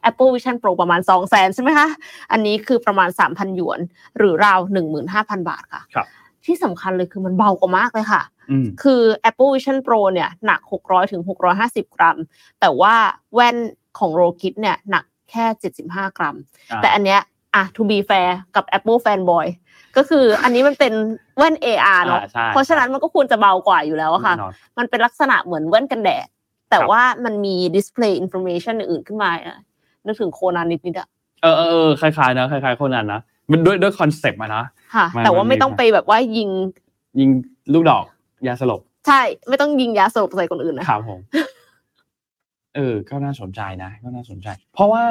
[0.10, 1.90] Apple Vision Pro ประมาณ 2 0 0 0 0 0ใช่ไหมคะ
[2.32, 3.80] อันนี้คือประมาณ 3,000 หยวน
[4.18, 4.60] หรือราว
[5.04, 6.08] 15,000 บาทค่ะครับ
[6.46, 8.22] ที่สำคัญเลยคือมันเบากว่ามากเลยค่ะ
[8.52, 11.22] อืมคือ Apple Vision Pro เนี่ยหนัก 600ถึง
[11.60, 12.18] 650 กรัม
[12.60, 12.96] แต่ว่า
[13.34, 13.58] แว่น
[14.00, 15.46] ของ Rokit เนี่ยหนักแค่
[15.84, 16.36] 75 กรัม
[16.72, 17.20] อ่าแต่อันเนี้ย
[17.56, 19.48] อะ to be fair กับ Apple fanboy
[19.98, 20.94] ก็คืออันนี้มันเป็น
[21.38, 26.28] แว่น AR เนาะอ่าใช่เพราะฉะนั้นมันก็ควรจะเบากว่าอยู่แล้วอะค่ะแน่นอนมันเป็นลักษณะเหมือนแว่นกันแดด
[26.70, 29.58] แต่ครับว่ามันมี display information อื่นๆขึ้นมาอะ
[30.06, 31.08] นึกถึงโคนันนิดๆอะ
[31.42, 34.66] เออเออเออคล้ายๆนะคล้ายๆคนนั้นนะมันด้วยด้วยคอนเซปต์อะนะ
[34.96, 36.50] ค่ะมันแต่ว่ามันไม่ต้องมีไปแบบว่ายิง
[37.20, 37.30] ยิง
[37.74, 38.06] ลูกดอก
[38.48, 41.20] ยาสลบ ใช่ ไม่ต้องยิงยาสลบใส่คนอื่นนะครับผม
[42.76, 45.06] เออก็น่าสนใจนะก็น่าสนใจ เพราะว่า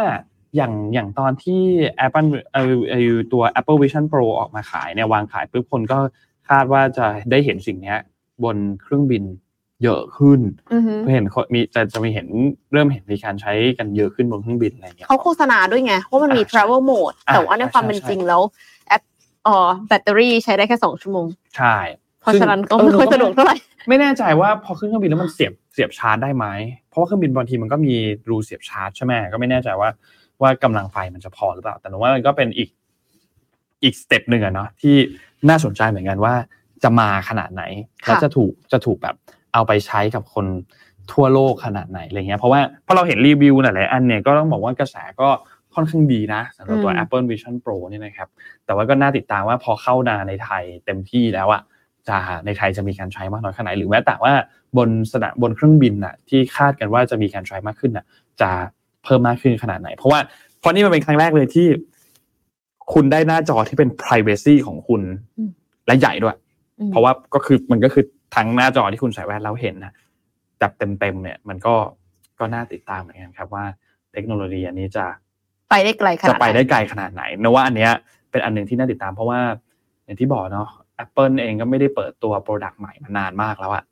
[0.57, 1.63] อย่างอย่างตอนที่
[2.07, 5.99] Apple เออเออตัว Apple Vision Pro ออกมาขายเนี่ยวางขายปุ๊บคนก็
[6.49, 7.99] คาดว่าจะได้เห็นสิ่งเนี้ย
[8.45, 9.23] บนเครื่องบิน
[9.85, 10.41] เยอะขึ้น
[10.72, 12.29] อือฮึเห็นคนมีจะจะมีเห็น
[12.72, 18.43] เริ่มเห็นมีการใช้กันเยอะขึ้นบนเครื่องบินอะไรเงี้ยเขาโฆษณาด้วยไงว่ามันมีอ่าใช่ travel mode อ่าแต่ว่าในความใช่เป็นใช่จริงแล้ว
[18.89, 19.03] แอป
[19.47, 19.57] อ๋อ
[19.89, 21.26] แบตเตอรี่ใช้ได้แค่สองชั่วโมง
[21.57, 21.76] ใช่
[22.20, 23.57] เพราะฉะนั้นก็ไม่ค่อยสะดวกเท่าไหร่
[23.89, 26.47] ไม่แน่ใจว่าพอขึ้นเครื่องบินแล้วมันเสียบเสียบชาร์จได้ไหม
[26.89, 27.95] เพราะว่าเครื่องบินบางทีมันก็มี
[28.31, 29.89] รูเสียบชาร์จใช่ไหมก็ไม่แน่ใจว่า
[30.43, 32.68] ว่ากำลังไฟมันจะพอหรือเปล่า แต่หนูว่ามันก็เป็นอีก
[33.83, 34.97] อีกสเต็ปหนึ่งอะเนาะที่
[35.49, 36.35] น่าสนใจเหมือนกันว่า
[36.83, 37.62] จะมาขนาดไหน
[38.05, 39.14] ค่ะแล้วจะถูกจะถูกแบบ
[39.59, 40.47] เอาไปใช้กับคน
[41.13, 45.29] ทั่วโลกขนาดไหนอะไรเงี้ยเพราะว่าพอเราเห็นรีวิวหลายๆอันเนี่ยก็ต้องบอกว่ากระแสก็
[45.75, 48.29] ค่อนข้างดีนะสำหรับตัว Apple Vision Pro เนี่ยนะครับ
[48.67, 51.63] แต่ว่าก็น่าติดตามว่าพอเข้านาในไทยเต็มที่แล้วอะ
[52.09, 54.33] จะในไทยจะมีการใช้มากน้อยขนาดไหนหรือแม้แต่ว่า
[54.77, 58.05] บนสนามบนเครื่องบินน่ะที่คาดกันว่าจะมีการใช้มากขึ้นน่ะ
[58.41, 58.51] จะ
[59.05, 60.21] เพิ่มมากขึ้นขนาดไหน เพราะว่า
[60.59, 61.67] เพราะนี่มันเป็นครั้งแรกเลยที่
[62.93, 65.03] คุณได้หน้าจอที่เป็น privacy ของคุณ
[65.39, 65.51] อืม
[65.87, 66.37] และใหญ่ด้วย
[66.79, 68.05] อืมเพราะว่าก็คือมันก็คือ
[68.37, 69.93] ทั้งหน้าจอที่คุณใส่แว่นแล้วเห็นนะ
[70.59, 71.74] แบบเต็มๆเนี่ย มันก็
[72.39, 73.64] ก็น่าติดตามเหมือนกันครับว่า
[74.12, 75.05] เทคโนโลยีอันนี้จะ
[75.70, 77.93] ไปได้ไกลขนาดจะไปหนได้ไกลขนาดไหนนะว่าอันเนี้ย
[78.31, 79.41] เป็นอันหนึ่งที่น่าติดตามเพราะว่า
[80.05, 80.68] อย่างที่บอกเนาะ
[81.05, 83.85] Apple เองก็ไม่ได้เปิดตัว product ใหม่มานานมากแล้วอะ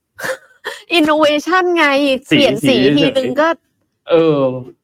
[0.95, 1.87] อินโนเวชันไง
[2.31, 3.49] สีเปลี่ยนสีสีทีเฉยนึงก็
[4.09, 4.41] เออ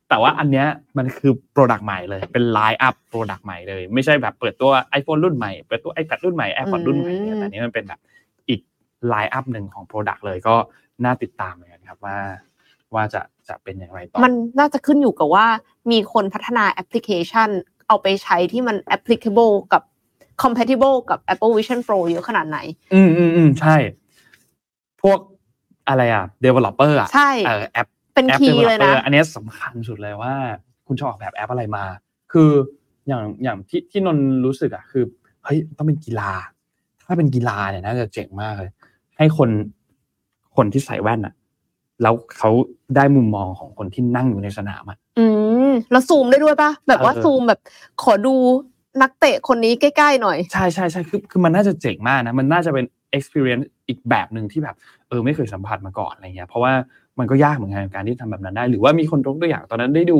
[0.09, 0.67] แต่ว่าอันเนี้ย
[0.99, 8.12] มันคือ product ใหม่เลย เป็น lineup product ใหม่เลย ไม่ใช่แบบเปิดตัว iPhone รุ่นใหม่ เปิดตัว iPad รุ่นใหม่ AirPods รุ่นใหม่เนี่ยแต่อันนี้มันเป็นแบบอีก
[9.09, 10.55] lineup หนึ่งของ product เลยก็
[11.05, 12.19] น่าติดตามเหมือนกันครับว่า
[12.95, 15.47] ว่าจะจะเป็นอย่างไรต่อ มันน่าจะขึ้นอยู่กับว่า
[15.91, 17.49] มีคนพัฒนาแอปพลิเคชัน
[17.89, 19.83] เอาไปใช้ที่มัน applicable กับ
[20.43, 22.59] compatible กับ Apple Vision Pro เยอะขนาดไหน
[22.95, 23.77] อืมอืมอืมใช่
[25.03, 25.19] พวก
[25.89, 30.35] อะไรอะ developer อะใช่เออแอปเป็นแอป key เลยนะ developer อันเนี้ยสำคัญสุดเลยว่า
[30.87, 31.85] คุณจะออกแบบแอปอะไรมา
[32.33, 32.51] คือ
[33.09, 35.05] อย่างอย่างที่ที่นนท์รู้สึกอะคือ
[35.45, 36.31] เฮ้ยต้องเป็นกีฬา
[37.07, 38.71] ถ้าเป็นกีฬาเนี่ยน่าจะเจ๋งมากเลย
[39.23, 39.51] ให้คน
[40.57, 41.35] คนที่ใส่แว่นอะ
[42.03, 42.51] แล้วเขา
[42.97, 45.27] ได้มุมมองของคนที่นั่งอยู่ในสนามอะอื
[45.71, 47.61] มแล้วซูมได้ด้วยปะแบบว่าเออซูมแบบ
[48.03, 48.35] ขอดู
[49.03, 52.85] นักเตะคนนี้ใกล้ๆหน่อย ใช่ใช่ใช่คือคือมันน่าจะเจ๋งมากนะ มันน่าจะเป็น
[53.17, 54.77] experience อีกแบบหนึ่งที่แบบ
[55.09, 56.73] เออ ไม่เคยสัมผัสมาก่อนอะไรเงี้ย เพราะว่า
[57.19, 60.19] มันก็ยากเหมือนกันการที่ทำแบบนั้นได้ หรือว่ามีคนยกตัวอย่างตอนนั้นได้ดู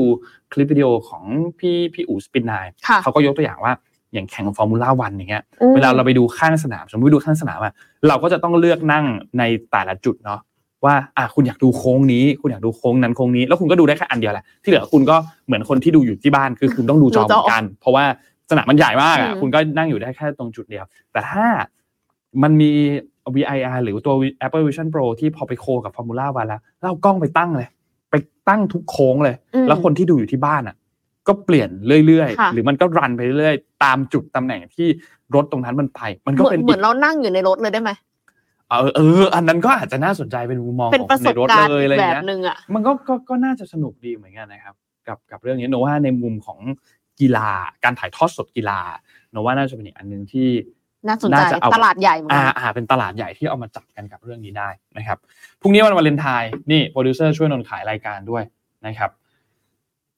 [0.53, 1.23] คลิปวิดีโอของ
[1.59, 3.73] พี่พี่อู๋สปินนายค่ะเขาก็ยกตัวอย่างว่า
[4.13, 7.73] อย่างแข่งฟอร์มูล่าวันอย่างเงี้ยอืมเวลาเราไปดูข้างสนามสมมติไปดูข้างสนามอะ
[8.07, 9.05] เราก็จะต้องเลือกนั่ง
[9.39, 10.39] ในแต่ละจุดเนาะ
[10.85, 18.03] ว่าอะคุณอยากดูโค้งนี้ คุณอยากดูโค้งนั้นโค้งนี้ แล้วคุณก็ดูได้แค่อันเดียวแหละที่เหลือคุณก็เหมือนคนที่ดูอยู่ที่บ้านคือคุณต้องดูจอเหมือนกัน เพราะว่า
[18.49, 21.45] สนามมันใหญ่มากอะอืมคุณก็นั่งอยู่ได้แค่ตรงจุดเดียว แต่ถ้า
[22.43, 22.71] มันมี
[23.35, 27.67] VIR หรือตัว Apple Vision Pro ที่พอไปโคกับ Formula One แล้วเราเอากล้องไปตั้งเลย
[28.11, 28.15] ไป
[28.49, 30.75] ตั้งทุกโค้งเลยอืมแล้วคนที่ดูอยู่ที่บ้านอะ
[31.27, 31.69] ก็เปลี่ยน
[32.07, 34.87] เรื่อยค่ะๆหรือมันก็รันไปเรื่อยๆ ตามจุดตำแหน่งที่
[35.35, 37.91] รถตรงนั้นมันไป มันเหก็มือเป็นนเหมือนเรานั่งอยู่ในรถเลยได้ไหม
[38.69, 44.75] เออเออ อันนั้นก็อาจจะน่าสนใจเป็นมุมมองเป็นของประสในบรถการณ์เลยอะไรแบบเงี้ยหนึ่งอะมันก็ก็ก็น่าจะสนุกดีเหมือนกันนะครับ
[45.07, 46.59] กับกับเรื่องนี้โนว่าในมุมของ
[47.19, 47.49] กีฬา
[47.83, 48.79] การถ่ายทอดสดกีฬา
[49.31, 50.49] โนว่าน่าจะเป็นอีกอันหนึ่งที่
[51.07, 55.17] น่าสนใจน่าจะเอาตลาดใหญ่เหมือนอ่ากันอ่าเป็นตลาดใหญ่ที่เอามาจับกันกับเรื่องนี้ได้นะครับ
[55.61, 58.43] พรุ่งนี้วันวาเลนไทน์นี่โปรดิวเซอร์ช่วยนนท์ขายรายการด้วย
[58.85, 59.22] นะครับความ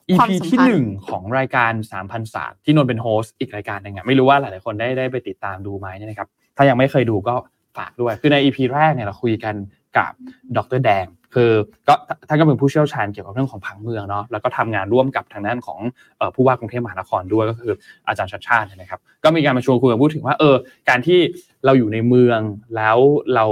[0.10, 6.28] EP สัมพันธ์ที่หนึ่งของรายการ3 0 0ศาสตร์ที่นนท์เป็นโฮสต์อีกรายการหนึ่งอะไม่รู้ว่าหลายๆคนได้ได้ไปติดตามดูไหมเนี่ยนะครับ
[6.58, 7.36] ถ้ายังไม่เคยดูก็
[7.78, 9.56] ฝากด้วย คือใน EP แรกเนี่ยเราคุยกัน
[9.98, 10.12] กับ
[10.58, 11.52] ดรแดง คือ
[11.88, 11.96] ก็
[12.28, 15.80] ท่านก็เป็นผู้เชี่ยวชาญเกี่ยวกับเรื่องของผังเมืองเนาะแล้วก็ทำงานร่วมกับทางด้านของ
[16.18, 17.72] เอ่อผู้ว่ากรุงเทพมหานครด้วยก็คือ
[18.08, 20.56] อาจารย์ชัดชาติเนยนะครับ ก็มีการมาชวนคุยกันพูดถึงว่าเออ
[20.90, 21.20] การที่
[21.66, 22.40] เราอยู่ในเมือง
[22.76, 22.98] แล้ว
[23.36, 23.46] เรา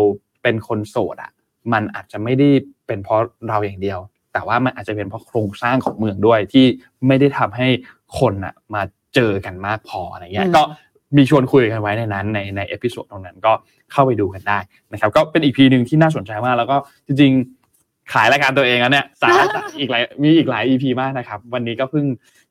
[0.44, 1.32] เป็นคนโสดอะ
[1.74, 2.50] มันอาจจะไม่ได้
[2.88, 4.00] เป็นเพราะเราอย่างเดียว
[4.34, 6.66] แต่ว่ามันอาจจะเป็นเพราะโครงสร้างของเมืองด้วยที่
[7.08, 7.68] ไม่ได้ทำให้
[8.20, 8.82] คนอะมา
[9.16, 10.64] เจอกันมากพออะไรเงี้ยอืมก็
[11.18, 13.52] มีชวนคุยกันไว้ในนั้นในใน episode ตรงนั้นก็
[13.92, 14.58] เข้าไปดูกันได้
[14.92, 16.78] นะครับ ก็เป็น EP หนึ่งที่น่าสนใจมากแล้วก็
[17.08, 19.46] จริงๆขายรายการตัวเองแล้วเนี่ยสาระ
[19.80, 22.06] อีกหลายมีอีกหลาย EP มากนะครับ วันนี้ก็เพิ่ง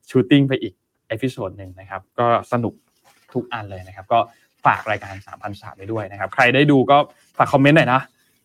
[0.09, 0.73] shooting ไปอีก
[1.07, 2.73] episode หนึ่งนะครับ ก็สนุก
[3.33, 4.19] ทุกอันเลยนะครับ ก็
[4.65, 6.97] ฝากรายการ3 0 0 3ไปด้วยนะครับ ใครได้ดูก็
[7.37, 8.01] ฝากคอมเมนต์หน่อยนะ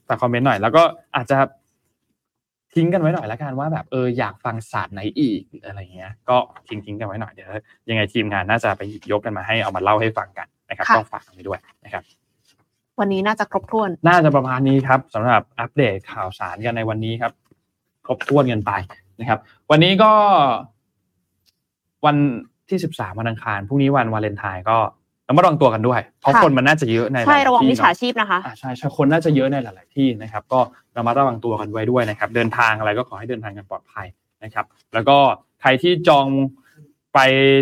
[0.09, 0.83] ฝากคอมเมนต์หน่อยแล้วก็
[1.17, 1.39] อาจจะ
[2.75, 6.37] ทิ้งกันไว้หน่อยละกันว่าแบบเอออยากฟังศาสตร์ไหนอีกหรืออะไรเงี้ย ก็
[6.69, 7.49] ทิ้งทิ้งๆกันไว้หน่อยเดี๋ยว
[7.89, 12.03] ยังไงทีมงานน่าจะไปหยิบยกกันมาให้เอามาเล่าให้ฟังกันนะครับค่ะก็ฝากกันไปด้วยนะครับ
[13.01, 17.33] วันนี้น่าจะครบถ้วน น่าจะประมาณนี้ครับสำหรับอัปเดตข่าวสารกันในวันนี้ครับ
[18.07, 18.73] ครบถ้วนกันไป
[19.21, 19.39] นะครับ
[19.71, 20.13] วันนี้ก็
[22.07, 22.17] วัน
[22.69, 24.79] ที่สิบสามวันอังคารพรุ่งนี้วันวาเลนไทน์ก็
[25.29, 30.61] ระมัดระวังตัวกันด้วย เพราะค่ะคนมันน่าจะเยอะในหใช่ลายๆระวังที่มิจฉาเนาะชีพนะคะอ่าใช่ใช่คนน่าจะเยอะในหลาย ๆ ที่นะครับ ก็
[30.97, 34.07] ระมัดระวังตัวกันไว้ด้วยนะครับ เดินทางอะไรก็ขอให้เดินทางกันปลอดภัย
[34.45, 35.17] นะครับ แล้วก็
[35.61, 36.27] ใครที่จอง
[37.15, 37.19] ไป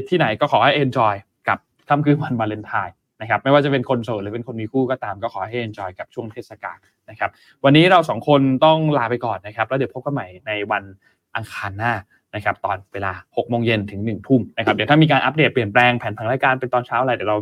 [0.08, 1.14] ที่ไหนก็ขอให้ enjoy
[1.48, 1.58] กับ
[1.88, 6.76] ค่ำคืนวันวาเลนไทน์นะครับ ไม่ว่าจะเป็นคนโสดหรือเป็นคนมีคู่ก็ตามก็ขอให้ enjoy กับช่วงเทศกาล
[7.10, 7.30] นะครับ
[7.64, 10.82] วันนี้เราสองคนต้องลาไปก่อนนะครับ แล้วเดี๋ยวพบกันใหม่ในวัน
[11.36, 11.92] อังคารหน้า
[12.36, 17.38] นะครับตอนเวลา6โมงเย็นถึง1ทุ่มนะครับเดี๋ยวถ้ามีการอัปเดตเปลี่ยนแปลงแผนผังรายการเป็นตอนเช้าอะไรเดี๋ยวเรา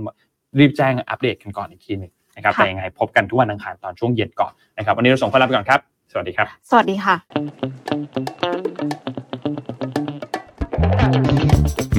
[0.59, 5.81] รีบแจ้งอัปเดตกันก่อนอีกทีหนึ่งนะครับค่ะแต่ยังไงพบกันทุกวันอังคารตอนช่วงเย็นก่อนนะครับวันนี้เราส่งคนลาไปก่อนครับ
[6.13, 7.15] สวัสดีครับ สวัสดีค่ะ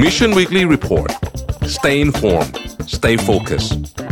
[0.03, 1.11] Mission Weekly Report.
[1.77, 2.53] Stay informed.
[2.97, 4.04] Stay focused.